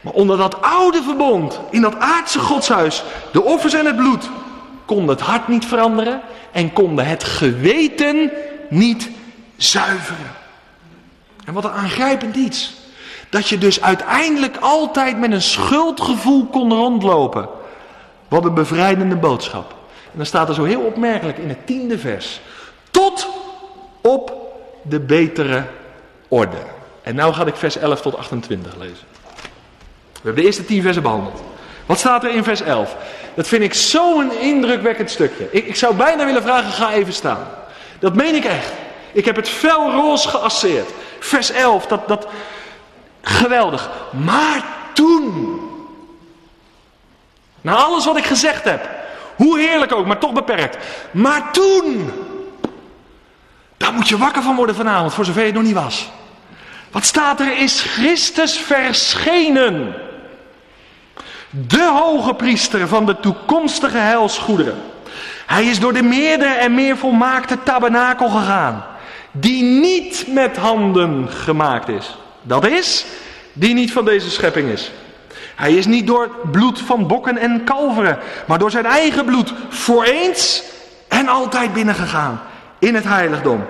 Maar 0.00 0.12
onder 0.12 0.36
dat 0.36 0.62
oude 0.62 1.02
verbond, 1.02 1.60
in 1.70 1.80
dat 1.80 1.98
aardse 1.98 2.38
godshuis, 2.38 3.02
de 3.32 3.42
offers 3.42 3.74
en 3.74 3.86
het 3.86 3.96
bloed, 3.96 4.30
kon 4.90 5.08
het 5.08 5.20
hart 5.20 5.48
niet 5.48 5.64
veranderen 5.64 6.20
en 6.52 6.72
konden 6.72 7.06
het 7.06 7.24
geweten 7.24 8.30
niet 8.68 9.10
zuiveren. 9.56 10.32
En 11.44 11.52
wat 11.52 11.64
een 11.64 11.70
aangrijpend 11.70 12.36
iets. 12.36 12.74
Dat 13.28 13.48
je 13.48 13.58
dus 13.58 13.82
uiteindelijk 13.82 14.56
altijd 14.56 15.18
met 15.18 15.32
een 15.32 15.42
schuldgevoel 15.42 16.46
kon 16.46 16.72
rondlopen. 16.72 17.48
Wat 18.28 18.44
een 18.44 18.54
bevrijdende 18.54 19.16
boodschap. 19.16 19.70
En 20.12 20.16
dan 20.16 20.26
staat 20.26 20.48
er 20.48 20.54
zo 20.54 20.64
heel 20.64 20.80
opmerkelijk 20.80 21.38
in 21.38 21.48
het 21.48 21.66
tiende 21.66 21.98
vers. 21.98 22.40
Tot 22.90 23.28
op 24.00 24.32
de 24.82 25.00
betere 25.00 25.64
orde. 26.28 26.62
En 27.02 27.14
nou 27.14 27.32
ga 27.32 27.46
ik 27.46 27.56
vers 27.56 27.76
11 27.76 28.00
tot 28.00 28.16
28 28.16 28.76
lezen. 28.76 29.06
We 30.12 30.20
hebben 30.22 30.42
de 30.42 30.46
eerste 30.46 30.64
tien 30.64 30.82
versen 30.82 31.02
behandeld. 31.02 31.49
Wat 31.90 31.98
staat 31.98 32.24
er 32.24 32.30
in 32.30 32.44
vers 32.44 32.60
11? 32.60 32.96
Dat 33.34 33.48
vind 33.48 33.62
ik 33.62 33.74
zo'n 33.74 34.32
indrukwekkend 34.32 35.10
stukje. 35.10 35.48
Ik, 35.50 35.66
ik 35.66 35.76
zou 35.76 35.94
bijna 35.94 36.24
willen 36.24 36.42
vragen, 36.42 36.72
ga 36.72 36.92
even 36.92 37.12
staan. 37.12 37.48
Dat 37.98 38.14
meen 38.14 38.34
ik 38.34 38.44
echt. 38.44 38.72
Ik 39.12 39.24
heb 39.24 39.36
het 39.36 39.48
fel 39.48 39.90
roze 39.90 40.28
geasseerd. 40.28 40.88
Vers 41.18 41.50
11, 41.50 41.86
dat, 41.86 42.08
dat 42.08 42.26
geweldig. 43.22 43.90
Maar 44.24 44.64
toen, 44.94 45.60
na 47.60 47.74
alles 47.74 48.04
wat 48.04 48.16
ik 48.16 48.24
gezegd 48.24 48.64
heb, 48.64 48.88
hoe 49.36 49.58
heerlijk 49.58 49.92
ook, 49.92 50.06
maar 50.06 50.18
toch 50.18 50.32
beperkt. 50.32 50.76
Maar 51.10 51.52
toen, 51.52 52.10
daar 53.76 53.92
moet 53.92 54.08
je 54.08 54.18
wakker 54.18 54.42
van 54.42 54.56
worden 54.56 54.74
vanavond, 54.74 55.14
voor 55.14 55.24
zover 55.24 55.40
je 55.40 55.46
het 55.46 55.56
nog 55.56 55.64
niet 55.64 55.74
was. 55.74 56.10
Wat 56.90 57.04
staat 57.04 57.40
er? 57.40 57.58
Is 57.58 57.80
Christus 57.80 58.58
verschenen? 58.58 59.94
De 61.50 61.90
hoge 61.94 62.34
priester 62.34 62.88
van 62.88 63.06
de 63.06 63.20
toekomstige 63.20 63.98
heilsgoederen. 63.98 64.82
Hij 65.46 65.64
is 65.64 65.80
door 65.80 65.92
de 65.92 66.02
meerdere 66.02 66.54
en 66.54 66.74
meer 66.74 66.96
volmaakte 66.96 67.62
tabernakel 67.62 68.28
gegaan. 68.28 68.84
Die 69.32 69.62
niet 69.62 70.24
met 70.28 70.56
handen 70.56 71.28
gemaakt 71.28 71.88
is. 71.88 72.16
Dat 72.42 72.66
is, 72.66 73.06
die 73.52 73.74
niet 73.74 73.92
van 73.92 74.04
deze 74.04 74.30
schepping 74.30 74.68
is. 74.68 74.92
Hij 75.56 75.74
is 75.74 75.86
niet 75.86 76.06
door 76.06 76.22
het 76.22 76.50
bloed 76.50 76.80
van 76.80 77.06
bokken 77.06 77.38
en 77.38 77.64
kalveren, 77.64 78.18
maar 78.46 78.58
door 78.58 78.70
zijn 78.70 78.86
eigen 78.86 79.24
bloed 79.24 79.52
voor 79.68 80.04
eens 80.04 80.62
en 81.08 81.28
altijd 81.28 81.72
binnengegaan 81.72 82.40
in 82.78 82.94
het 82.94 83.04
heiligdom. 83.04 83.64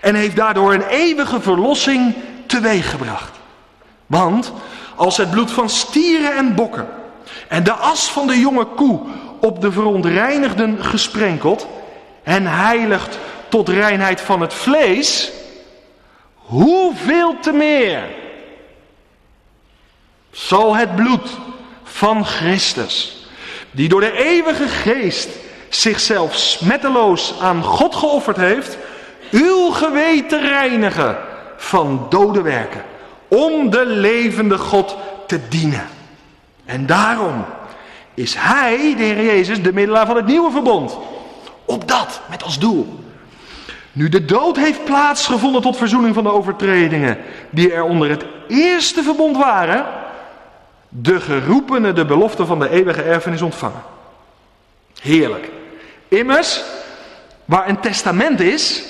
En 0.00 0.14
heeft 0.14 0.36
daardoor 0.36 0.74
een 0.74 0.86
eeuwige 0.86 1.40
verlossing 1.40 2.14
teweeggebracht. 2.46 3.30
Want 4.06 4.52
als 4.96 5.16
het 5.16 5.30
bloed 5.30 5.50
van 5.50 5.70
stieren 5.70 6.36
en 6.36 6.54
bokken 6.54 6.88
en 7.48 7.64
de 7.64 7.72
as 7.72 8.10
van 8.10 8.26
de 8.26 8.40
jonge 8.40 8.64
koe 8.64 9.00
op 9.40 9.60
de 9.60 9.72
verontreinigden 9.72 10.84
gesprenkeld 10.84 11.66
en 12.22 12.46
heiligt 12.46 13.18
tot 13.48 13.68
reinheid 13.68 14.20
van 14.20 14.40
het 14.40 14.54
vlees, 14.54 15.32
hoeveel 16.34 17.38
te 17.40 17.52
meer 17.52 18.02
zal 20.30 20.76
het 20.76 20.96
bloed 20.96 21.30
van 21.82 22.24
Christus, 22.24 23.26
die 23.70 23.88
door 23.88 24.00
de 24.00 24.12
eeuwige 24.12 24.68
geest 24.68 25.28
zichzelf 25.68 26.34
smetteloos 26.34 27.34
aan 27.40 27.62
God 27.62 27.94
geofferd 27.94 28.36
heeft, 28.36 28.78
uw 29.30 29.70
geweten 29.70 30.40
reinigen 30.40 31.18
van 31.56 32.06
dode 32.08 32.42
werken, 32.42 32.82
om 33.28 33.70
de 33.70 33.86
levende 33.86 34.58
God 34.58 34.96
te 35.26 35.48
dienen. 35.48 35.86
En 36.64 36.86
daarom 36.86 37.44
is 38.14 38.34
Hij, 38.38 38.94
de 38.96 39.02
Heer 39.02 39.24
Jezus, 39.24 39.62
de 39.62 39.72
middelaar 39.72 40.06
van 40.06 40.16
het 40.16 40.26
nieuwe 40.26 40.50
verbond. 40.50 40.98
Op 41.64 41.88
dat, 41.88 42.20
met 42.30 42.42
als 42.42 42.58
doel. 42.58 43.04
Nu 43.92 44.08
de 44.08 44.24
dood 44.24 44.56
heeft 44.56 44.84
plaatsgevonden 44.84 45.62
tot 45.62 45.76
verzoening 45.76 46.14
van 46.14 46.24
de 46.24 46.32
overtredingen 46.32 47.18
die 47.50 47.72
er 47.72 47.82
onder 47.84 48.10
het 48.10 48.24
eerste 48.48 49.02
verbond 49.02 49.36
waren, 49.36 49.86
de 50.88 51.20
geroepenen 51.20 51.94
de 51.94 52.04
belofte 52.04 52.46
van 52.46 52.58
de 52.58 52.70
eeuwige 52.70 53.02
erfenis 53.02 53.42
ontvangen. 53.42 53.82
Heerlijk. 55.00 55.50
Immers, 56.08 56.62
waar 57.44 57.68
een 57.68 57.80
testament 57.80 58.40
is, 58.40 58.82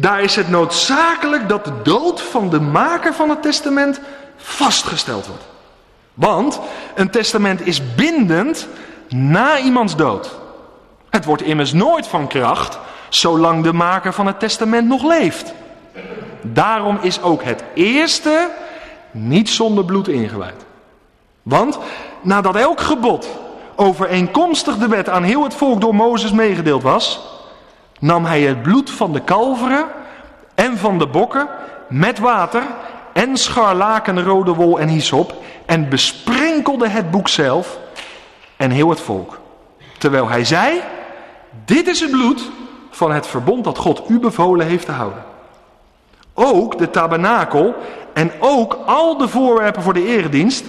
daar 0.00 0.20
is 0.20 0.36
het 0.36 0.48
noodzakelijk 0.48 1.48
dat 1.48 1.64
de 1.64 1.82
dood 1.82 2.20
van 2.20 2.50
de 2.50 2.60
maker 2.60 3.14
van 3.14 3.28
het 3.28 3.42
testament 3.42 4.00
vastgesteld 4.36 5.26
wordt. 5.26 5.44
Want 6.14 6.60
een 6.94 7.10
testament 7.10 7.66
is 7.66 7.94
bindend 7.94 8.68
na 9.08 9.58
iemands 9.58 9.96
dood. 9.96 10.38
Het 11.10 11.24
wordt 11.24 11.42
immers 11.42 11.72
nooit 11.72 12.06
van 12.06 12.26
kracht 12.26 12.78
zolang 13.08 13.62
de 13.62 13.72
maker 13.72 14.12
van 14.12 14.26
het 14.26 14.40
testament 14.40 14.88
nog 14.88 15.02
leeft. 15.02 15.52
Daarom 16.42 16.98
is 17.00 17.22
ook 17.22 17.42
het 17.42 17.64
eerste 17.74 18.50
niet 19.10 19.48
zonder 19.48 19.84
bloed 19.84 20.08
ingewijd. 20.08 20.64
Want 21.42 21.78
nadat 22.20 22.56
elk 22.56 22.80
gebod 22.80 23.28
overeenkomstig 23.76 24.76
de 24.76 24.88
wet 24.88 25.08
aan 25.08 25.22
heel 25.22 25.42
het 25.42 25.54
volk 25.54 25.80
door 25.80 25.94
Mozes 25.94 26.32
meegedeeld 26.32 26.82
was, 26.82 27.20
nam 28.00 28.24
hij 28.24 28.40
het 28.40 28.62
bloed 28.62 28.90
van 28.90 29.12
de 29.12 29.20
kalveren 29.20 29.84
en 30.54 30.78
van 30.78 30.98
de 30.98 31.06
bokken 31.06 31.48
met 31.88 32.18
water 32.18 32.62
en 33.12 33.36
scharlakenrode 33.36 34.54
wol 34.54 34.80
en 34.80 34.88
hyssop 34.88 35.34
en 35.66 35.88
besprenkelde 35.88 36.88
het 36.88 37.10
boek 37.10 37.28
zelf 37.28 37.78
en 38.56 38.70
heel 38.70 38.90
het 38.90 39.00
volk. 39.00 39.38
Terwijl 39.98 40.28
hij 40.28 40.44
zei, 40.44 40.80
dit 41.64 41.86
is 41.86 42.00
het 42.00 42.10
bloed 42.10 42.50
van 42.90 43.12
het 43.12 43.26
verbond 43.26 43.64
dat 43.64 43.78
God 43.78 44.02
u 44.08 44.18
bevolen 44.18 44.66
heeft 44.66 44.86
te 44.86 44.92
houden. 44.92 45.24
Ook 46.34 46.78
de 46.78 46.90
tabernakel 46.90 47.74
en 48.12 48.32
ook 48.38 48.78
al 48.86 49.16
de 49.16 49.28
voorwerpen 49.28 49.82
voor 49.82 49.94
de 49.94 50.06
eredienst 50.06 50.64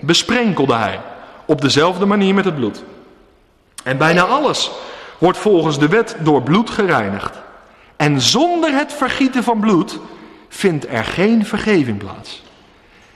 besprenkelde 0.00 0.74
hij 0.74 1.00
op 1.44 1.60
dezelfde 1.60 2.06
manier 2.06 2.34
met 2.34 2.44
het 2.44 2.54
bloed. 2.54 2.82
En 3.84 3.98
bijna 3.98 4.22
alles 4.22 4.70
wordt 5.18 5.38
volgens 5.38 5.78
de 5.78 5.88
wet 5.88 6.16
door 6.20 6.42
bloed 6.42 6.70
gereinigd. 6.70 7.38
En 7.96 8.20
zonder 8.20 8.72
het 8.72 8.92
vergieten 8.92 9.42
van 9.42 9.60
bloed 9.60 9.98
vindt 10.48 10.86
er 10.88 11.04
geen 11.04 11.46
vergeving 11.46 11.98
plaats. 11.98 12.42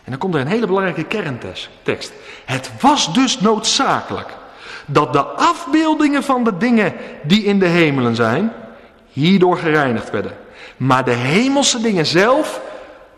En 0.05 0.11
dan 0.11 0.19
komt 0.19 0.35
er 0.35 0.41
een 0.41 0.47
hele 0.47 0.67
belangrijke 0.67 1.05
kerntekst. 1.05 2.13
Het 2.45 2.71
was 2.81 3.15
dus 3.15 3.41
noodzakelijk 3.41 4.29
dat 4.87 5.13
de 5.13 5.23
afbeeldingen 5.23 6.23
van 6.23 6.45
de 6.45 6.57
dingen 6.57 6.95
die 7.23 7.45
in 7.45 7.59
de 7.59 7.67
hemelen 7.67 8.17
zijn, 8.17 8.53
hierdoor 9.09 9.59
gereinigd 9.59 10.11
werden. 10.11 10.37
Maar 10.77 11.05
de 11.05 11.11
hemelse 11.11 11.81
dingen 11.81 12.07
zelf 12.07 12.61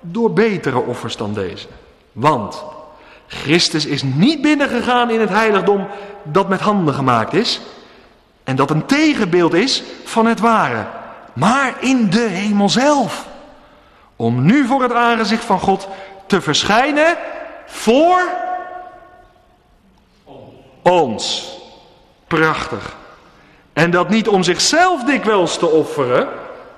door 0.01 0.33
betere 0.33 0.81
offers 0.81 1.17
dan 1.17 1.35
deze. 1.35 1.67
Want 2.13 2.65
Christus 3.27 3.87
is 3.87 4.03
niet 4.03 4.43
binnengegaan 4.43 5.11
in 5.11 5.21
het 5.21 5.29
heiligdom 5.29 5.87
dat 6.23 6.49
met 6.49 6.61
handen 6.61 6.95
gemaakt 6.95 7.33
is. 7.33 7.61
En 8.45 8.57
dat 8.57 8.71
een 8.71 8.87
tegenbeeld 8.87 9.55
is 9.55 9.83
van 10.05 10.27
het 10.27 10.41
ware. 10.41 10.87
Maar 11.33 11.75
in 11.81 12.11
de 12.11 12.29
hemel 12.29 12.69
zelf. 12.69 13.27
Om 14.17 14.45
nu 14.45 14.67
voor 14.67 14.83
het 14.83 14.93
aangezicht 14.93 15.45
van 15.45 15.61
God 15.61 15.89
te 16.27 16.41
verschijnen 16.41 17.17
voor 17.67 18.21
ons. 20.83 21.53
Prachtig. 22.27 22.97
En 23.73 23.91
dat 23.91 24.09
niet 24.09 24.29
om 24.29 24.43
zichzelf 24.43 25.05
dikwijls 25.05 25.59
te 25.59 25.67
offeren, 25.67 26.29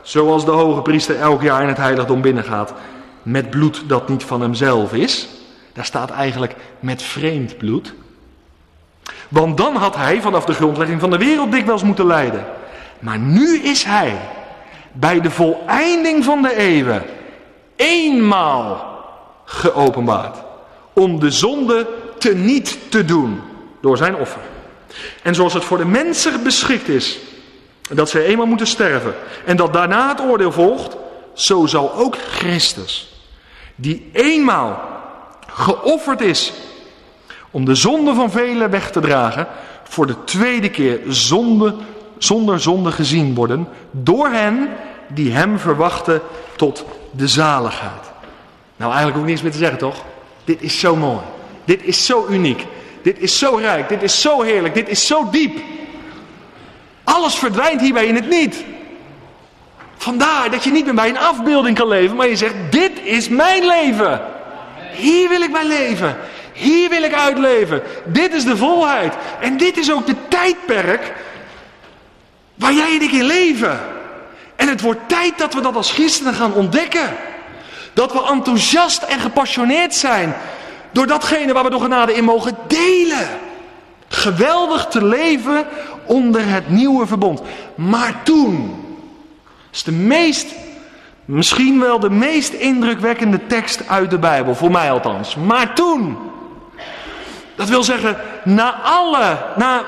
zoals 0.03 0.45
de 0.45 0.51
hoge 0.51 0.83
priester 0.83 1.21
elk 1.21 1.43
jaar 1.43 1.63
in 1.63 1.69
het 1.69 1.77
heiligdom 1.77 2.21
binnengaat, 2.21 2.73
met 3.23 3.51
bloed 3.51 3.83
dat 3.87 4.09
niet 4.09 4.25
van 4.25 4.41
hemzelf 4.41 4.93
is. 4.93 5.29
Daar 5.73 5.85
staat 5.85 6.11
eigenlijk 6.11 6.55
met 6.81 7.03
vreemd 7.03 7.59
bloed. 7.59 7.95
Want 9.29 9.57
dan 9.57 9.77
had 9.77 9.97
hij 9.97 10.21
vanaf 10.21 10.45
de 10.45 10.55
grondlegging 10.55 11.01
van 11.01 11.11
de 11.11 11.19
wereld 11.19 11.53
dikwijls 11.53 11.83
moeten 11.83 12.07
lijden. 12.07 12.45
Maar 12.99 13.19
nu 13.19 13.59
is 13.59 13.85
hij 13.85 14.19
bij 14.93 15.21
de 15.21 15.31
voleinding 15.31 16.25
van 16.25 16.43
de 16.43 16.57
eeuwen 16.57 17.03
eenmaal 17.77 19.01
geopenbaard. 19.45 20.37
Om 20.93 21.21
de 21.21 21.31
zonde 21.31 21.87
te 22.19 22.35
niet 22.35 22.79
te 22.89 23.05
doen 23.05 23.41
door 23.81 23.97
zijn 23.97 24.17
offer. 24.17 24.41
En 25.23 25.35
zoals 25.35 25.53
het 25.53 25.65
voor 25.65 25.79
de 25.79 25.85
mensen 25.85 26.43
beschikt 26.43 26.89
is 26.89 27.19
dat 27.91 28.11
zij 28.11 28.25
eenmaal 28.25 28.47
moeten 28.47 28.67
sterven 28.67 29.15
en 29.45 29.57
dat 29.57 29.73
daarna 29.73 30.09
het 30.09 30.21
oordeel 30.21 30.53
volgt, 30.53 30.97
zo 31.33 31.67
zal 31.67 31.93
ook 31.95 32.17
Christus, 32.17 33.23
die 33.75 34.11
eenmaal 34.13 34.83
geofferd 35.47 36.21
is 36.21 36.53
om 37.51 37.65
de 37.65 37.75
zonde 37.75 38.15
van 38.15 38.31
velen 38.31 38.71
weg 38.71 38.91
te 38.91 39.01
dragen, 39.01 39.47
voor 39.83 40.07
de 40.07 40.25
tweede 40.25 40.71
keer 40.71 41.01
zonde, 41.09 41.75
zonder 42.19 42.61
zonde 42.61 42.93
gezien 42.93 43.35
worden 43.35 43.69
door 43.91 44.29
hen 44.29 44.69
die 45.09 45.33
hem 45.33 45.59
verwachten 45.59 46.21
tot 46.57 46.85
de 47.11 47.29
zaligheid. 47.29 48.15
Nou, 48.77 48.91
eigenlijk 48.91 49.21
ook 49.21 49.29
niets 49.29 49.43
meer 49.43 49.53
te 49.53 49.59
zeggen, 49.59 49.79
toch? 49.79 50.05
Dit 50.45 50.63
is 50.63 50.81
zo 50.81 50.97
mooi. 50.97 51.21
Dit 51.65 51.85
is 51.85 52.07
zo 52.07 52.27
uniek. 52.29 52.67
Dit 53.03 53.19
is 53.19 53.39
zo 53.39 53.57
rijk. 53.57 53.89
Dit 53.89 54.03
is 54.03 54.21
zo 54.21 54.43
heerlijk. 54.43 54.75
Dit 54.75 54.89
is 54.89 55.07
zo 55.07 55.31
diep. 55.31 55.59
Alles 57.05 57.35
verdwijnt 57.35 57.81
hierbij 57.81 58.07
in 58.07 58.15
het 58.15 58.29
niet. 58.29 58.65
Vandaar 59.97 60.51
dat 60.51 60.65
je 60.65 60.71
niet 60.71 60.85
meer 60.85 60.95
bij 60.95 61.09
een 61.09 61.19
afbeelding 61.19 61.77
kan 61.77 61.89
leven, 61.89 62.17
maar 62.17 62.29
je 62.29 62.37
zegt: 62.37 62.55
Dit 62.71 62.93
is 63.05 63.29
mijn 63.29 63.67
leven. 63.67 64.21
Hier 64.93 65.29
wil 65.29 65.41
ik 65.41 65.51
mijn 65.51 65.67
leven. 65.67 66.17
Hier 66.57 66.89
wil 66.89 67.03
ik 67.03 67.15
uitleven. 67.15 67.83
Dit 68.05 68.35
is 68.35 68.45
de 68.45 68.57
volheid. 68.57 69.15
En 69.41 69.57
dit 69.57 69.77
is 69.77 69.93
ook 69.93 70.07
de 70.07 70.15
tijdperk 70.29 71.13
waar 72.55 72.73
jij 72.73 72.95
en 72.95 73.03
ik 73.03 73.13
in 73.13 73.25
leven. 73.25 73.81
En 74.57 74.69
het 74.69 74.81
wordt 74.81 75.09
tijd 75.09 75.39
dat 75.39 75.55
we 75.55 75.61
dat 75.61 75.77
als 75.77 75.93
christenen 75.93 76.35
gaan 76.35 76.53
ontdekken. 76.53 77.17
Dat 77.93 78.13
we 78.13 78.27
enthousiast 78.31 79.03
en 79.03 79.21
gepassioneerd 79.21 79.95
zijn 79.95 80.35
door 80.91 81.07
datgene 81.07 81.53
waar 81.53 81.65
we 81.65 81.71
door 81.71 81.81
genade 81.81 82.15
in 82.15 82.25
mogen 82.25 82.57
delen. 82.67 83.29
Geweldig 84.09 84.87
te 84.87 85.05
leven 85.05 85.67
onder 86.07 86.49
het 86.49 86.69
nieuwe 86.69 87.07
verbond. 87.07 87.43
Maar 87.75 88.23
toen 88.23 88.85
is 89.73 89.83
de 89.83 89.93
meest, 89.93 90.47
misschien 91.25 91.81
wel 91.81 91.99
de 91.99 92.11
meest 92.11 92.53
indrukwekkende 92.53 93.47
tekst 93.47 93.89
uit 93.89 94.11
de 94.11 94.19
Bijbel, 94.19 94.55
voor 94.55 94.71
mij 94.71 94.91
althans. 94.91 95.35
Maar 95.35 95.75
toen, 95.75 96.19
dat 97.57 97.69
wil 97.69 97.83
zeggen, 97.83 98.17
na 98.45 98.73
alle, 98.83 99.39
na, 99.57 99.85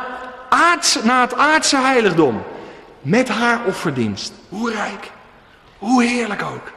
na 1.03 1.21
het 1.21 1.35
aardse 1.35 1.77
heiligdom, 1.77 2.43
met 3.01 3.29
haar 3.29 3.61
offerdienst. 3.67 4.33
Hoe 4.49 4.71
rijk, 4.71 5.11
hoe 5.79 6.05
heerlijk 6.05 6.43
ook. 6.43 6.73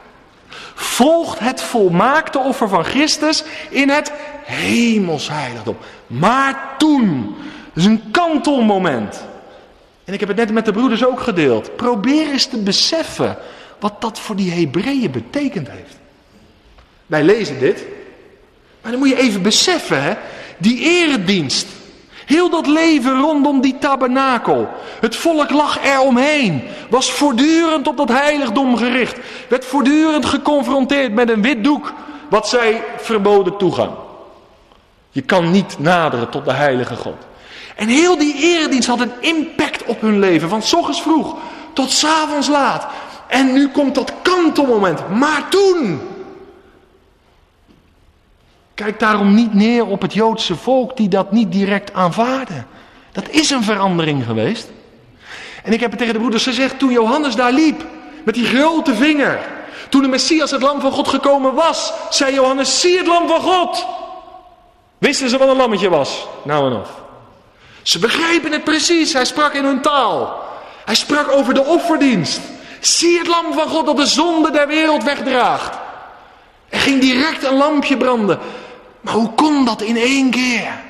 Volgt 0.74 1.38
het 1.38 1.62
volmaakte 1.62 2.38
offer 2.38 2.68
van 2.68 2.84
Christus 2.84 3.44
in 3.70 3.88
het 3.88 4.12
heiligdom. 4.44 5.76
Maar 6.06 6.74
toen, 6.78 7.36
is 7.74 7.84
een 7.84 8.10
kantelmoment. 8.10 9.24
En 10.04 10.12
ik 10.12 10.20
heb 10.20 10.28
het 10.28 10.38
net 10.38 10.52
met 10.52 10.64
de 10.64 10.72
broeders 10.72 11.06
ook 11.06 11.20
gedeeld. 11.20 11.76
Probeer 11.76 12.30
eens 12.30 12.46
te 12.46 12.58
beseffen 12.58 13.36
wat 13.78 14.00
dat 14.00 14.20
voor 14.20 14.36
die 14.36 14.50
Hebreeën 14.50 15.10
betekend 15.10 15.68
heeft. 15.68 15.96
Wij 17.06 17.22
lezen 17.22 17.58
dit. 17.58 17.84
Maar 18.82 18.90
dan 18.90 19.00
moet 19.00 19.08
je 19.08 19.18
even 19.18 19.42
beseffen, 19.42 20.02
hè, 20.02 20.14
die 20.62 20.80
eredienst. 20.80 21.66
Heel 22.26 22.50
dat 22.50 22.66
leven 22.66 23.20
rondom 23.20 23.60
die 23.60 23.78
tabernakel. 23.78 24.68
Het 25.00 25.16
volk 25.16 25.50
lag 25.50 25.84
er 25.84 26.00
omheen. 26.00 26.62
Was 26.90 27.10
voortdurend 27.10 27.88
op 27.88 27.96
dat 27.96 28.08
heiligdom 28.08 28.76
gericht. 28.76 29.18
Werd 29.48 29.64
voortdurend 29.64 30.26
geconfronteerd 30.26 31.14
met 31.14 31.30
een 31.30 31.42
wit 31.42 31.64
doek. 31.64 31.92
Wat 32.30 32.48
zij 32.48 32.84
verboden 32.96 33.56
toegang. 33.56 33.90
Je 35.10 35.22
kan 35.22 35.50
niet 35.50 35.78
naderen 35.78 36.28
tot 36.30 36.44
de 36.44 36.52
heilige 36.52 36.96
God. 36.96 37.16
En 37.76 37.88
heel 37.88 38.18
die 38.18 38.34
eredienst 38.34 38.88
had 38.88 39.00
een 39.00 39.12
impact 39.20 39.84
op 39.84 40.00
hun 40.00 40.18
leven. 40.18 40.48
Van 40.48 40.62
s 40.62 40.74
vroeg 41.02 41.36
tot 41.72 41.90
s 41.90 42.04
avonds 42.04 42.48
laat. 42.48 42.86
En 43.26 43.52
nu 43.52 43.68
komt 43.68 43.94
dat 43.94 44.12
kantelmoment. 44.22 45.08
Maar 45.08 45.48
toen. 45.48 46.00
Kijk 48.74 49.00
daarom 49.00 49.34
niet 49.34 49.54
neer 49.54 49.86
op 49.86 50.02
het 50.02 50.14
Joodse 50.14 50.56
volk 50.56 50.96
die 50.96 51.08
dat 51.08 51.32
niet 51.32 51.52
direct 51.52 51.92
aanvaarde. 51.92 52.64
Dat 53.12 53.28
is 53.28 53.50
een 53.50 53.62
verandering 53.62 54.24
geweest. 54.24 54.70
En 55.62 55.72
ik 55.72 55.80
heb 55.80 55.90
het 55.90 55.98
tegen 55.98 56.14
de 56.14 56.20
broeders 56.20 56.42
gezegd 56.42 56.78
toen 56.78 56.92
Johannes 56.92 57.34
daar 57.34 57.52
liep. 57.52 57.84
Met 58.24 58.34
die 58.34 58.46
grote 58.46 58.94
vinger. 58.94 59.40
Toen 59.88 60.02
de 60.02 60.08
Messias, 60.08 60.50
het 60.50 60.62
lam 60.62 60.80
van 60.80 60.92
God 60.92 61.08
gekomen 61.08 61.54
was. 61.54 61.92
Zei 62.10 62.34
Johannes, 62.34 62.80
zie 62.80 62.96
het 62.96 63.06
lam 63.06 63.28
van 63.28 63.40
God. 63.40 63.86
Wisten 64.98 65.28
ze 65.28 65.38
wat 65.38 65.48
een 65.48 65.56
lammetje 65.56 65.88
was? 65.88 66.26
Nou 66.42 66.70
en 66.70 66.80
of. 66.80 66.88
Ze 67.82 67.98
begrepen 67.98 68.52
het 68.52 68.64
precies. 68.64 69.12
Hij 69.12 69.24
sprak 69.24 69.52
in 69.52 69.64
hun 69.64 69.80
taal. 69.80 70.42
Hij 70.84 70.94
sprak 70.94 71.30
over 71.30 71.54
de 71.54 71.64
offerdienst. 71.64 72.40
Zie 72.80 73.18
het 73.18 73.26
lam 73.26 73.52
van 73.52 73.68
God 73.68 73.86
dat 73.86 73.96
de 73.96 74.06
zonde 74.06 74.50
der 74.50 74.66
wereld 74.66 75.04
wegdraagt. 75.04 75.78
Er 76.68 76.78
ging 76.78 77.00
direct 77.00 77.44
een 77.44 77.56
lampje 77.56 77.96
branden. 77.96 78.38
Maar 79.02 79.14
hoe 79.14 79.34
kon 79.34 79.64
dat 79.64 79.82
in 79.82 79.96
één 79.96 80.30
keer? 80.30 80.80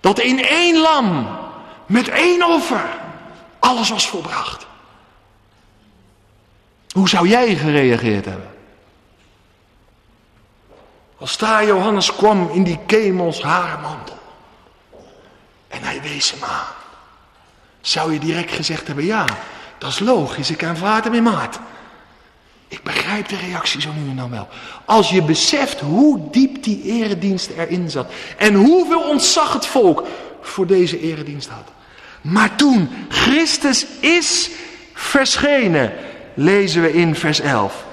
Dat 0.00 0.18
in 0.18 0.44
één 0.44 0.80
lam, 0.80 1.38
met 1.86 2.08
één 2.08 2.46
offer, 2.46 2.98
alles 3.58 3.88
was 3.88 4.08
volbracht. 4.08 4.66
Hoe 6.88 7.08
zou 7.08 7.28
jij 7.28 7.56
gereageerd 7.56 8.24
hebben? 8.24 8.50
Als 11.18 11.38
daar 11.38 11.66
Johannes 11.66 12.14
kwam 12.14 12.50
in 12.52 12.62
die 12.62 12.78
kemels 12.86 13.42
mantel. 13.42 14.18
En 15.68 15.82
hij 15.82 16.02
wees 16.02 16.30
hem 16.30 16.42
aan. 16.42 16.74
Zou 17.80 18.12
je 18.12 18.18
direct 18.18 18.52
gezegd 18.52 18.86
hebben, 18.86 19.04
ja, 19.04 19.24
dat 19.78 19.90
is 19.90 19.98
logisch, 19.98 20.50
ik 20.50 20.64
aanvaard 20.64 21.04
hem 21.04 21.14
in 21.14 21.22
maart. 21.22 21.58
Ik 22.68 22.82
begrijp 22.82 23.28
de 23.28 23.36
reactie 23.36 23.80
zo 23.80 23.90
nu 23.92 24.10
en 24.10 24.16
dan 24.16 24.30
wel. 24.30 24.48
Als 24.84 25.10
je 25.10 25.22
beseft 25.22 25.80
hoe 25.80 26.20
diep 26.30 26.62
die 26.62 26.82
eredienst 26.82 27.50
erin 27.56 27.90
zat. 27.90 28.10
En 28.36 28.54
hoeveel 28.54 29.00
ontzag 29.00 29.52
het 29.52 29.66
volk 29.66 30.06
voor 30.40 30.66
deze 30.66 31.00
eredienst 31.00 31.48
had. 31.48 31.68
Maar 32.20 32.56
toen, 32.56 32.88
Christus 33.08 33.86
is 34.00 34.50
verschenen, 34.94 35.92
lezen 36.34 36.82
we 36.82 36.92
in 36.92 37.14
vers 37.14 37.40
11. 37.40 37.86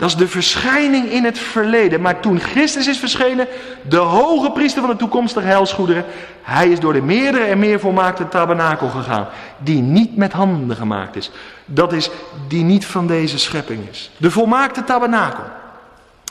Dat 0.00 0.08
is 0.08 0.16
de 0.16 0.28
verschijning 0.28 1.10
in 1.10 1.24
het 1.24 1.38
verleden. 1.38 2.00
Maar 2.00 2.20
toen 2.20 2.40
Christus 2.40 2.86
is 2.86 2.98
verschenen, 2.98 3.46
de 3.88 3.96
hoge 3.96 4.50
priester 4.50 4.82
van 4.82 4.90
de 4.90 4.96
toekomstige 4.96 5.46
heilsgoederen, 5.46 6.04
hij 6.42 6.68
is 6.68 6.80
door 6.80 6.92
de 6.92 7.02
meerdere 7.02 7.44
en 7.44 7.58
meer 7.58 7.80
volmaakte 7.80 8.28
tabernakel 8.28 8.88
gegaan, 8.88 9.28
die 9.58 9.82
niet 9.82 10.16
met 10.16 10.32
handen 10.32 10.76
gemaakt 10.76 11.16
is. 11.16 11.30
Dat 11.64 11.92
is 11.92 12.10
die 12.48 12.64
niet 12.64 12.86
van 12.86 13.06
deze 13.06 13.38
schepping 13.38 13.88
is. 13.90 14.10
De 14.16 14.30
volmaakte 14.30 14.84
tabernakel. 14.84 15.44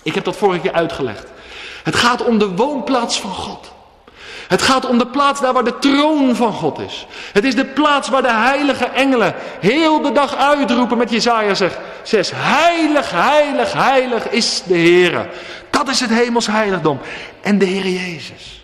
Ik 0.04 0.16
heb 0.16 0.24
dat 0.24 0.36
vorige 0.36 0.62
keer 0.62 0.74
uitgelegd. 0.74 1.28
Het 1.84 1.96
gaat 1.96 2.26
om 2.26 2.38
de 2.38 2.50
woonplaats 2.50 3.22
van 3.22 3.32
God. 3.32 3.72
Het 4.50 4.62
gaat 4.62 4.86
om 4.86 4.98
de 4.98 5.08
plaats 5.08 5.42
daar 5.42 5.54
waar 5.54 5.64
de 5.64 5.80
troon 5.80 6.36
van 6.36 6.54
God 6.54 6.80
is. 6.80 7.08
Het 7.34 7.44
is 7.44 7.56
de 7.56 7.66
plaats 7.66 8.10
waar 8.10 8.22
de 8.22 8.34
heilige 8.34 8.86
engelen 8.86 9.36
heel 9.60 10.02
de 10.02 10.12
dag 10.12 10.36
uitroepen 10.36 10.98
met 10.98 11.10
Jezaja 11.10 11.54
zegt. 11.54 11.78
6. 12.04 12.32
Heilig, 12.36 13.12
heilig, 13.12 13.74
heilig 13.74 14.30
is 14.30 14.64
de 14.66 14.76
Heer. 14.76 15.30
Dat 15.70 15.88
is 15.88 16.00
het 16.00 16.10
hemels 16.10 16.48
heiligdom. 16.48 17.00
En 17.42 17.58
de 17.58 17.66
Heer 17.66 17.88
Jezus. 17.88 18.64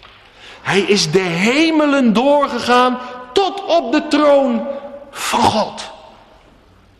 Hij 0.61 0.79
is 0.79 1.11
de 1.11 1.19
hemelen 1.19 2.13
doorgegaan 2.13 2.97
tot 3.33 3.65
op 3.65 3.91
de 3.91 4.07
troon 4.07 4.67
van 5.11 5.41
God. 5.41 5.91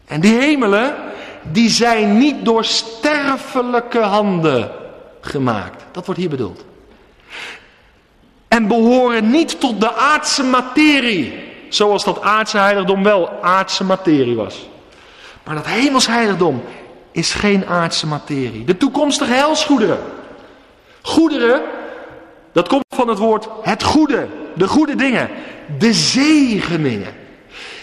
En 0.06 0.22
die 0.22 0.38
hemelen, 0.40 0.96
die 1.42 1.70
zijn 1.70 2.18
niet 2.18 2.46
door 2.46 2.66
sterfelijke 2.66 4.00
handen 4.00 4.72
gemaakt. 5.22 5.86
Dat 5.92 6.06
wordt 6.06 6.22
hier 6.22 6.30
bedoeld 6.30 6.66
en 8.56 8.68
behoren 8.68 9.30
niet 9.30 9.60
tot 9.60 9.82
de 9.82 9.94
aardse 9.94 10.44
materie. 10.44 11.34
Zoals 11.70 12.04
dat 12.04 12.22
aardse 12.22 12.58
heiligdom 12.58 13.04
wel 13.04 13.30
aardse 13.42 13.84
materie 13.84 14.36
was. 14.36 14.70
Maar 15.44 15.56
dat 15.56 15.66
hemels 15.66 16.08
heiligdom 16.08 16.64
is 17.12 17.34
geen 17.34 17.66
aardse 17.66 18.08
materie. 18.08 18.64
De 18.64 18.78
toekomstige 18.78 19.34
helsgoederen. 19.34 20.00
Goederen, 21.02 21.62
dat 22.54 22.68
komt 22.68 22.86
van 22.90 23.08
het 23.08 23.18
woord 23.18 23.48
het 23.62 23.84
goede. 23.84 24.28
De 24.54 24.68
goede 24.68 24.96
dingen. 24.96 25.30
De 25.80 25.94
zegeningen. 25.94 27.14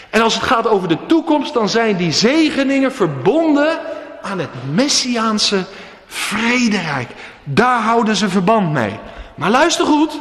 En 0.09 0.21
als 0.21 0.33
het 0.33 0.43
gaat 0.43 0.67
over 0.67 0.87
de 0.87 0.97
toekomst, 1.05 1.53
dan 1.53 1.69
zijn 1.69 1.97
die 1.97 2.11
zegeningen 2.11 2.93
verbonden 2.93 3.79
aan 4.21 4.39
het 4.39 4.73
Messiaanse 4.73 5.65
vrederijk. 6.07 7.09
Daar 7.43 7.81
houden 7.81 8.15
ze 8.15 8.29
verband 8.29 8.71
mee. 8.71 8.99
Maar 9.35 9.49
luister 9.49 9.85
goed, 9.85 10.19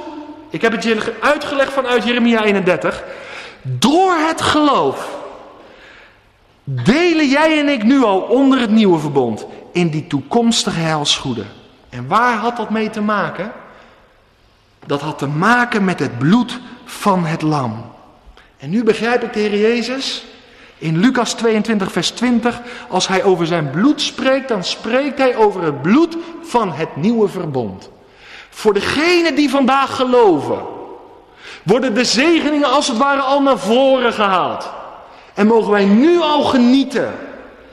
ik 0.52 0.62
heb 0.62 0.72
het 0.72 0.82
je 0.82 1.14
uitgelegd 1.20 1.72
vanuit 1.72 2.04
Jeremia 2.04 2.44
31. 2.44 3.04
Door 3.62 4.14
het 4.14 4.40
geloof 4.40 5.20
delen 6.64 7.28
jij 7.28 7.58
en 7.58 7.68
ik 7.68 7.82
nu 7.82 8.04
al 8.04 8.20
onder 8.20 8.60
het 8.60 8.70
nieuwe 8.70 8.98
verbond 8.98 9.46
in 9.72 9.88
die 9.88 10.06
toekomstige 10.06 10.80
heilsgoeden. 10.80 11.46
En 11.88 12.08
waar 12.08 12.36
had 12.36 12.56
dat 12.56 12.70
mee 12.70 12.90
te 12.90 13.00
maken? 13.00 13.52
Dat 14.86 15.00
had 15.00 15.18
te 15.18 15.26
maken 15.26 15.84
met 15.84 15.98
het 15.98 16.18
bloed 16.18 16.60
van 16.84 17.24
het 17.24 17.42
lam. 17.42 17.84
En 18.58 18.70
nu 18.70 18.84
begrijp 18.84 19.22
ik 19.22 19.32
de 19.32 19.40
Heer 19.40 19.58
Jezus 19.58 20.24
in 20.78 20.98
Lucas 20.98 21.34
22, 21.34 21.92
vers 21.92 22.10
20. 22.10 22.60
Als 22.88 23.08
hij 23.08 23.24
over 23.24 23.46
zijn 23.46 23.70
bloed 23.70 24.00
spreekt, 24.00 24.48
dan 24.48 24.64
spreekt 24.64 25.18
hij 25.18 25.36
over 25.36 25.62
het 25.62 25.82
bloed 25.82 26.16
van 26.42 26.72
het 26.72 26.96
nieuwe 26.96 27.28
verbond. 27.28 27.90
Voor 28.54 28.74
degenen 28.74 29.34
die 29.34 29.50
vandaag 29.50 29.96
geloven, 29.96 30.58
worden 31.62 31.94
de 31.94 32.04
zegeningen 32.04 32.70
als 32.70 32.88
het 32.88 32.96
ware 32.96 33.20
al 33.20 33.42
naar 33.42 33.58
voren 33.58 34.12
gehaald. 34.12 34.70
En 35.34 35.46
mogen 35.46 35.70
wij 35.70 35.84
nu 35.84 36.20
al 36.20 36.44
genieten 36.44 37.14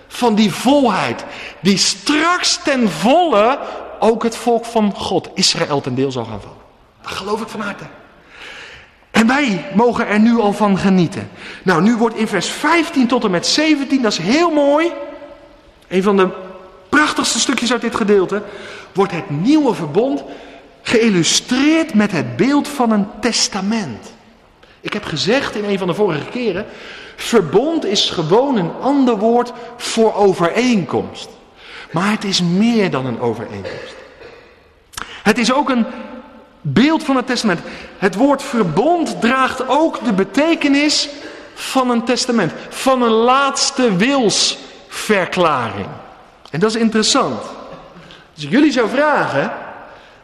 van 0.07 0.35
die 0.35 0.53
volheid, 0.53 1.25
die 1.59 1.77
straks 1.77 2.59
ten 2.63 2.89
volle 2.89 3.59
ook 3.99 4.23
het 4.23 4.35
volk 4.35 4.65
van 4.65 4.93
God, 4.95 5.29
Israël, 5.33 5.81
ten 5.81 5.95
deel 5.95 6.11
zal 6.11 6.25
gaan 6.25 6.41
vallen. 6.41 6.57
Dat 7.01 7.11
geloof 7.11 7.41
ik 7.41 7.47
van 7.47 7.61
harte. 7.61 7.83
En 9.11 9.27
wij 9.27 9.65
mogen 9.73 10.07
er 10.07 10.19
nu 10.19 10.39
al 10.39 10.53
van 10.53 10.77
genieten. 10.77 11.29
Nou, 11.63 11.81
nu 11.81 11.95
wordt 11.95 12.15
in 12.15 12.27
vers 12.27 12.47
15 12.47 13.07
tot 13.07 13.23
en 13.23 13.31
met 13.31 13.47
17, 13.47 14.01
dat 14.01 14.11
is 14.11 14.17
heel 14.17 14.51
mooi. 14.51 14.91
Een 15.87 16.03
van 16.03 16.17
de 16.17 16.29
prachtigste 16.89 17.39
stukjes 17.39 17.71
uit 17.71 17.81
dit 17.81 17.95
gedeelte. 17.95 18.41
Wordt 18.93 19.11
het 19.11 19.29
nieuwe 19.29 19.73
verbond 19.73 20.23
geïllustreerd 20.89 21.93
met 21.93 22.11
het 22.11 22.35
beeld 22.35 22.67
van 22.67 22.91
een 22.91 23.07
testament. 23.21 24.13
Ik 24.81 24.93
heb 24.93 25.03
gezegd 25.03 25.55
in 25.55 25.63
een 25.63 25.77
van 25.77 25.87
de 25.87 25.93
vorige 25.93 26.29
keren, 26.29 26.65
verbond 27.15 27.85
is 27.85 28.09
gewoon 28.09 28.57
een 28.57 28.71
ander 28.81 29.17
woord 29.17 29.51
voor 29.77 30.15
overeenkomst. 30.15 31.29
Maar 31.91 32.11
het 32.11 32.23
is 32.23 32.41
meer 32.41 32.91
dan 32.91 33.05
een 33.05 33.19
overeenkomst. 33.19 33.95
Het 35.23 35.37
is 35.37 35.53
ook 35.53 35.69
een 35.69 35.85
beeld 36.61 37.03
van 37.03 37.15
het 37.15 37.27
testament. 37.27 37.59
Het 37.97 38.15
woord 38.15 38.43
verbond 38.43 39.21
draagt 39.21 39.67
ook 39.67 40.03
de 40.03 40.13
betekenis 40.13 41.09
van 41.53 41.89
een 41.89 42.03
testament, 42.03 42.51
van 42.69 43.01
een 43.01 43.09
laatste 43.09 43.95
wilsverklaring. 43.95 45.87
En 46.51 46.59
dat 46.59 46.69
is 46.69 46.81
interessant. 46.81 47.41
Als 48.35 48.43
ik 48.43 48.49
jullie 48.49 48.71
zou 48.71 48.89
vragen, 48.89 49.51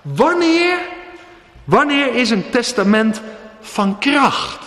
Wanneer, 0.06 0.80
wanneer 1.64 2.16
is 2.16 2.30
een 2.30 2.50
testament 2.50 3.22
van 3.62 3.98
kracht? 4.00 4.66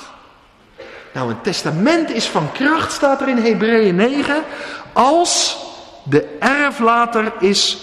Nou, 1.14 1.30
een 1.30 1.40
testament 1.40 2.10
is 2.10 2.26
van 2.26 2.52
kracht, 2.52 2.92
staat 2.92 3.20
er 3.20 3.28
in 3.28 3.36
Hebreeën 3.36 3.96
9, 3.96 4.42
als 4.92 5.58
de 6.02 6.36
erflater 6.38 7.32
is 7.40 7.78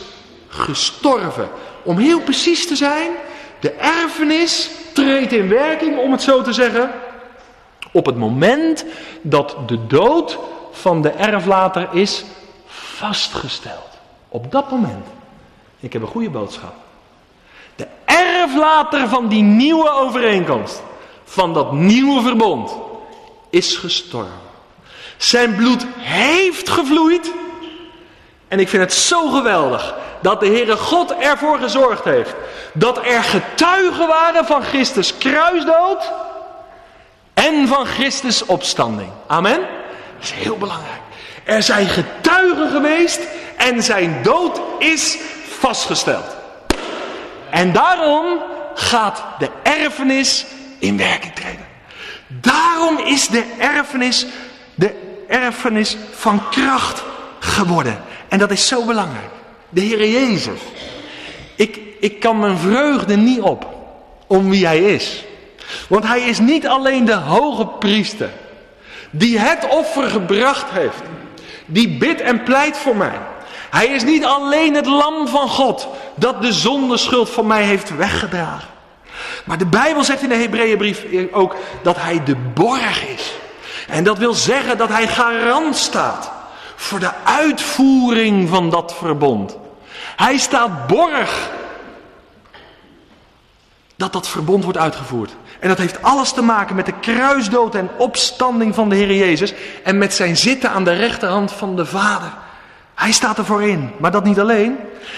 gestorven. 0.48 1.50
Om 1.84 1.98
heel 1.98 2.22
precies 2.22 2.68
te 2.68 2.76
zijn, 2.76 3.12
de 3.60 3.72
erfenis 3.72 4.70
treedt 4.94 5.32
in 5.32 5.50
werking, 5.50 5.98
om 5.98 6.12
het 6.12 6.22
zo 6.22 6.42
te 6.42 6.54
zeggen, 6.54 6.92
op 7.92 8.06
het 8.06 8.18
moment 8.18 8.86
dat 9.22 9.58
de 9.68 9.88
dood 9.88 10.38
van 10.72 11.02
de 11.02 11.10
erflater 11.10 11.88
is 11.92 12.26
vastgesteld. 12.66 13.90
Op 14.30 14.52
dat 14.52 14.72
moment. 14.72 15.06
Ik 15.80 15.94
heb 15.94 16.02
een 16.02 16.08
goede 16.08 16.30
boodschap. 16.30 16.85
De 18.56 18.62
erflater 18.62 19.08
van 19.10 19.28
die 19.28 19.44
nieuwe 19.44 19.90
overeenkomst, 19.90 20.82
van 21.24 21.54
dat 21.54 21.72
nieuwe 21.72 22.22
verbond, 22.22 22.76
is 23.50 23.76
gestorven. 23.76 24.40
Zijn 25.18 25.56
bloed 25.56 25.86
heeft 25.98 26.70
gevloeid. 26.70 27.32
En 28.48 28.60
ik 28.60 28.70
vind 28.70 28.84
het 28.84 28.94
zo 28.94 29.30
geweldig 29.30 29.96
dat 30.22 30.40
de 30.40 30.46
Heere 30.46 30.78
God 30.78 31.16
ervoor 31.16 31.58
gezorgd 31.58 32.04
heeft 32.04 32.36
dat 32.74 32.98
er 32.98 33.24
getuigen 33.24 34.08
waren 34.08 34.46
van 34.46 34.64
Christus 34.64 35.18
kruisdood 35.18 36.12
en 37.34 37.68
van 37.68 37.86
Christus 37.86 38.46
opstanding. 38.46 39.10
Amen? 39.28 39.60
Dat 39.60 40.24
is 40.24 40.32
heel 40.32 40.58
belangrijk. 40.58 41.02
Er 41.44 41.64
zijn 41.64 41.88
getuigen 41.88 42.70
geweest 42.70 43.20
en 43.58 43.84
zijn 43.84 44.20
dood 44.24 44.62
is 44.80 45.18
vastgesteld. 45.60 46.35
En 47.56 47.72
daarom 47.72 48.40
gaat 48.74 49.24
de 49.40 49.50
erfenis 49.64 50.46
in 50.80 50.98
werking 50.98 51.34
treden. 51.34 51.66
Daarom 52.28 52.98
is 52.98 53.28
de 53.28 53.44
erfenis 53.60 54.26
de 54.74 54.94
erfenis 55.28 55.98
van 56.12 56.50
kracht 56.50 57.04
geworden. 57.40 58.02
En 58.28 58.40
dat 58.40 58.52
is 58.52 58.68
zo 58.68 58.86
belangrijk. 58.86 59.30
De 59.70 59.82
Heer 59.82 60.10
Jezus. 60.10 60.60
Ik, 61.56 61.80
ik 62.00 62.20
kan 62.20 62.40
mijn 62.40 62.58
vreugde 62.58 63.16
niet 63.16 63.42
op 63.42 63.68
om 64.28 64.50
wie 64.50 64.66
Hij 64.66 64.80
is. 64.80 65.24
Want 65.88 66.04
Hij 66.04 66.22
is 66.22 66.40
niet 66.40 66.68
alleen 66.68 67.06
de 67.06 67.14
hoge 67.14 67.68
priester. 67.68 68.30
Die 69.12 69.40
het 69.40 69.68
offer 69.68 70.10
gebracht 70.10 70.70
heeft. 70.70 71.02
Die 71.66 71.98
bidt 71.98 72.22
en 72.22 72.44
pleit 72.44 72.78
voor 72.78 72.96
mij. 72.96 73.18
Hij 73.76 73.88
is 73.88 74.04
niet 74.04 74.26
alleen 74.26 74.76
het 74.76 74.86
lam 74.86 75.28
van 75.28 75.50
God 75.50 75.88
dat 76.16 76.42
de 76.42 76.54
zondeschuld 76.54 77.30
van 77.30 77.48
mij 77.48 77.64
heeft 77.64 77.96
weggedragen. 77.96 78.68
Maar 79.46 79.58
de 79.58 79.66
Bijbel 79.66 80.04
zegt 80.04 80.22
in 80.22 80.30
de 80.30 80.36
Hebreeënbrief 80.36 81.06
ook 81.32 81.56
dat 81.84 81.96
hij 82.00 82.24
de 82.24 82.36
borg 82.36 83.08
is. 83.08 83.34
En 83.88 84.04
dat 84.04 84.18
wil 84.18 84.34
zeggen 84.34 84.78
dat 84.78 84.90
hij 84.90 85.08
garant 85.08 85.76
staat 85.76 86.32
voor 86.76 87.00
de 87.00 87.12
uitvoering 87.24 88.50
van 88.50 88.70
dat 88.70 88.96
verbond. 88.98 89.58
Hij 90.16 90.38
staat 90.38 90.88
borg 90.88 91.50
dat 93.96 94.14
dat 94.14 94.28
verbond 94.28 94.64
wordt 94.64 94.80
uitgevoerd. 94.80 95.36
En 95.60 95.68
dat 95.68 95.78
heeft 95.78 96.04
alles 96.04 96.32
te 96.32 96.42
maken 96.42 96.76
met 96.76 96.86
de 96.86 97.00
kruisdood 97.00 97.76
en 97.76 97.90
opstanding 97.98 98.76
van 98.76 98.90
de 98.90 98.96
Heer 98.96 99.16
Jezus 99.16 99.54
en 99.84 99.98
met 99.98 100.14
zijn 100.14 100.38
zitten 100.38 100.70
aan 100.70 100.84
de 100.84 100.94
rechterhand 100.94 101.52
van 101.52 101.76
de 101.76 101.86
Vader. 101.86 102.44
Hij 102.96 103.12
staat 103.12 103.38
ervoor 103.38 103.64
in, 103.64 103.92
maar 103.98 104.12
dat 104.12 104.24
niet 104.24 104.40
alleen. 104.40 104.76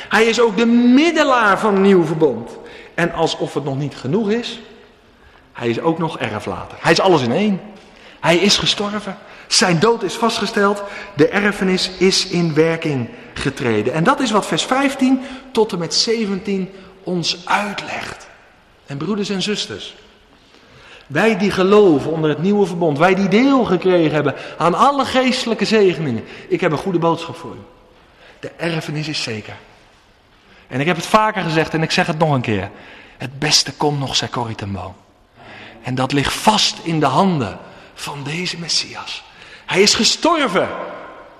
Hij 0.10 0.26
is 0.26 0.40
ook 0.40 0.58
de 0.58 0.66
middelaar 0.66 1.60
van 1.60 1.76
een 1.76 1.82
nieuw 1.82 2.06
verbond. 2.06 2.58
En 2.94 3.14
alsof 3.14 3.54
het 3.54 3.64
nog 3.64 3.78
niet 3.78 3.96
genoeg 3.96 4.30
is, 4.30 4.60
hij 5.54 5.70
is 5.70 5.80
ook 5.80 5.98
nog 5.98 6.20
erflater. 6.20 6.78
Hij 6.82 6.92
is 6.92 7.00
alles 7.00 7.22
in 7.22 7.32
één. 7.32 7.62
Hij 8.20 8.38
is 8.38 8.58
gestorven. 8.58 9.18
Zijn 9.48 9.80
dood 9.80 10.04
is 10.04 10.14
vastgesteld. 10.14 10.84
De 11.16 11.28
erfenis 11.28 11.92
is 11.98 12.28
in 12.28 12.54
werking 12.54 13.10
getreden. 13.34 13.94
En 13.94 14.04
dat 14.04 14.20
is 14.20 14.32
wat 14.32 14.46
vers 14.46 14.64
15 14.64 15.22
tot 15.52 15.72
en 15.72 15.80
met 15.80 15.94
17 15.94 16.72
ons 17.04 17.42
uitlegt. 17.46 18.28
En 18.86 18.98
broeders 18.98 19.30
en 19.30 19.42
zusters. 19.42 19.96
Wij 21.08 21.38
die 21.38 21.52
geloven 21.52 22.12
onder 22.12 22.30
het 22.30 22.42
nieuwe 22.42 22.66
verbond. 22.66 22.98
Wij 22.98 23.16
die 23.16 23.28
deel 23.28 23.64
gekregen 23.64 24.14
hebben 24.14 24.36
aan 24.58 24.74
alle 24.74 25.06
geestelijke 25.06 25.66
zegeningen. 25.66 26.24
Ik 26.48 26.62
heb 26.62 26.72
een 26.72 26.78
goede 26.78 27.00
boodschap 27.00 27.36
voor 27.36 27.56
u. 27.56 27.60
De 28.40 28.52
erfenis 28.58 29.08
is 29.08 29.24
zeker. 29.24 29.56
En 30.68 30.80
ik 30.80 30.86
heb 30.86 30.96
het 30.96 31.06
vaker 31.06 31.44
gezegd 31.44 31.74
en 31.74 31.84
ik 31.84 31.92
zeg 31.92 32.08
het 32.08 32.18
nog 32.18 32.32
een 32.32 32.42
keer. 32.42 32.70
Het 33.18 33.40
beste 33.40 33.74
komt 33.74 34.00
nog, 34.00 34.16
zei 34.16 34.32
Corrie. 34.32 34.56
En 35.82 35.96
dat 35.96 36.12
ligt 36.12 36.34
vast 36.34 36.78
in 36.84 37.00
de 37.00 37.06
handen 37.06 37.60
van 37.94 38.24
deze 38.24 38.60
Messias. 38.60 39.24
Hij 39.66 39.82
is 39.82 39.94
gestorven, 39.94 40.70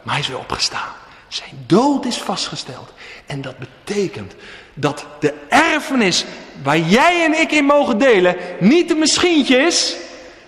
maar 0.04 0.14
hij 0.14 0.20
is 0.20 0.28
weer 0.28 0.38
opgestaan. 0.38 0.94
Zijn 1.28 1.64
dood 1.66 2.06
is 2.06 2.18
vastgesteld. 2.18 2.94
En 3.26 3.42
dat 3.42 3.56
betekent 3.58 4.36
dat 4.80 5.06
de 5.20 5.34
erfenis 5.50 6.26
waar 6.64 6.78
jij 6.78 7.26
en 7.26 7.40
ik 7.40 7.52
in 7.52 7.66
mogen 7.66 7.98
delen 7.98 8.36
niet 8.60 8.92
een 8.92 9.00
misschientje 9.00 9.58
is, 9.58 9.96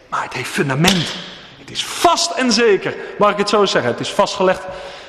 maar 0.10 0.24
het 0.24 0.34
heeft 0.34 0.50
fundament. 0.50 1.16
Het 1.60 1.72
is 1.72 1.86
vast 1.86 2.32
en 2.32 2.52
zeker. 2.52 2.96
Mag 3.18 3.32
ik 3.32 3.38
het 3.38 3.50
zo 3.50 3.66
zeggen? 3.66 3.92
Het 3.92 4.00
is 4.00 4.12
vastgelegd 4.12 4.64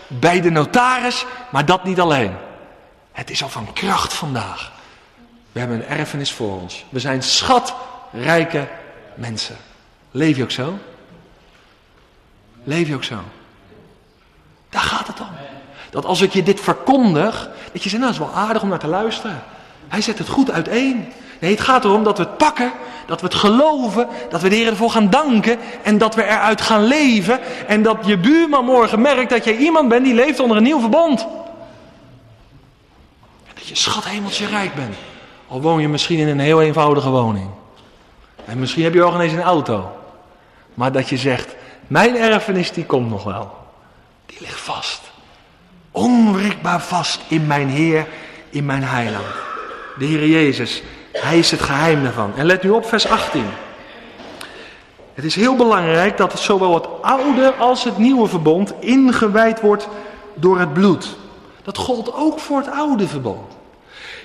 bij 0.07 0.41
de 0.41 0.51
notaris, 0.51 1.25
maar 1.51 1.65
dat 1.65 1.85
niet 1.85 2.01
alleen. 2.01 2.37
Het 3.13 3.31
is 3.31 3.43
al 3.43 3.49
van 3.49 3.73
kracht 3.73 4.13
vandaag. 4.13 4.73
We 5.53 5.59
hebben 5.59 5.77
een 5.77 5.99
erfenis 5.99 6.33
voor 6.33 6.61
ons. 6.61 6.85
We 6.89 7.01
zijn 7.01 7.23
schatrijke 7.23 8.69
mensen. 9.15 9.57
Leef 10.11 10.37
je 10.37 10.43
ook 10.43 10.51
zo? 10.51 10.79
Leef 12.65 12.89
je 12.89 12.95
ook 12.95 13.05
zo? 13.05 13.19
Daar 14.69 14.83
gaat 14.83 15.07
het 15.07 15.21
om. 15.21 15.60
Dat 15.91 16.05
als 16.05 16.21
ik 16.21 16.33
je 16.33 16.43
dit 16.43 16.61
verkondig, 16.61 17.51
dat 17.73 17.83
je 17.83 17.89
zegt, 17.89 18.03
nou 18.03 18.15
dat 18.15 18.23
is 18.23 18.33
wel 18.33 18.43
aardig 18.43 18.63
om 18.63 18.69
naar 18.69 18.79
te 18.79 18.87
luisteren. 18.87 19.43
Hij 19.89 20.01
zet 20.01 20.19
het 20.19 20.29
goed 20.29 20.51
uiteen. 20.51 21.13
Nee, 21.41 21.51
het 21.51 21.61
gaat 21.61 21.85
erom 21.85 22.05
dat 22.05 22.19
we 22.19 22.25
het 22.25 22.37
pakken, 22.37 22.73
dat 23.07 23.21
we 23.21 23.27
het 23.27 23.35
geloven, 23.35 24.09
dat 24.31 24.41
we 24.41 24.49
de 24.49 24.55
Heer 24.55 24.67
ervoor 24.67 24.91
gaan 24.91 25.11
danken 25.11 25.59
en 25.83 25.99
dat 25.99 26.15
we 26.15 26.25
eruit 26.25 26.61
gaan 26.61 26.85
leven. 26.85 27.41
En 27.67 27.83
dat 27.83 27.97
je 28.05 28.19
buurman 28.19 28.65
morgen 28.65 29.01
merkt 29.01 29.31
dat 29.31 29.45
jij 29.45 29.57
iemand 29.57 29.89
bent 29.89 30.05
die 30.05 30.15
leeft 30.15 30.41
onder 30.41 30.57
een 30.57 30.63
nieuw 30.63 30.81
verbond. 30.81 31.21
En 33.47 33.55
dat 33.55 33.67
je 33.67 33.75
schat 33.75 34.05
hemeltje 34.05 34.47
rijk 34.47 34.75
bent. 34.75 34.95
Al 35.49 35.61
woon 35.61 35.81
je 35.81 35.89
misschien 35.89 36.19
in 36.19 36.29
een 36.29 36.41
heel 36.41 36.63
eenvoudige 36.63 37.11
woning. 37.11 37.51
En 38.45 38.59
misschien 38.59 38.85
heb 38.85 38.95
je 38.95 39.03
ook 39.03 39.15
ineens 39.15 39.33
een 39.33 39.43
auto. 39.43 39.91
Maar 40.75 40.93
dat 40.93 41.09
je 41.09 41.17
zegt, 41.17 41.55
mijn 41.87 42.17
erfenis 42.17 42.73
die 42.73 42.85
komt 42.85 43.11
nog 43.11 43.25
wel. 43.25 43.57
Die 44.27 44.39
ligt 44.41 44.61
vast. 44.61 45.10
Onwrikbaar 45.93 46.81
vast 46.81 47.21
in 47.29 47.47
mijn 47.47 47.69
Heer, 47.69 48.07
in 48.51 48.67
mijn 48.67 48.83
heiland. 48.83 49.27
De 49.99 50.05
Heer 50.05 50.27
Jezus, 50.27 50.83
Hij 51.13 51.39
is 51.39 51.51
het 51.51 51.61
geheim 51.61 52.03
daarvan. 52.03 52.33
En 52.37 52.47
let 52.47 52.63
nu 52.63 52.71
op 52.71 52.87
vers 52.87 53.09
18. 53.09 53.45
Het 55.15 55.25
is 55.25 55.35
heel 55.35 55.57
belangrijk 55.57 56.17
dat 56.17 56.33
het 56.33 56.41
zowel 56.41 56.75
het 56.75 56.87
oude 57.03 57.55
als 57.55 57.85
het 57.85 57.99
nieuwe 57.99 58.29
verbond 58.29 58.73
ingewijd 58.81 59.61
wordt 59.61 59.89
door 60.35 60.59
het 60.59 60.73
bloed. 60.73 61.17
Dat 61.63 61.79
gold 61.79 62.15
ook 62.15 62.39
voor 62.39 62.59
het 62.59 62.71
oude 62.71 63.09
verbond. 63.09 63.53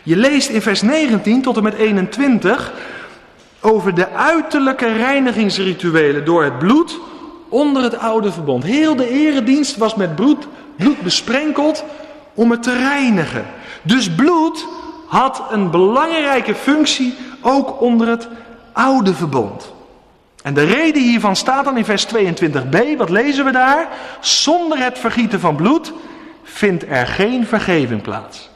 Je 0.04 0.16
leest 0.16 0.50
in 0.50 0.62
vers 0.62 0.82
19 0.82 1.42
tot 1.42 1.58
en 1.58 1.64
met 1.64 1.74
21 1.74 2.74
over 3.60 3.96
de 3.96 4.10
uiterlijke 4.10 4.94
reinigingsrituelen 4.94 6.26
door 6.26 6.44
het 6.44 6.60
bloed 6.60 7.00
onder 7.50 7.84
het 7.84 7.98
oude 7.98 8.32
verbond. 8.32 8.64
Heel 8.64 8.96
de 8.96 9.10
eredienst 9.10 9.78
was 9.78 9.96
met 9.96 10.16
bloed, 10.16 10.48
bloed 10.78 11.02
besprenkeld 11.02 11.84
om 12.34 12.52
het 12.52 12.64
te 12.64 12.78
reinigen. 12.78 13.46
Dus 13.82 14.12
bloed 14.12 14.68
had 15.08 15.44
een 15.50 15.72
belangrijke 15.72 16.56
functie 16.56 17.16
ook 17.42 17.82
onder 17.82 18.08
het 18.08 18.28
oude 18.74 19.14
verbond. 19.14 19.74
En 20.44 20.54
de 20.54 20.64
reden 20.64 21.02
hiervan 21.02 21.36
staat 21.36 21.66
dan 21.66 21.78
in 21.78 21.86
vers 21.86 22.08
22b. 22.08 22.98
Wat 22.98 23.10
lezen 23.10 23.46
we 23.46 23.52
daar? 23.52 23.88
Zonder 24.20 24.78
het 24.78 25.00
vergieten 25.00 25.40
van 25.40 25.56
bloed 25.56 25.94
vindt 26.44 26.86
er 26.90 27.08
geen 27.08 27.46
vergeving 27.46 28.02
plaats. 28.02 28.50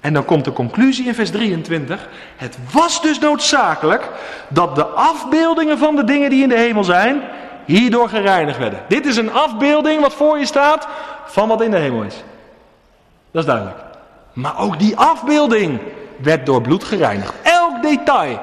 En 0.00 0.12
dan 0.12 0.24
komt 0.24 0.44
de 0.44 0.52
conclusie 0.52 1.06
in 1.06 1.14
vers 1.14 1.30
23. 1.30 2.08
Het 2.36 2.58
was 2.72 3.02
dus 3.02 3.18
noodzakelijk 3.18 4.08
dat 4.48 4.74
de 4.74 4.84
afbeeldingen 4.84 5.78
van 5.78 5.96
de 5.96 6.04
dingen 6.04 6.30
die 6.30 6.42
in 6.42 6.48
de 6.48 6.58
hemel 6.58 6.84
zijn, 6.84 7.22
hierdoor 7.68 8.08
gereinigd 8.08 8.58
werden. 8.58 8.84
Dit 8.88 9.06
is 9.06 9.16
een 9.16 9.32
afbeelding 9.32 10.00
wat 10.00 10.14
voor 10.14 10.38
je 10.38 10.46
staat 10.46 10.88
van 11.26 11.48
wat 11.48 11.62
in 11.62 11.70
de 11.70 11.76
hemel 11.76 12.02
is. 12.02 12.22
Dat 13.30 13.42
is 13.42 13.48
duidelijk. 13.48 13.78
Maar 14.32 14.58
ook 14.58 14.78
die 14.78 14.96
afbeelding 14.96 15.80
werd 16.16 16.46
door 16.46 16.60
bloed 16.60 16.84
gereinigd. 16.84 17.34
Elk 17.42 17.82
detail, 17.82 18.40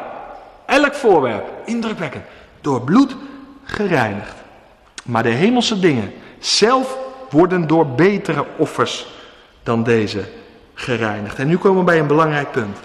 elk 0.66 0.94
voorwerp, 0.94 1.46
indrukwekkend, 1.66 2.24
door 2.62 2.82
bloed 2.82 3.16
gereinigd. 3.64 4.36
Maar 5.04 5.24
de 5.24 5.30
hemelse 5.30 5.80
dingen 5.80 6.14
zelf 6.40 6.98
worden 7.30 7.68
door 7.68 7.88
betere 7.88 8.46
offers 8.58 9.08
dan 9.64 9.84
deze 9.84 10.24
gereinigd. 10.74 11.40
En 11.40 11.48
nu 11.48 11.58
komen 11.58 11.80
we 11.80 11.86
bij 11.86 12.00
een 12.00 12.08
belangrijk 12.08 12.52
punt. 12.52 12.78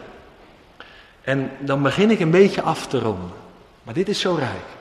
En 1.23 1.51
dan 1.59 1.83
begin 1.83 2.11
ik 2.11 2.21
een 2.21 2.31
beetje 2.31 2.63
af 2.63 2.87
te 2.87 2.99
ronden. 2.99 3.31
Maar 3.83 3.95
dit 3.95 4.09
is 4.09 4.21
zo 4.21 4.35
rijk. 4.35 4.80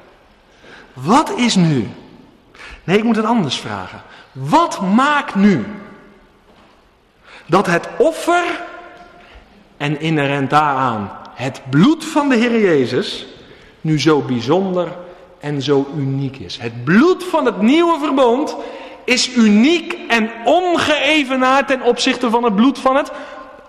Wat 0.93 1.31
is 1.37 1.55
nu? 1.55 1.87
Nee, 2.83 2.97
ik 2.97 3.03
moet 3.03 3.15
het 3.15 3.25
anders 3.25 3.57
vragen. 3.57 4.01
Wat 4.31 4.81
maakt 4.81 5.35
nu 5.35 5.65
dat 7.45 7.65
het 7.65 7.87
offer 7.97 8.43
en 9.77 9.99
inherent 9.99 10.49
daaraan 10.49 11.11
het 11.33 11.61
bloed 11.69 12.05
van 12.05 12.29
de 12.29 12.35
Heer 12.35 12.59
Jezus 12.59 13.25
nu 13.81 13.99
zo 13.99 14.21
bijzonder 14.21 14.87
en 15.39 15.61
zo 15.61 15.87
uniek 15.97 16.37
is? 16.37 16.57
Het 16.57 16.83
bloed 16.83 17.23
van 17.23 17.45
het 17.45 17.61
nieuwe 17.61 17.99
verbond 17.99 18.55
is 19.03 19.35
uniek 19.35 19.97
en 20.07 20.31
ongeëvenaard 20.43 21.67
ten 21.67 21.81
opzichte 21.81 22.29
van 22.29 22.43
het 22.43 22.55
bloed 22.55 22.79
van 22.79 22.95
het 22.95 23.11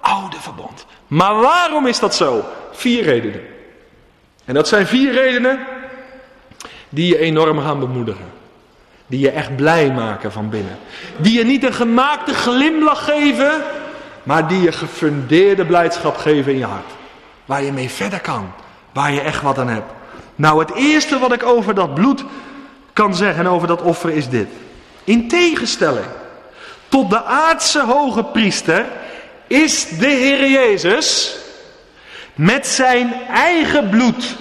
oude 0.00 0.36
verbond. 0.40 0.86
Maar 1.06 1.34
waarom 1.34 1.86
is 1.86 1.98
dat 1.98 2.14
zo? 2.14 2.44
Vier 2.72 3.02
redenen. 3.02 3.40
En 4.44 4.54
dat 4.54 4.68
zijn 4.68 4.86
vier 4.86 5.12
redenen 5.12 5.58
die 6.90 7.08
je 7.08 7.18
enorm 7.18 7.58
gaan 7.58 7.80
bemoedigen. 7.80 8.24
Die 9.06 9.20
je 9.20 9.30
echt 9.30 9.56
blij 9.56 9.90
maken 9.90 10.32
van 10.32 10.48
binnen. 10.48 10.78
Die 11.16 11.38
je 11.38 11.44
niet 11.44 11.64
een 11.64 11.74
gemaakte 11.74 12.34
glimlach 12.34 13.04
geven, 13.04 13.52
maar 14.22 14.48
die 14.48 14.60
je 14.60 14.72
gefundeerde 14.72 15.64
blijdschap 15.64 16.16
geven 16.16 16.52
in 16.52 16.58
je 16.58 16.64
hart. 16.64 16.90
Waar 17.44 17.62
je 17.62 17.72
mee 17.72 17.90
verder 17.90 18.20
kan. 18.20 18.52
Waar 18.92 19.12
je 19.12 19.20
echt 19.20 19.42
wat 19.42 19.58
aan 19.58 19.68
hebt. 19.68 19.92
Nou, 20.36 20.58
het 20.58 20.74
eerste 20.74 21.18
wat 21.18 21.32
ik 21.32 21.42
over 21.42 21.74
dat 21.74 21.94
bloed 21.94 22.24
kan 22.92 23.14
zeggen 23.14 23.44
en 23.44 23.50
over 23.50 23.68
dat 23.68 23.82
offer 23.82 24.10
is 24.10 24.28
dit. 24.28 24.48
In 25.04 25.28
tegenstelling 25.28 26.06
tot 26.88 27.10
de 27.10 27.24
aardse 27.24 27.84
hoge 27.84 28.24
priester 28.24 28.86
is 29.46 29.88
de 29.88 30.06
Heer 30.06 30.50
Jezus 30.50 31.36
met 32.34 32.66
zijn 32.66 33.14
eigen 33.30 33.88
bloed 33.88 34.36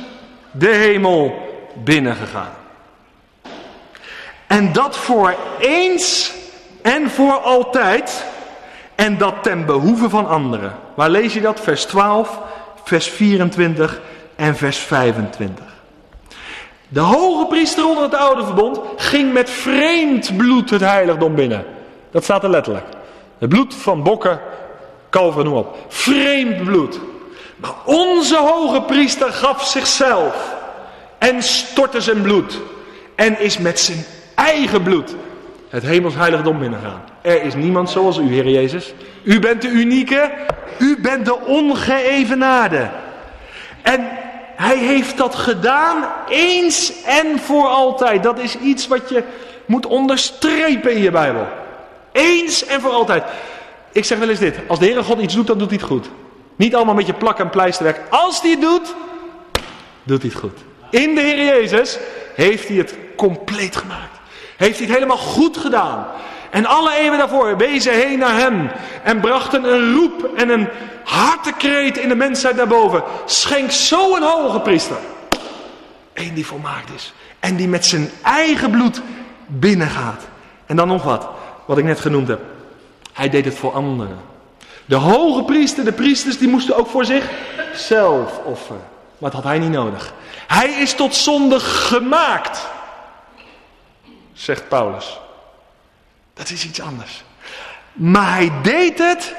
de 0.52 0.68
hemel 0.68 1.49
binnengegaan. 1.84 2.52
En 4.48 4.74
dat 4.74 4.98
voor 4.98 5.36
eens 5.60 6.34
en 6.82 7.10
voor 7.10 7.34
altijd. 7.34 8.26
En 8.96 9.18
dat 9.18 9.44
ten 9.44 9.66
behoeve 9.66 10.10
van 10.10 10.28
anderen. 10.28 10.76
Waar 10.96 11.10
lees 11.10 11.34
je 11.34 11.42
dat? 11.42 11.60
Vers 11.60 11.86
12, 11.86 12.40
vers 12.84 13.10
24 13.10 14.02
en 14.36 14.56
vers 14.56 14.78
25. 14.78 15.66
De 16.88 17.00
hoge 17.00 17.46
priester 17.46 17.88
onder 17.88 18.04
het 18.04 18.16
oude 18.16 18.46
verbond 18.46 18.80
ging 18.96 19.34
met 19.34 19.50
vreemd 19.50 20.38
bloed 20.38 20.70
het 20.70 20.82
heiligdom 20.82 21.36
binnen. 21.36 21.66
Dat 22.12 22.24
staat 22.24 22.44
er 22.44 22.50
letterlijk. 22.50 22.86
Het 23.38 23.50
bloed 23.50 23.76
van 23.76 24.04
bokken, 24.04 24.40
kalveren, 25.10 25.46
noem 25.46 25.58
op. 25.58 25.78
Vreemd 25.88 26.64
bloed. 26.64 27.00
Maar 27.56 27.74
onze 27.86 28.38
hoge 28.38 28.82
priester 28.82 29.34
gaf 29.34 29.66
zichzelf 29.66 30.58
en 31.20 31.43
stortte 31.43 32.01
zijn 32.01 32.22
bloed. 32.22 32.59
En 33.15 33.39
is 33.39 33.57
met 33.57 33.80
zijn 33.80 34.05
eigen 34.36 34.84
bloed 34.84 35.15
het 35.70 35.84
hemels 35.84 36.15
heiligdom 36.15 36.59
binnengaan. 36.59 37.01
Er 37.22 37.43
is 37.43 37.55
niemand 37.55 37.89
zoals 37.89 38.17
u, 38.17 38.28
Heer 38.28 38.49
Jezus. 38.49 38.93
U 39.24 39.39
bent 39.39 39.61
de 39.61 39.67
unieke, 39.67 40.32
u 40.80 40.97
bent 41.01 41.26
de 41.26 41.39
ongeëvenaarde. 41.39 42.89
En 43.82 44.07
hij 44.55 44.78
heeft 44.78 45.17
dat 45.17 45.36
gedaan 45.36 46.05
eens 46.30 47.03
en 47.03 47.39
voor 47.39 47.67
altijd. 47.67 48.24
Dat 48.24 48.39
is 48.39 48.57
iets 48.57 48.88
wat 48.88 49.09
je 49.09 49.24
moet 49.65 49.86
onderstrepen 49.86 50.91
in 50.91 51.01
je 51.01 51.11
Bijbel. 51.11 51.47
Eens 52.11 52.65
en 52.65 52.82
voor 52.82 52.91
altijd. 52.91 53.24
Ik 53.91 54.05
zeg 54.05 54.17
wel 54.17 54.30
eens 54.30 54.39
dit. 54.39 54.59
Als 54.67 54.80
de 54.80 54.86
Heere 54.86 55.03
God 55.03 55.20
iets 55.20 55.34
doet, 55.34 55.47
dan 55.47 55.57
doet 55.57 55.70
hij 55.70 55.78
het 55.78 55.88
goed. 55.88 56.09
Niet 56.55 56.76
allemaal 56.76 56.95
met 56.95 57.05
je 57.05 57.13
plak 57.13 57.39
en 57.39 57.49
pleisterwerk. 57.49 58.01
Als 58.09 58.41
hij 58.41 58.51
het 58.51 58.61
doet, 58.61 58.95
doet 60.03 60.22
hij 60.22 60.30
het 60.32 60.39
goed. 60.39 60.57
In 60.90 61.16
de 61.16 61.22
Heer 61.22 61.46
Jezus 61.46 61.98
heeft 62.36 62.68
hij 62.68 62.78
het 62.78 62.96
compleet 63.16 63.76
gemaakt. 63.76 64.20
Heeft 64.58 64.78
hij 64.78 64.86
het 64.86 64.96
helemaal 64.96 65.18
goed 65.18 65.58
gedaan. 65.58 66.08
En 66.50 66.66
alle 66.66 66.96
eeuwen 66.96 67.18
daarvoor 67.18 67.58
wezen 67.58 67.94
heen 67.94 68.20
naar 68.20 68.38
hem. 68.40 68.70
En 69.04 69.20
brachten 69.20 69.64
een 69.64 69.94
roep 69.94 70.30
en 70.36 70.50
een 70.50 70.68
hartekreet 71.04 71.98
in 71.98 72.10
de 72.10 72.16
mensheid 72.16 72.56
naar 72.56 72.68
boven. 72.68 73.04
Schenk 73.26 73.72
zo 73.72 74.16
een 74.16 74.24
hoge 74.24 74.60
priester. 74.60 74.98
Eén 76.14 76.34
die 76.34 76.46
volmaakt 76.46 76.90
is. 76.96 77.14
En 77.40 77.56
die 77.56 77.68
met 77.68 77.86
zijn 77.86 78.10
eigen 78.22 78.72
bloed 78.72 79.02
binnengaat. 79.48 80.24
En 80.66 80.76
dan 80.76 80.88
nog 80.88 81.04
wat, 81.04 81.28
wat 81.66 81.78
ik 81.78 81.84
net 81.84 82.00
genoemd 82.00 82.28
heb. 82.28 82.42
Hij 83.14 83.30
deed 83.30 83.46
het 83.46 83.56
voor 83.56 83.74
anderen. 83.74 84.18
De 84.86 84.96
hoge 84.96 85.44
priester, 85.44 85.86
de 85.86 85.92
priesters, 85.92 86.38
die 86.38 86.48
moesten 86.48 86.76
ook 86.78 86.88
voor 86.88 87.06
zichzelf 87.06 88.40
offeren. 88.46 88.82
Maar 89.20 89.32
dat 89.32 89.43
had 89.43 89.51
hij 89.51 89.59
niet 89.59 89.72
nodig. 89.72 90.13
Hij 90.47 90.70
is 90.70 90.93
tot 90.93 91.15
zonde 91.15 91.59
gemaakt, 91.59 92.67
zegt 94.34 94.67
Paulus. 94.67 95.20
Dat 96.34 96.49
is 96.49 96.65
iets 96.65 96.82
anders. 96.82 97.24
Maar 97.93 98.34
hij 98.34 98.51
deed 98.61 98.97
het. 98.99 99.36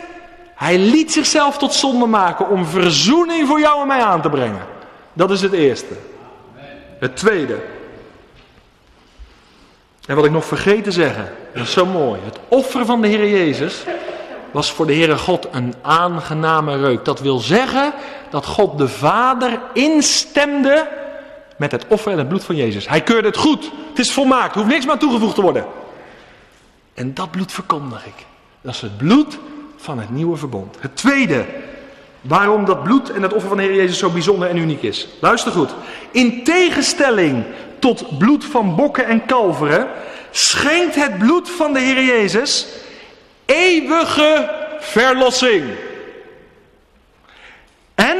Hij 0.54 0.78
liet 0.78 1.12
zichzelf 1.12 1.58
tot 1.58 1.74
zonde 1.74 2.06
maken 2.06 2.48
om 2.48 2.66
verzoening 2.66 3.46
voor 3.46 3.60
jou 3.60 3.80
en 3.80 3.86
mij 3.86 4.02
aan 4.02 4.22
te 4.22 4.28
brengen. 4.28 4.66
Dat 5.12 5.30
is 5.30 5.42
het 5.42 5.52
eerste. 5.52 5.94
Het 6.98 7.16
tweede. 7.16 7.58
En 10.06 10.16
wat 10.16 10.24
ik 10.24 10.30
nog 10.30 10.44
vergeet 10.44 10.84
te 10.84 10.92
zeggen, 10.92 11.32
dat 11.54 11.62
is 11.62 11.72
zo 11.72 11.86
mooi. 11.86 12.20
Het 12.24 12.38
offer 12.48 12.84
van 12.84 13.00
de 13.00 13.08
Heer 13.08 13.28
Jezus 13.28 13.84
was 14.52 14.72
voor 14.72 14.86
de 14.86 14.94
Heere 14.94 15.18
God 15.18 15.48
een 15.50 15.74
aangename 15.82 16.76
reuk. 16.76 17.04
Dat 17.04 17.20
wil 17.20 17.38
zeggen 17.38 17.92
dat 18.30 18.46
God 18.46 18.78
de 18.78 18.88
Vader 18.88 19.60
instemde 19.72 20.88
met 21.56 21.72
het 21.72 21.84
offer 21.88 22.12
en 22.12 22.18
het 22.18 22.28
bloed 22.28 22.44
van 22.44 22.56
Jezus. 22.56 22.88
Hij 22.88 23.02
keurde 23.02 23.28
het 23.28 23.36
goed. 23.36 23.70
Het 23.88 23.98
is 23.98 24.12
volmaakt. 24.12 24.54
Er 24.54 24.60
hoeft 24.60 24.72
niks 24.72 24.86
meer 24.86 24.96
toegevoegd 24.96 25.34
te 25.34 25.42
worden. 25.42 25.64
En 26.94 27.14
dat 27.14 27.30
bloed 27.30 27.52
verkondig 27.52 28.06
ik. 28.06 28.26
Dat 28.60 28.74
is 28.74 28.80
het 28.80 28.96
bloed 28.96 29.38
van 29.76 29.98
het 29.98 30.10
nieuwe 30.10 30.36
verbond. 30.36 30.76
Het 30.80 30.96
tweede, 30.96 31.44
waarom 32.20 32.64
dat 32.64 32.82
bloed 32.82 33.10
en 33.10 33.22
het 33.22 33.32
offer 33.32 33.48
van 33.48 33.56
de 33.56 33.62
Heer 33.62 33.74
Jezus 33.74 33.98
zo 33.98 34.10
bijzonder 34.10 34.48
en 34.48 34.56
uniek 34.56 34.82
is. 34.82 35.08
Luister 35.20 35.52
goed. 35.52 35.74
In 36.10 36.44
tegenstelling 36.44 37.44
tot 37.78 38.18
bloed 38.18 38.44
van 38.44 38.76
bokken 38.76 39.06
en 39.06 39.26
kalveren, 39.26 39.86
schenkt 40.30 40.94
het 40.94 41.18
bloed 41.18 41.50
van 41.50 41.72
de 41.72 41.80
Heer 41.80 42.04
Jezus 42.04 42.66
eeuwige 43.50 44.50
verlossing. 44.80 45.64
En, 47.94 48.16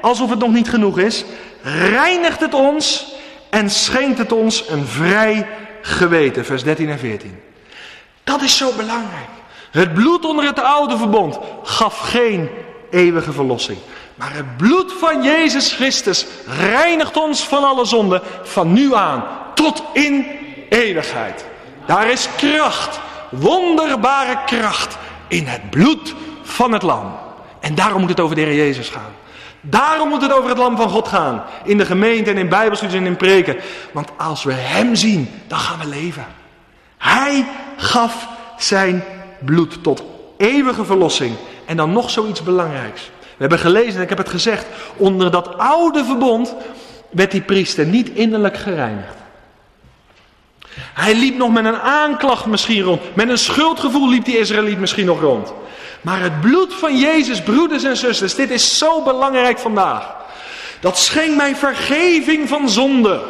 alsof 0.00 0.30
het 0.30 0.38
nog 0.38 0.52
niet 0.52 0.68
genoeg 0.68 0.98
is, 0.98 1.24
reinigt 1.62 2.40
het 2.40 2.54
ons 2.54 3.12
en 3.50 3.70
schenkt 3.70 4.18
het 4.18 4.32
ons 4.32 4.68
een 4.68 4.86
vrij 4.86 5.46
geweten. 5.82 6.44
Vers 6.44 6.62
13 6.62 6.90
en 6.90 6.98
14. 6.98 7.40
Dat 8.24 8.42
is 8.42 8.56
zo 8.56 8.72
belangrijk. 8.76 9.28
Het 9.70 9.94
bloed 9.94 10.24
onder 10.24 10.44
het 10.44 10.60
oude 10.62 10.96
verbond 10.96 11.38
gaf 11.62 11.98
geen 11.98 12.48
eeuwige 12.90 13.32
verlossing. 13.32 13.78
Maar 14.14 14.34
het 14.34 14.56
bloed 14.56 14.92
van 14.98 15.22
Jezus 15.22 15.72
Christus 15.72 16.26
reinigt 16.46 17.16
ons 17.16 17.44
van 17.44 17.64
alle 17.64 17.84
zonden 17.84 18.22
van 18.42 18.72
nu 18.72 18.94
aan 18.94 19.24
tot 19.54 19.82
in 19.92 20.26
eeuwigheid. 20.68 21.44
Daar 21.86 22.10
is 22.10 22.28
kracht, 22.36 23.00
wonderbare 23.30 24.38
kracht 24.46 24.98
in 25.28 25.46
het 25.46 25.70
bloed 25.70 26.14
van 26.42 26.72
het 26.72 26.82
lam. 26.82 27.16
En 27.60 27.74
daarom 27.74 28.00
moet 28.00 28.10
het 28.10 28.20
over 28.20 28.36
de 28.36 28.42
Heer 28.42 28.54
Jezus 28.54 28.88
gaan. 28.88 29.12
Daarom 29.60 30.08
moet 30.08 30.22
het 30.22 30.32
over 30.32 30.48
het 30.48 30.58
lam 30.58 30.76
van 30.76 30.90
God 30.90 31.08
gaan. 31.08 31.42
In 31.64 31.78
de 31.78 31.84
gemeente 31.84 32.30
en 32.30 32.38
in 32.38 32.48
bijbelstudies 32.48 32.96
en 32.96 33.06
in 33.06 33.16
preken. 33.16 33.56
Want 33.92 34.10
als 34.16 34.44
we 34.44 34.52
hem 34.52 34.94
zien, 34.94 35.30
dan 35.46 35.58
gaan 35.58 35.78
we 35.78 35.86
leven. 35.86 36.26
Hij 36.98 37.46
gaf 37.76 38.28
zijn 38.58 39.04
bloed 39.38 39.82
tot 39.82 40.02
eeuwige 40.36 40.84
verlossing. 40.84 41.34
En 41.64 41.76
dan 41.76 41.92
nog 41.92 42.10
zoiets 42.10 42.42
belangrijks. 42.42 43.10
We 43.20 43.44
hebben 43.44 43.58
gelezen, 43.58 43.96
en 43.96 44.02
ik 44.02 44.08
heb 44.08 44.18
het 44.18 44.28
gezegd, 44.28 44.66
onder 44.96 45.30
dat 45.30 45.58
oude 45.58 46.04
verbond 46.04 46.54
werd 47.10 47.30
die 47.30 47.40
priester 47.40 47.86
niet 47.86 48.08
innerlijk 48.08 48.56
gereinigd. 48.56 49.17
Hij 50.76 51.14
liep 51.14 51.36
nog 51.36 51.50
met 51.50 51.64
een 51.64 51.80
aanklacht 51.80 52.46
misschien 52.46 52.82
rond. 52.82 53.14
Met 53.14 53.28
een 53.28 53.38
schuldgevoel 53.38 54.08
liep 54.08 54.24
die 54.24 54.38
Israëliet 54.38 54.78
misschien 54.78 55.06
nog 55.06 55.20
rond. 55.20 55.52
Maar 56.00 56.20
het 56.20 56.40
bloed 56.40 56.74
van 56.74 56.98
Jezus, 56.98 57.42
broeders 57.42 57.84
en 57.84 57.96
zusters, 57.96 58.34
dit 58.34 58.50
is 58.50 58.78
zo 58.78 59.02
belangrijk 59.02 59.58
vandaag. 59.58 60.16
Dat 60.80 60.98
schenkt 60.98 61.36
mij 61.36 61.56
vergeving 61.56 62.48
van 62.48 62.68
zonde. 62.68 63.22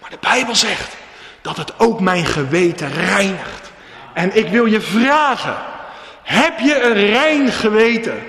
Maar 0.00 0.10
de 0.10 0.18
Bijbel 0.20 0.54
zegt 0.54 0.96
dat 1.42 1.56
het 1.56 1.72
ook 1.78 2.00
mijn 2.00 2.26
geweten 2.26 2.92
reinigt. 2.92 3.70
En 4.14 4.36
ik 4.36 4.48
wil 4.48 4.66
je 4.66 4.80
vragen, 4.80 5.56
heb 6.22 6.58
je 6.58 6.82
een 6.82 6.94
rein 6.94 7.52
geweten? 7.52 8.22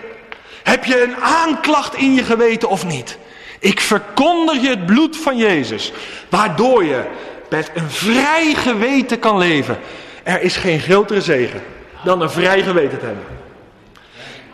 Heb 0.63 0.85
je 0.85 1.03
een 1.03 1.15
aanklacht 1.15 1.95
in 1.95 2.13
je 2.13 2.23
geweten 2.23 2.69
of 2.69 2.85
niet? 2.85 3.17
Ik 3.59 3.79
verkondig 3.79 4.61
je 4.61 4.69
het 4.69 4.85
bloed 4.85 5.17
van 5.17 5.37
Jezus, 5.37 5.91
waardoor 6.29 6.85
je 6.85 7.03
met 7.51 7.71
een 7.73 7.89
vrij 7.89 8.53
geweten 8.53 9.19
kan 9.19 9.37
leven. 9.37 9.79
Er 10.23 10.41
is 10.41 10.55
geen 10.55 10.79
grotere 10.79 11.21
zegen 11.21 11.61
dan 12.03 12.21
een 12.21 12.29
vrij 12.29 12.61
geweten 12.63 12.99
te 12.99 13.05
hebben. 13.05 13.25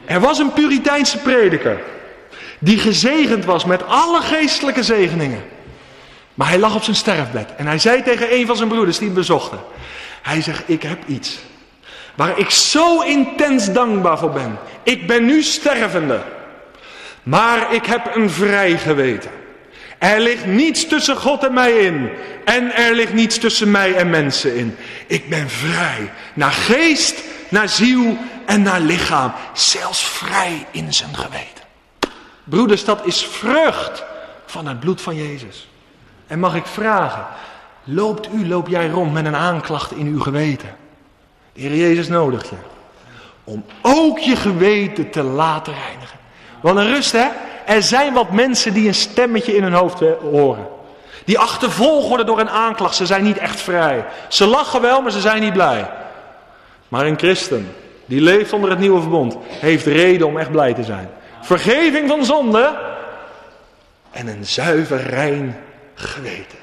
Er 0.05 0.19
was 0.19 0.39
een 0.39 0.53
Puriteinse 0.53 1.17
prediker 1.17 1.79
die 2.59 2.79
gezegend 2.79 3.45
was 3.45 3.65
met 3.65 3.87
alle 3.87 4.21
geestelijke 4.21 4.83
zegeningen. 4.83 5.43
Maar 6.33 6.47
hij 6.47 6.59
lag 6.59 6.75
op 6.75 6.83
zijn 6.83 6.95
sterfbed 6.95 7.55
en 7.55 7.67
hij 7.67 7.79
zei 7.79 8.03
tegen 8.03 8.33
een 8.33 8.45
van 8.45 8.55
zijn 8.55 8.69
broeders 8.69 8.97
die 8.97 9.07
hem 9.07 9.15
bezochten. 9.15 9.59
Hij 10.21 10.41
zegt, 10.41 10.63
ik 10.65 10.83
heb 10.83 10.99
iets 11.07 11.37
waar 12.15 12.39
ik 12.39 12.49
zo 12.49 13.01
intens 13.01 13.71
dankbaar 13.71 14.17
voor 14.17 14.31
ben. 14.31 14.57
Ik 14.83 15.07
ben 15.07 15.25
nu 15.25 15.41
stervende, 15.41 16.21
maar 17.23 17.73
ik 17.73 17.85
heb 17.85 18.15
een 18.15 18.29
vrij 18.29 18.77
geweten. 18.77 19.31
Er 19.97 20.19
ligt 20.19 20.45
niets 20.45 20.87
tussen 20.87 21.17
God 21.17 21.43
en 21.43 21.53
mij 21.53 21.71
in. 21.71 22.09
En 22.45 22.75
er 22.75 22.95
ligt 22.95 23.13
niets 23.13 23.37
tussen 23.37 23.71
mij 23.71 23.95
en 23.95 24.09
mensen 24.09 24.55
in. 24.55 24.75
Ik 25.07 25.29
ben 25.29 25.49
vrij. 25.49 26.11
Naar 26.33 26.51
geest, 26.51 27.23
naar 27.49 27.69
ziel 27.69 28.17
en 28.45 28.61
naar 28.61 28.79
lichaam. 28.79 29.33
Zelfs 29.53 30.05
vrij 30.05 30.65
in 30.71 30.93
zijn 30.93 31.15
geweten. 31.15 31.63
Broeders, 32.43 32.85
dat 32.85 33.05
is 33.05 33.25
vrucht 33.25 34.03
van 34.45 34.67
het 34.67 34.79
bloed 34.79 35.01
van 35.01 35.15
Jezus. 35.15 35.69
En 36.27 36.39
mag 36.39 36.55
ik 36.55 36.65
vragen, 36.65 37.25
loopt 37.83 38.29
u, 38.33 38.47
loop 38.47 38.67
jij 38.67 38.87
rond 38.87 39.13
met 39.13 39.25
een 39.25 39.35
aanklacht 39.35 39.91
in 39.91 40.07
uw 40.07 40.19
geweten? 40.19 40.75
Heer 41.53 41.75
Jezus 41.75 42.07
nodigt 42.07 42.49
je. 42.49 42.55
Om 43.43 43.65
ook 43.81 44.19
je 44.19 44.35
geweten 44.35 45.09
te 45.09 45.23
laten 45.23 45.73
reinigen. 45.73 46.19
Wat 46.61 46.75
een 46.75 46.87
rust 46.87 47.11
hè. 47.11 47.27
Er 47.67 47.83
zijn 47.83 48.13
wat 48.13 48.31
mensen 48.31 48.73
die 48.73 48.87
een 48.87 48.93
stemmetje 48.93 49.55
in 49.55 49.63
hun 49.63 49.73
hoofd 49.73 49.99
horen. 50.21 50.67
Die 51.25 51.39
achtervolgd 51.39 52.07
worden 52.07 52.25
door 52.25 52.39
een 52.39 52.49
aanklacht. 52.49 52.95
Ze 52.95 53.05
zijn 53.05 53.23
niet 53.23 53.37
echt 53.37 53.61
vrij. 53.61 54.05
Ze 54.27 54.45
lachen 54.45 54.81
wel, 54.81 55.01
maar 55.01 55.11
ze 55.11 55.19
zijn 55.19 55.41
niet 55.41 55.53
blij. 55.53 55.89
Maar 56.87 57.05
een 57.05 57.17
christen 57.17 57.75
die 58.05 58.21
leeft 58.21 58.53
onder 58.53 58.69
het 58.69 58.79
nieuwe 58.79 59.01
verbond, 59.01 59.37
heeft 59.47 59.85
reden 59.85 60.27
om 60.27 60.37
echt 60.37 60.51
blij 60.51 60.73
te 60.73 60.83
zijn. 60.83 61.09
Vergeving 61.41 62.09
van 62.09 62.25
zonde 62.25 62.77
en 64.11 64.27
een 64.27 64.45
zuiver 64.45 65.01
rein 65.01 65.57
geweten. 65.93 66.57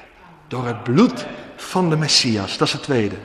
Door 0.47 0.65
het 0.65 0.83
bloed 0.83 1.25
van 1.55 1.89
de 1.89 1.97
Messias. 1.97 2.57
Dat 2.57 2.67
is 2.67 2.73
het 2.73 2.83
tweede. 2.83 3.15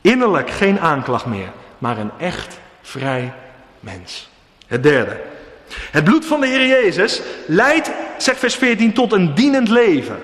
Innerlijk 0.00 0.50
geen 0.50 0.80
aanklacht 0.80 1.26
meer, 1.26 1.48
maar 1.78 1.98
een 1.98 2.10
echt 2.18 2.58
vrij 2.82 3.32
mens. 3.80 4.30
Het 4.66 4.82
derde. 4.82 5.31
Het 5.90 6.04
bloed 6.04 6.24
van 6.24 6.40
de 6.40 6.46
Heer 6.46 6.66
Jezus 6.66 7.20
leidt, 7.46 7.90
zegt 8.18 8.38
vers 8.38 8.54
14, 8.54 8.92
tot 8.92 9.12
een 9.12 9.34
dienend 9.34 9.68
leven. 9.68 10.18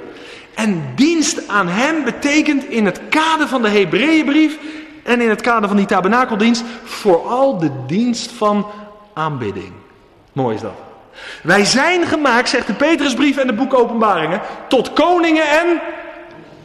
En 0.54 0.92
dienst 0.94 1.48
aan 1.48 1.68
Hem 1.68 2.04
betekent 2.04 2.64
in 2.64 2.84
het 2.84 3.00
kader 3.08 3.48
van 3.48 3.62
de 3.62 3.68
Hebreeënbrief 3.68 4.56
en 5.02 5.20
in 5.20 5.28
het 5.28 5.40
kader 5.40 5.68
van 5.68 5.76
die 5.76 5.86
tabernakeldienst 5.86 6.62
vooral 6.84 7.58
de 7.58 7.70
dienst 7.86 8.30
van 8.30 8.66
aanbidding. 9.14 9.72
Mooi 10.32 10.54
is 10.54 10.60
dat. 10.60 10.86
Wij 11.42 11.64
zijn 11.64 12.06
gemaakt, 12.06 12.48
zegt 12.48 12.66
de 12.66 12.74
Petrusbrief 12.74 13.36
en 13.36 13.46
de 13.46 13.52
boek 13.52 13.74
Openbaringen, 13.74 14.40
tot 14.68 14.92
koningen 14.92 15.48
en 15.48 15.80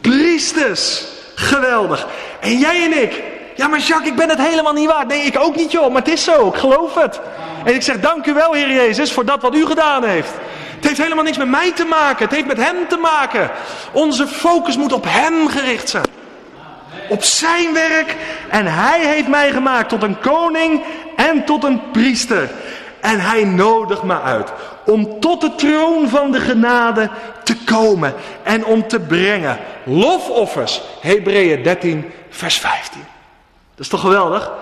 priesters. 0.00 1.04
Geweldig. 1.34 2.06
En 2.40 2.58
jij 2.58 2.84
en 2.84 3.02
ik. 3.02 3.22
Ja, 3.56 3.68
maar 3.68 3.78
Jacques, 3.78 4.10
ik 4.10 4.16
ben 4.16 4.28
het 4.28 4.38
helemaal 4.38 4.72
niet 4.72 4.86
waard. 4.88 5.08
Nee, 5.08 5.22
ik 5.22 5.38
ook 5.38 5.56
niet 5.56 5.72
joh, 5.72 5.88
maar 5.88 6.02
het 6.02 6.12
is 6.12 6.24
zo. 6.24 6.48
Ik 6.48 6.54
geloof 6.54 6.94
het. 6.94 7.20
En 7.64 7.74
ik 7.74 7.82
zeg, 7.82 8.00
dank 8.00 8.26
u 8.26 8.34
wel, 8.34 8.52
Heer 8.52 8.72
Jezus, 8.72 9.12
voor 9.12 9.24
dat 9.24 9.42
wat 9.42 9.54
u 9.54 9.66
gedaan 9.66 10.04
heeft. 10.04 10.30
Het 10.74 10.84
heeft 10.84 11.02
helemaal 11.02 11.24
niks 11.24 11.36
met 11.38 11.48
mij 11.48 11.72
te 11.72 11.84
maken. 11.84 12.24
Het 12.24 12.34
heeft 12.34 12.46
met 12.46 12.64
Hem 12.64 12.88
te 12.88 12.96
maken. 12.96 13.50
Onze 13.92 14.26
focus 14.26 14.76
moet 14.76 14.92
op 14.92 15.04
Hem 15.08 15.48
gericht 15.48 15.88
zijn. 15.88 16.04
Op 17.08 17.22
Zijn 17.22 17.72
werk. 17.72 18.16
En 18.48 18.66
Hij 18.66 19.06
heeft 19.06 19.28
mij 19.28 19.50
gemaakt 19.50 19.88
tot 19.88 20.02
een 20.02 20.20
koning 20.20 20.82
en 21.16 21.44
tot 21.44 21.64
een 21.64 21.80
priester. 21.90 22.50
En 23.00 23.20
hij 23.20 23.44
nodigt 23.44 24.02
me 24.02 24.20
uit 24.20 24.52
om 24.84 25.20
tot 25.20 25.40
de 25.40 25.54
troon 25.54 26.08
van 26.08 26.30
de 26.30 26.40
genade 26.40 27.10
te 27.42 27.56
komen 27.64 28.14
en 28.42 28.64
om 28.64 28.88
te 28.88 29.00
brengen 29.00 29.58
lofoffers. 29.84 30.80
Hebreeën 31.00 31.62
13, 31.62 32.12
vers 32.30 32.58
15. 32.58 33.04
Dat 33.70 33.80
is 33.80 33.88
toch 33.88 34.00
geweldig? 34.00 34.52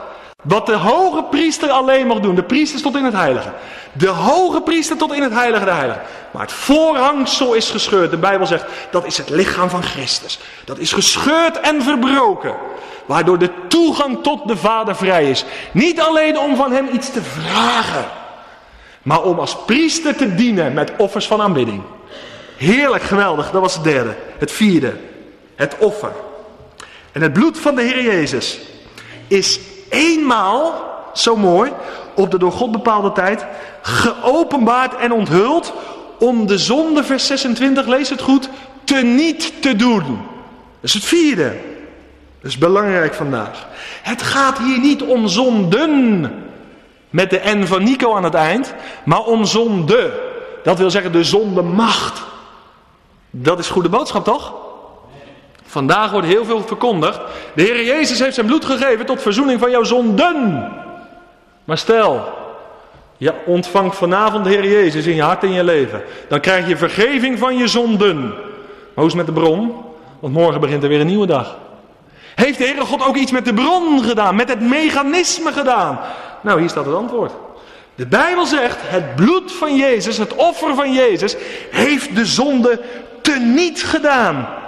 Wat 0.43 0.67
de 0.67 0.77
hoge 0.77 1.23
priester 1.23 1.71
alleen 1.71 2.07
mag 2.07 2.21
doen. 2.21 2.35
De 2.35 2.43
priester 2.43 2.83
tot 2.83 2.97
in 2.97 3.05
het 3.05 3.13
heilige. 3.13 3.53
De 3.93 4.09
hoge 4.09 4.61
priester 4.61 4.97
tot 4.97 5.13
in 5.13 5.23
het 5.23 5.33
heilige 5.33 5.65
de 5.65 5.71
heilige. 5.71 6.01
Maar 6.31 6.43
het 6.43 6.53
voorhangsel 6.53 7.55
is 7.55 7.71
gescheurd. 7.71 8.11
De 8.11 8.17
Bijbel 8.17 8.47
zegt 8.47 8.65
dat 8.91 9.07
is 9.07 9.19
het 9.19 9.29
lichaam 9.29 9.71
van 9.71 9.83
Christus. 9.83 10.39
Dat 10.65 10.79
is 10.79 10.93
gescheurd 10.93 11.61
en 11.61 11.83
verbroken. 11.83 12.55
Waardoor 13.07 13.39
de 13.39 13.51
toegang 13.69 14.23
tot 14.23 14.49
de 14.49 14.57
Vader 14.57 14.97
vrij 14.97 15.31
is. 15.31 15.45
Niet 15.73 16.01
alleen 16.01 16.39
om 16.39 16.57
van 16.57 16.73
hem 16.73 16.89
iets 16.93 17.11
te 17.11 17.23
vragen. 17.23 18.05
Maar 19.03 19.23
om 19.23 19.39
als 19.39 19.57
priester 19.67 20.17
te 20.17 20.35
dienen 20.35 20.73
met 20.73 20.93
offers 20.97 21.27
van 21.27 21.41
aanbidding. 21.41 21.83
Heerlijk, 22.57 23.03
geweldig. 23.03 23.51
Dat 23.51 23.61
was 23.61 23.75
het 23.75 23.85
derde. 23.85 24.15
Het 24.39 24.53
vierde. 24.53 24.97
Het 25.55 25.77
offer. 25.79 26.13
En 27.13 27.23
het 27.23 27.33
bloed 27.33 27.59
van 27.59 27.75
de 27.75 27.83
Heer 27.83 28.03
Jezus 28.03 28.59
is 29.29 29.61
eenmaal, 29.93 30.75
zo 31.13 31.37
mooi, 31.37 31.73
op 32.15 32.31
de 32.31 32.39
door 32.39 32.53
God 32.53 32.73
bepaalde 32.73 33.13
tijd, 33.13 33.47
geopenbaard 33.83 34.97
en 34.97 35.13
onthuld 35.13 35.73
om 36.19 36.47
de 36.47 36.59
zonde, 36.59 37.05
vers 37.05 37.27
26, 37.27 37.87
lees 37.87 38.09
het 38.09 38.21
goed, 38.21 38.49
te 38.85 38.95
niet 38.95 39.63
te 39.63 39.77
doen. 39.77 40.05
Dat 40.81 40.91
is 40.91 40.95
het 40.95 41.05
vierde. 41.05 41.57
Dat 42.41 42.51
is 42.51 42.59
belangrijk 42.59 43.15
vandaag. 43.15 43.69
Het 44.03 44.23
gaat 44.23 44.59
hier 44.59 44.79
niet 44.79 45.03
om 45.03 45.29
zonden 45.29 46.31
met 47.11 47.31
de 47.31 47.41
N 47.45 47.65
van 47.65 47.83
Nico 47.83 48.15
aan 48.17 48.25
het 48.25 48.35
eind, 48.35 48.75
maar 49.05 49.25
om 49.25 49.45
zonde. 49.45 50.21
Dat 50.63 50.79
wil 50.79 50.91
zeggen 50.91 51.13
de 51.13 51.25
zonde 51.25 51.63
macht. 51.63 52.23
Dat 53.31 53.59
is 53.59 53.69
goede 53.69 53.89
boodschap 53.89 54.25
toch? 54.25 54.55
Vandaag 55.73 56.11
wordt 56.11 56.27
heel 56.27 56.45
veel 56.45 56.63
verkondigd. 56.63 57.21
De 57.55 57.63
Heer 57.63 57.85
Jezus 57.85 58.19
heeft 58.19 58.35
zijn 58.35 58.47
bloed 58.47 58.65
gegeven 58.65 59.07
tot 59.07 59.23
verzoening 59.23 59.61
van 59.61 59.71
jouw 59.71 59.83
zonden. 59.83 60.69
Maar 61.65 61.79
stel, 61.79 62.25
je 63.17 63.33
ontvangt 63.47 63.97
vanavond 63.97 64.45
de 64.45 64.51
Heer 64.51 64.65
Jezus 64.65 65.07
in 65.07 65.15
je 65.15 65.23
hart 65.23 65.43
en 65.43 65.53
je 65.53 65.65
leven. 65.65 66.03
Dan 66.29 66.41
krijg 66.41 66.69
je 66.69 66.77
vergeving 66.77 67.39
van 67.39 67.57
je 67.57 67.69
zonden. 67.69 68.21
Maar 68.29 68.35
hoe 68.95 69.07
is 69.07 69.13
het 69.13 69.27
met 69.27 69.35
de 69.35 69.41
bron? 69.41 69.75
Want 70.21 70.35
morgen 70.35 70.61
begint 70.61 70.83
er 70.83 70.89
weer 70.89 71.01
een 71.01 71.07
nieuwe 71.07 71.27
dag. 71.27 71.57
Heeft 72.35 72.59
de 72.59 72.65
Heere 72.65 72.85
God 72.85 73.07
ook 73.07 73.17
iets 73.17 73.33
met 73.33 73.45
de 73.45 73.55
bron 73.55 74.05
gedaan? 74.05 74.37
Met 74.37 74.49
het 74.49 74.61
mechanisme 74.61 75.53
gedaan? 75.53 76.01
Nou, 76.41 76.61
hier 76.61 76.69
staat 76.69 76.87
het 76.87 76.95
antwoord. 76.95 77.33
De 77.95 78.07
Bijbel 78.07 78.47
zegt, 78.47 78.79
het 78.81 79.15
bloed 79.15 79.53
van 79.53 79.77
Jezus, 79.77 80.19
het 80.19 80.35
offer 80.35 80.75
van 80.75 80.93
Jezus, 80.93 81.37
heeft 81.71 82.17
de 82.17 82.27
zonde 82.27 82.81
teniet 83.23 83.83
gedaan. 83.83 84.61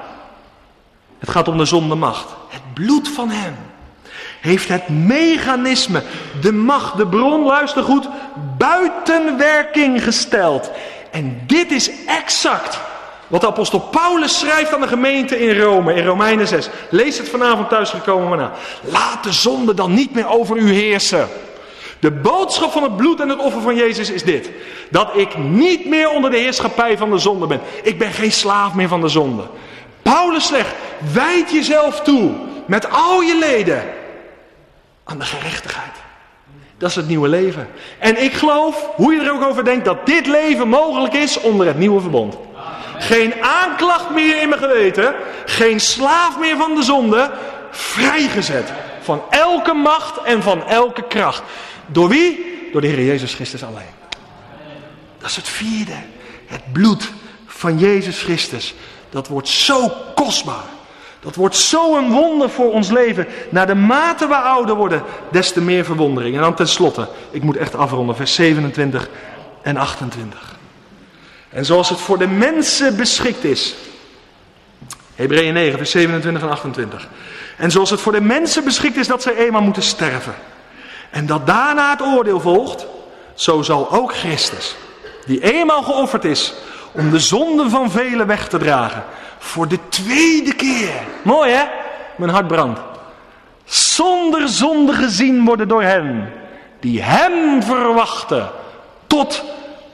Het 1.24 1.32
gaat 1.32 1.48
om 1.48 1.58
de 1.58 1.64
zondemacht. 1.64 2.28
Het 2.48 2.74
bloed 2.74 3.08
van 3.08 3.30
hem 3.30 3.56
heeft 4.40 4.68
het 4.68 4.88
mechanisme, 4.88 6.02
de 6.40 6.52
macht, 6.52 6.96
de 6.96 7.06
bron, 7.06 7.44
luister 7.44 7.82
goed, 7.82 8.08
buiten 8.58 9.38
werking 9.38 10.04
gesteld. 10.04 10.70
En 11.10 11.42
dit 11.46 11.70
is 11.70 11.90
exact 12.06 12.78
wat 13.26 13.40
de 13.40 13.46
apostel 13.46 13.80
Paulus 13.80 14.38
schrijft 14.38 14.74
aan 14.74 14.80
de 14.80 14.88
gemeente 14.88 15.40
in 15.40 15.60
Rome, 15.60 15.94
in 15.94 16.04
Romeinen 16.04 16.48
6. 16.48 16.68
Lees 16.90 17.18
het 17.18 17.28
vanavond 17.28 17.68
thuisgekomen 17.68 18.28
maar 18.28 18.38
na. 18.38 18.52
Laat 18.80 19.24
de 19.24 19.32
zonde 19.32 19.74
dan 19.74 19.94
niet 19.94 20.14
meer 20.14 20.28
over 20.28 20.56
u 20.56 20.72
heersen. 20.72 21.28
De 21.98 22.10
boodschap 22.10 22.72
van 22.72 22.82
het 22.82 22.96
bloed 22.96 23.20
en 23.20 23.28
het 23.28 23.38
offer 23.38 23.60
van 23.60 23.76
Jezus 23.76 24.10
is 24.10 24.24
dit. 24.24 24.50
Dat 24.90 25.08
ik 25.14 25.38
niet 25.38 25.86
meer 25.86 26.10
onder 26.10 26.30
de 26.30 26.38
heerschappij 26.38 26.98
van 26.98 27.10
de 27.10 27.18
zonde 27.18 27.46
ben. 27.46 27.60
Ik 27.82 27.98
ben 27.98 28.12
geen 28.12 28.32
slaaf 28.32 28.74
meer 28.74 28.88
van 28.88 29.00
de 29.00 29.08
zonde. 29.08 29.42
Paulus 30.04 30.46
zegt, 30.46 30.74
wijd 31.12 31.50
jezelf 31.50 32.00
toe 32.00 32.30
met 32.66 32.90
al 32.90 33.20
je 33.20 33.38
leden 33.38 33.84
aan 35.04 35.18
de 35.18 35.24
gerechtigheid. 35.24 35.92
Dat 36.78 36.90
is 36.90 36.96
het 36.96 37.08
nieuwe 37.08 37.28
leven. 37.28 37.68
En 37.98 38.22
ik 38.22 38.32
geloof, 38.32 38.88
hoe 38.94 39.14
je 39.14 39.20
er 39.20 39.32
ook 39.32 39.42
over 39.42 39.64
denkt, 39.64 39.84
dat 39.84 40.06
dit 40.06 40.26
leven 40.26 40.68
mogelijk 40.68 41.14
is 41.14 41.40
onder 41.40 41.66
het 41.66 41.78
nieuwe 41.78 42.00
verbond. 42.00 42.36
Geen 42.98 43.42
aanklacht 43.42 44.10
meer 44.10 44.42
in 44.42 44.48
mijn 44.48 44.60
geweten, 44.60 45.14
geen 45.44 45.80
slaaf 45.80 46.38
meer 46.38 46.56
van 46.56 46.74
de 46.74 46.82
zonde, 46.82 47.30
vrijgezet 47.70 48.72
van 49.00 49.22
elke 49.30 49.72
macht 49.72 50.22
en 50.22 50.42
van 50.42 50.66
elke 50.66 51.06
kracht. 51.06 51.42
Door 51.86 52.08
wie? 52.08 52.52
Door 52.72 52.80
de 52.80 52.86
Heer 52.86 53.04
Jezus 53.04 53.34
Christus 53.34 53.64
alleen. 53.64 53.94
Dat 55.18 55.28
is 55.28 55.36
het 55.36 55.48
vierde. 55.48 55.96
Het 56.46 56.72
bloed 56.72 57.10
van 57.46 57.78
Jezus 57.78 58.22
Christus. 58.22 58.74
Dat 59.14 59.28
wordt 59.28 59.48
zo 59.48 59.92
kostbaar. 60.14 60.64
Dat 61.20 61.34
wordt 61.34 61.56
zo 61.56 61.96
een 61.96 62.10
wonder 62.10 62.50
voor 62.50 62.72
ons 62.72 62.90
leven. 62.90 63.26
Naar 63.48 63.66
de 63.66 63.74
mate 63.74 64.26
we 64.26 64.34
ouder 64.34 64.74
worden, 64.74 65.02
des 65.30 65.52
te 65.52 65.60
meer 65.60 65.84
verwondering. 65.84 66.36
En 66.36 66.40
dan 66.40 66.54
tenslotte, 66.54 67.08
ik 67.30 67.42
moet 67.42 67.56
echt 67.56 67.74
afronden, 67.74 68.16
vers 68.16 68.34
27 68.34 69.08
en 69.62 69.76
28. 69.76 70.56
En 71.48 71.64
zoals 71.64 71.88
het 71.88 72.00
voor 72.00 72.18
de 72.18 72.26
mensen 72.26 72.96
beschikt 72.96 73.44
is. 73.44 73.74
Hebreeën 75.14 75.54
9, 75.54 75.76
vers 75.76 75.90
27 75.90 76.42
en 76.42 76.50
28. 76.50 77.08
En 77.56 77.70
zoals 77.70 77.90
het 77.90 78.00
voor 78.00 78.12
de 78.12 78.20
mensen 78.20 78.64
beschikt 78.64 78.96
is 78.96 79.06
dat 79.06 79.22
zij 79.22 79.36
eenmaal 79.36 79.62
moeten 79.62 79.82
sterven. 79.82 80.34
En 81.10 81.26
dat 81.26 81.46
daarna 81.46 81.90
het 81.90 82.02
oordeel 82.02 82.40
volgt, 82.40 82.86
zo 83.34 83.62
zal 83.62 83.90
ook 83.90 84.14
Christus, 84.14 84.76
die 85.26 85.40
eenmaal 85.40 85.82
geofferd 85.82 86.24
is 86.24 86.54
om 86.94 87.10
de 87.10 87.18
zonden 87.18 87.70
van 87.70 87.90
velen 87.90 88.26
weg 88.26 88.48
te 88.48 88.58
dragen, 88.58 89.04
voor 89.38 89.68
de 89.68 89.78
tweede 89.88 90.54
keer. 90.54 90.92
Mooi 91.22 91.52
hè? 91.52 91.64
Mijn 92.16 92.30
hart 92.30 92.46
brandt. 92.46 92.80
Zonder 93.64 94.48
zonde 94.48 94.92
gezien 94.92 95.44
worden 95.44 95.68
door 95.68 95.82
hen 95.82 96.32
die 96.80 97.02
hem 97.02 97.62
verwachten 97.62 98.50
tot 99.06 99.44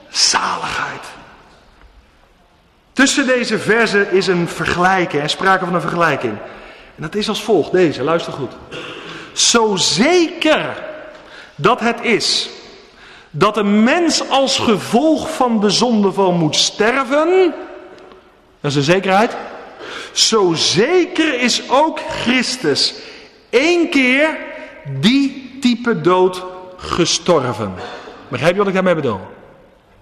zaligheid. 0.09 1.05
Tussen 2.93 3.27
deze 3.27 3.59
verzen 3.59 4.11
is 4.11 4.27
een 4.27 4.47
vergelijking, 4.47 5.21
en 5.21 5.29
sprake 5.29 5.65
van 5.65 5.75
een 5.75 5.81
vergelijking. 5.81 6.33
En 6.95 7.01
dat 7.01 7.15
is 7.15 7.29
als 7.29 7.43
volgt, 7.43 7.71
deze, 7.71 8.03
luister 8.03 8.33
goed. 8.33 8.51
Zo 9.33 9.75
zeker 9.75 10.83
dat 11.55 11.79
het 11.79 12.01
is 12.01 12.49
dat 13.31 13.57
een 13.57 13.83
mens 13.83 14.29
als 14.29 14.59
gevolg 14.59 15.35
van 15.35 15.59
de 15.59 15.69
zondeval 15.69 16.31
moet 16.31 16.55
sterven, 16.55 17.53
dat 18.61 18.71
is 18.71 18.77
een 18.77 18.83
zekerheid. 18.83 19.35
Zo 20.11 20.53
zeker 20.53 21.39
is 21.39 21.69
ook 21.69 21.99
Christus 21.99 22.93
één 23.49 23.89
keer 23.89 24.37
die 24.99 25.57
type 25.61 26.01
dood 26.01 26.43
gestorven. 26.77 27.73
Begrijp 28.27 28.51
je 28.51 28.57
wat 28.57 28.67
ik 28.67 28.73
daarmee 28.73 28.95
bedoel? 28.95 29.19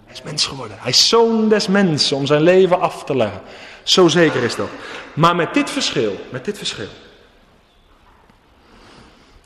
Hij 0.06 0.14
is 0.14 0.22
mens 0.22 0.48
geworden. 0.48 0.78
Hij 0.80 0.92
is 0.92 1.08
zoon 1.08 1.50
des 1.50 1.68
mensen 1.68 2.18
om 2.18 2.26
zijn 2.26 2.42
leven 2.42 2.82
af 2.82 3.04
te 3.04 3.16
leggen. 3.16 3.42
Zo 3.84 4.08
zeker 4.08 4.44
is 4.44 4.56
dat. 4.56 4.68
Maar 5.14 5.36
met 5.36 5.54
dit 5.54 5.70
verschil, 5.70 6.16
met 6.30 6.46
dit 6.46 6.58
verschil. 6.58 6.88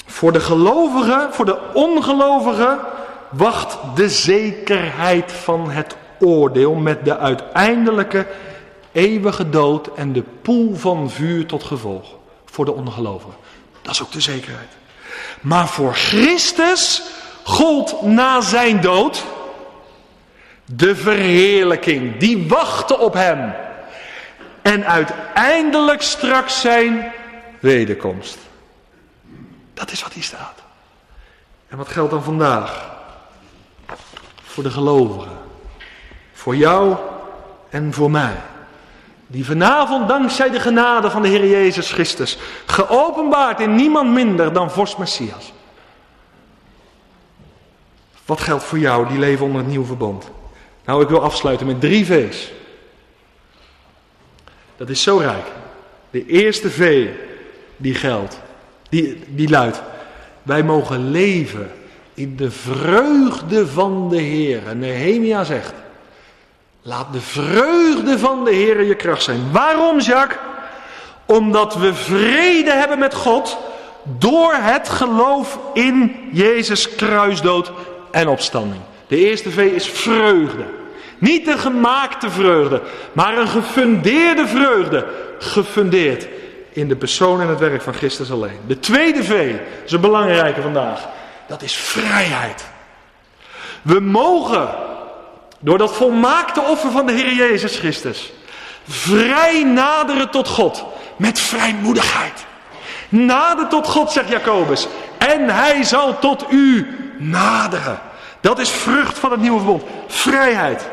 Voor 0.06 0.32
de 0.32 0.40
gelovigen, 0.40 1.34
voor 1.34 1.46
de 1.46 1.58
ongelovigen, 1.74 2.80
wacht 3.34 3.78
de 3.96 4.10
zekerheid 4.10 5.32
van 5.32 5.70
het 5.70 5.96
oordeel 6.20 6.74
met 6.74 7.06
de 7.06 7.18
uiteindelijke 7.18 8.28
eeuwige 8.92 9.50
dood 9.50 9.90
en 9.96 10.14
de 10.14 10.22
poel 10.22 10.76
van 10.76 11.10
vuur 11.10 11.46
tot 11.46 11.64
gevolg. 11.64 12.16
Voor 12.46 12.66
de 12.66 12.74
ongelovigen. 12.74 13.36
Dat 13.82 13.94
is 13.94 14.02
ook 14.02 14.12
de 14.12 14.22
zekerheid. 14.22 14.70
Maar 15.42 15.68
voor 15.68 15.94
Christus 15.94 17.02
gold 17.44 18.02
na 18.02 18.42
zijn 18.42 18.82
dood 18.82 19.24
de 20.66 20.96
verheerlijking. 20.96 22.18
Die 22.18 22.48
wachtte 22.48 23.00
op 23.00 23.14
hem. 23.14 23.54
En 24.62 24.86
uiteindelijk 24.86 26.02
straks 26.02 26.62
zijn 26.62 27.12
wederkomst. 27.60 28.38
Dat 29.74 29.92
is 29.92 30.04
wat 30.04 30.14
hier 30.14 30.24
staat. 30.24 30.62
En 31.68 31.78
wat 31.78 31.88
geldt 31.88 32.12
dan 32.12 32.24
vandaag? 32.24 32.92
Voor 34.54 34.64
de 34.64 34.72
gelovigen. 34.72 35.38
Voor 36.34 36.56
jou 36.56 36.95
en 37.70 37.93
voor 37.93 38.12
mij. 38.12 38.36
Die 39.28 39.45
vanavond 39.45 40.08
dankzij 40.08 40.49
de 40.49 40.60
genade 40.60 41.10
van 41.10 41.22
de 41.22 41.28
Heer 41.28 41.47
Jezus 41.47 41.91
Christus 41.91 42.38
geopenbaard 42.66 43.60
in 43.60 43.76
niemand 43.76 44.12
minder 44.12 44.54
dan 44.54 44.72
vorst 44.72 44.97
Messias. 44.97 45.54
Wat 48.26 48.41
geldt 48.41 48.64
voor 48.64 48.80
jou 48.80 49.08
die 49.08 49.20
leven 49.20 49.45
onder 49.45 49.62
het 49.62 49.70
nieuwe 49.70 49.86
verbond? 49.86 50.32
Nou, 50.86 51.01
ik 51.01 51.10
wil 51.10 51.22
afsluiten 51.22 51.68
met 51.68 51.82
drie 51.82 52.06
V's. 52.06 52.51
Dat 54.78 54.89
is 54.89 55.04
zo 55.04 55.18
rijk. 55.18 55.45
De 56.10 56.26
eerste 56.26 56.70
V 56.70 57.10
die 57.78 57.95
geldt, 57.95 58.39
die, 58.89 59.24
die 59.28 59.49
luidt: 59.49 59.82
wij 60.43 60.64
mogen 60.64 61.12
leven 61.12 61.72
in 62.14 62.36
de 62.36 62.51
vreugde 62.51 63.68
van 63.68 64.09
de 64.09 64.18
Heer. 64.18 64.61
Nehemia 64.76 65.43
zegt, 65.43 65.74
laat 66.82 67.14
de 67.14 67.22
vreugde 67.22 68.20
van 68.20 68.43
de 68.43 68.51
Heer 68.51 68.84
je 68.84 68.95
kracht 68.95 69.24
zijn. 69.24 69.51
Waarom, 69.51 69.99
Jacques? 69.99 70.39
Omdat 71.26 71.76
we 71.76 71.93
vrede 71.93 72.72
hebben 72.72 72.99
met 72.99 73.14
God 73.14 73.57
door 74.03 74.53
het 74.53 74.89
geloof 74.89 75.59
in 75.74 76.16
Jezus 76.32 76.95
kruisdood 76.95 77.72
en 78.11 78.28
opstanding. 78.28 78.82
De 79.07 79.18
eerste 79.18 79.51
V 79.51 79.57
is 79.57 79.88
vreugde. 79.88 80.64
Niet 81.18 81.47
een 81.47 81.59
gemaakte 81.59 82.30
vreugde, 82.30 82.82
maar 83.11 83.38
een 83.38 83.47
gefundeerde 83.47 84.47
vreugde. 84.47 85.05
Gefundeerd 85.39 86.28
in 86.72 86.88
de 86.88 86.95
persoon 86.95 87.41
en 87.41 87.47
het 87.47 87.59
werk 87.59 87.82
van 87.82 87.93
Christus 87.93 88.32
alleen. 88.32 88.59
De 88.68 88.80
tweede 88.80 89.24
V 89.24 89.53
is 89.86 89.91
een 89.91 90.01
belangrijke 90.01 90.61
vandaag. 90.61 91.07
Dat 91.54 91.62
is 91.62 91.76
vrijheid. 91.76 92.66
We 93.82 93.99
mogen 93.99 94.70
door 95.60 95.78
dat 95.78 95.95
volmaakte 95.95 96.62
offer 96.62 96.91
van 96.91 97.06
de 97.06 97.12
Heer 97.12 97.34
Jezus 97.34 97.78
Christus 97.78 98.34
vrij 98.88 99.64
naderen 99.64 100.30
tot 100.30 100.47
God 100.47 100.86
met 101.16 101.39
vrijmoedigheid. 101.39 102.45
Nader 103.10 103.68
tot 103.68 103.88
God, 103.88 104.12
zegt 104.12 104.30
Jacobus. 104.30 104.88
En 105.18 105.49
hij 105.49 105.84
zal 105.84 106.20
tot 106.20 106.45
u 106.49 106.88
naderen. 107.18 107.99
Dat 108.41 108.60
is 108.60 108.70
vrucht 108.70 109.20
van 109.20 109.32
het 109.32 109.41
nieuwe 109.41 109.58
verbond. 109.58 109.84
Vrijheid. 110.08 110.89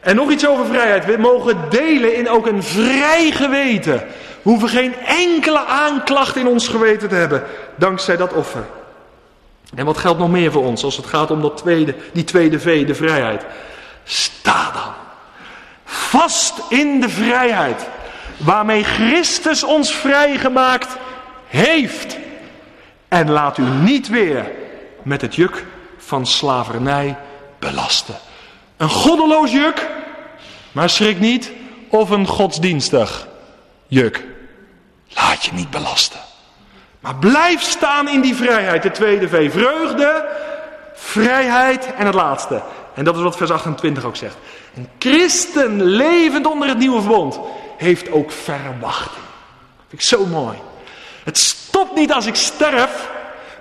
En 0.00 0.16
nog 0.16 0.30
iets 0.30 0.46
over 0.46 0.66
vrijheid. 0.66 1.04
We 1.04 1.16
mogen 1.18 1.56
delen 1.70 2.14
in 2.14 2.28
ook 2.28 2.46
een 2.46 2.62
vrij 2.62 3.30
geweten. 3.30 3.96
We 4.42 4.50
hoeven 4.50 4.68
geen 4.68 4.94
enkele 5.06 5.66
aanklacht 5.66 6.36
in 6.36 6.46
ons 6.46 6.68
geweten 6.68 7.08
te 7.08 7.14
hebben. 7.14 7.42
Dankzij 7.76 8.16
dat 8.16 8.32
offer. 8.32 8.64
En 9.74 9.84
wat 9.84 9.98
geldt 9.98 10.18
nog 10.18 10.30
meer 10.30 10.52
voor 10.52 10.64
ons 10.64 10.84
als 10.84 10.96
het 10.96 11.06
gaat 11.06 11.30
om 11.30 11.40
dat 11.40 11.56
tweede, 11.56 11.94
die 12.12 12.24
tweede 12.24 12.60
V, 12.60 12.86
de 12.86 12.94
vrijheid? 12.94 13.44
Sta 14.04 14.70
dan. 14.70 14.92
Vast 15.84 16.54
in 16.68 17.00
de 17.00 17.08
vrijheid. 17.08 17.88
Waarmee 18.36 18.84
Christus 18.84 19.64
ons 19.64 19.92
vrijgemaakt 19.92 20.96
heeft. 21.46 22.16
En 23.08 23.30
laat 23.30 23.58
u 23.58 23.62
niet 23.62 24.08
weer 24.08 24.50
met 25.02 25.20
het 25.20 25.34
juk 25.34 25.64
van 25.96 26.26
slavernij 26.26 27.16
belasten. 27.58 28.18
Een 28.76 28.88
goddeloos 28.88 29.52
juk, 29.52 29.88
maar 30.72 30.90
schrik 30.90 31.20
niet, 31.20 31.52
of 31.88 32.10
een 32.10 32.26
godsdienstig 32.26 33.28
juk. 33.86 34.24
Laat 35.08 35.44
je 35.44 35.52
niet 35.52 35.70
belasten. 35.70 36.20
Maar 37.00 37.16
blijf 37.16 37.62
staan 37.62 38.08
in 38.08 38.20
die 38.20 38.34
vrijheid. 38.34 38.82
De 38.82 38.90
tweede 38.90 39.28
V. 39.28 39.52
Vreugde, 39.52 40.26
vrijheid 40.94 41.94
en 41.94 42.06
het 42.06 42.14
laatste. 42.14 42.62
En 42.94 43.04
dat 43.04 43.16
is 43.16 43.22
wat 43.22 43.36
vers 43.36 43.50
28 43.50 44.04
ook 44.04 44.16
zegt. 44.16 44.36
Een 44.76 44.88
christen 44.98 45.82
levend 45.82 46.46
onder 46.46 46.68
het 46.68 46.78
nieuwe 46.78 47.00
verbond 47.00 47.40
heeft 47.76 48.10
ook 48.10 48.32
verwachting. 48.32 49.24
Vind 49.88 49.92
ik 49.92 50.00
zo 50.00 50.26
mooi. 50.26 50.56
Het 51.24 51.38
stopt 51.38 51.94
niet 51.94 52.12
als 52.12 52.26
ik 52.26 52.34
sterf. 52.34 53.08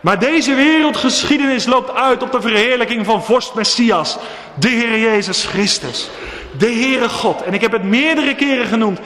Maar 0.02 0.20
deze 0.20 0.54
wereldgeschiedenis 0.54 1.66
loopt 1.66 1.96
uit 1.96 2.24
op 2.24 2.32
de 2.32 2.42
verheerlijking 2.42 3.06
van 3.06 3.24
vorst 3.24 3.54
Messias. 3.54 4.18
De 4.56 4.70
Heer 4.70 5.00
Jezus 5.00 5.46
Christus. 5.46 6.10
De 6.58 6.66
Heere 6.66 7.10
God. 7.10 7.42
En 7.42 7.54
ik 7.54 7.62
heb 7.62 7.72
het 7.72 7.84
meerdere 7.84 8.36
keren 8.36 8.66
genoemd. 8.66 9.00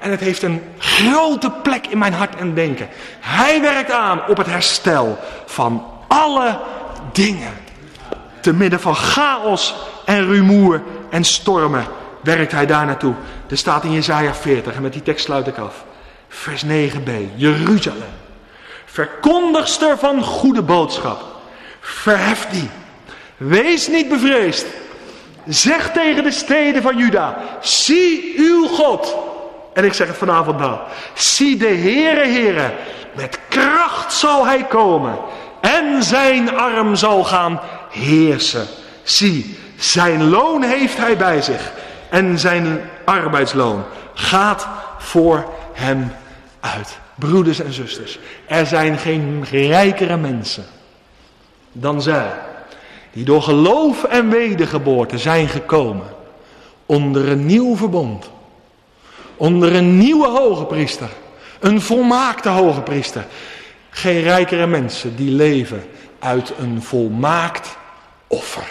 En 0.00 0.10
het 0.10 0.20
heeft 0.20 0.42
een 0.42 0.62
grote 0.78 1.50
plek 1.50 1.86
in 1.86 1.98
mijn 1.98 2.12
hart 2.12 2.36
en 2.36 2.54
denken. 2.54 2.88
Hij 3.20 3.60
werkt 3.60 3.90
aan 3.90 4.20
op 4.28 4.36
het 4.36 4.46
herstel 4.46 5.18
van 5.46 5.86
alle 6.08 6.60
dingen. 7.12 7.52
Te 8.40 8.52
midden 8.52 8.80
van 8.80 8.94
chaos 8.94 9.74
en 10.04 10.26
rumoer 10.26 10.82
en 11.10 11.24
stormen 11.24 11.86
werkt 12.22 12.52
hij 12.52 12.66
daar 12.66 12.86
naartoe. 12.86 13.14
Er 13.48 13.56
staat 13.56 13.84
in 13.84 13.92
Jezaja 13.92 14.34
40 14.34 14.74
en 14.74 14.82
met 14.82 14.92
die 14.92 15.02
tekst 15.02 15.24
sluit 15.24 15.46
ik 15.46 15.58
af. 15.58 15.84
Vers 16.28 16.64
9b. 16.64 17.10
Jeruzalem. 17.34 18.02
Verkondigster 18.84 19.98
van 19.98 20.22
goede 20.22 20.62
boodschap. 20.62 21.22
Verhef 21.80 22.46
die. 22.50 22.70
Wees 23.36 23.88
niet 23.88 24.08
bevreesd. 24.08 24.66
Zeg 25.46 25.92
tegen 25.92 26.22
de 26.22 26.30
steden 26.30 26.82
van 26.82 26.96
Juda. 26.96 27.38
Zie 27.60 28.34
uw 28.36 28.66
God. 28.66 29.16
En 29.78 29.84
ik 29.84 29.92
zeg 29.92 30.06
het 30.06 30.16
vanavond 30.16 30.58
dan. 30.58 30.78
Zie 31.14 31.56
de 31.56 31.66
Heere, 31.66 32.20
Heere. 32.20 32.74
Met 33.14 33.38
kracht 33.48 34.12
zal 34.12 34.46
hij 34.46 34.64
komen. 34.64 35.18
En 35.60 36.02
zijn 36.02 36.56
arm 36.56 36.96
zal 36.96 37.24
gaan 37.24 37.60
heersen. 37.90 38.66
Zie, 39.02 39.58
zijn 39.76 40.28
loon 40.28 40.62
heeft 40.62 40.96
hij 40.96 41.16
bij 41.16 41.42
zich. 41.42 41.72
En 42.10 42.38
zijn 42.38 42.80
arbeidsloon 43.04 43.84
gaat 44.14 44.68
voor 44.98 45.44
hem 45.72 46.12
uit. 46.60 46.98
Broeders 47.14 47.60
en 47.60 47.72
zusters, 47.72 48.18
er 48.46 48.66
zijn 48.66 48.98
geen 48.98 49.44
rijkere 49.50 50.16
mensen 50.16 50.64
dan 51.72 52.02
zij 52.02 52.30
die 53.12 53.24
door 53.24 53.42
geloof 53.42 54.04
en 54.04 54.30
wedergeboorte 54.30 55.18
zijn 55.18 55.48
gekomen 55.48 56.06
onder 56.86 57.28
een 57.28 57.46
nieuw 57.46 57.76
verbond. 57.76 58.30
Onder 59.38 59.74
een 59.74 59.98
nieuwe 59.98 60.26
hoge 60.26 60.64
priester. 60.64 61.08
Een 61.60 61.80
volmaakte 61.80 62.48
hoge 62.48 62.80
priester. 62.80 63.26
Geen 63.90 64.22
rijkere 64.22 64.66
mensen 64.66 65.16
die 65.16 65.30
leven 65.30 65.84
uit 66.18 66.52
een 66.58 66.82
volmaakt 66.82 67.76
offer. 68.26 68.66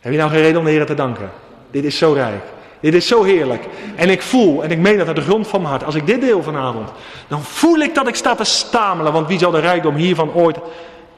Heb 0.00 0.12
je 0.12 0.18
nou 0.18 0.30
geen 0.30 0.40
reden 0.40 0.58
om 0.58 0.64
de 0.64 0.70
Heer 0.70 0.86
te 0.86 0.94
danken? 0.94 1.30
Dit 1.70 1.84
is 1.84 1.98
zo 1.98 2.12
rijk. 2.12 2.42
Dit 2.80 2.94
is 2.94 3.06
zo 3.06 3.22
heerlijk. 3.22 3.64
En 3.96 4.08
ik 4.08 4.22
voel, 4.22 4.62
en 4.62 4.70
ik 4.70 4.78
meen 4.78 4.98
dat 4.98 5.06
uit 5.06 5.16
de 5.16 5.22
grond 5.22 5.48
van 5.48 5.60
mijn 5.60 5.72
hart, 5.72 5.84
als 5.84 5.94
ik 5.94 6.06
dit 6.06 6.20
deel 6.20 6.42
vanavond, 6.42 6.90
dan 7.28 7.42
voel 7.42 7.78
ik 7.78 7.94
dat 7.94 8.08
ik 8.08 8.14
sta 8.14 8.34
te 8.34 8.44
stamelen. 8.44 9.12
Want 9.12 9.28
wie 9.28 9.38
zal 9.38 9.50
de 9.50 9.58
rijkdom 9.58 9.94
hiervan 9.94 10.32
ooit 10.32 10.56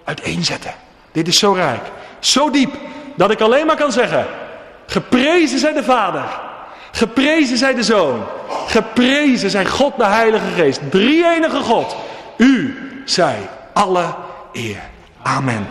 uiteenzetten? 0.04 0.74
Dit 1.12 1.28
is 1.28 1.38
zo 1.38 1.52
rijk. 1.52 1.82
Zo 2.18 2.50
diep, 2.50 2.74
dat 3.16 3.30
ik 3.30 3.40
alleen 3.40 3.66
maar 3.66 3.76
kan 3.76 3.92
zeggen, 3.92 4.26
geprezen 4.86 5.58
zij 5.58 5.72
de 5.72 5.82
Vader. 5.82 6.24
Geprezen 6.92 7.58
zij 7.58 7.74
de 7.74 7.82
Zoon. 7.82 8.22
Geprezen 8.66 9.50
zij 9.50 9.66
God 9.66 9.96
de 9.96 10.04
Heilige 10.04 10.50
Geest. 10.56 10.80
Drie 10.90 11.26
enige 11.26 11.60
God. 11.60 11.96
U 12.36 12.76
zij 13.04 13.38
alle 13.72 14.14
eer. 14.52 14.80
Amen. 15.22 15.66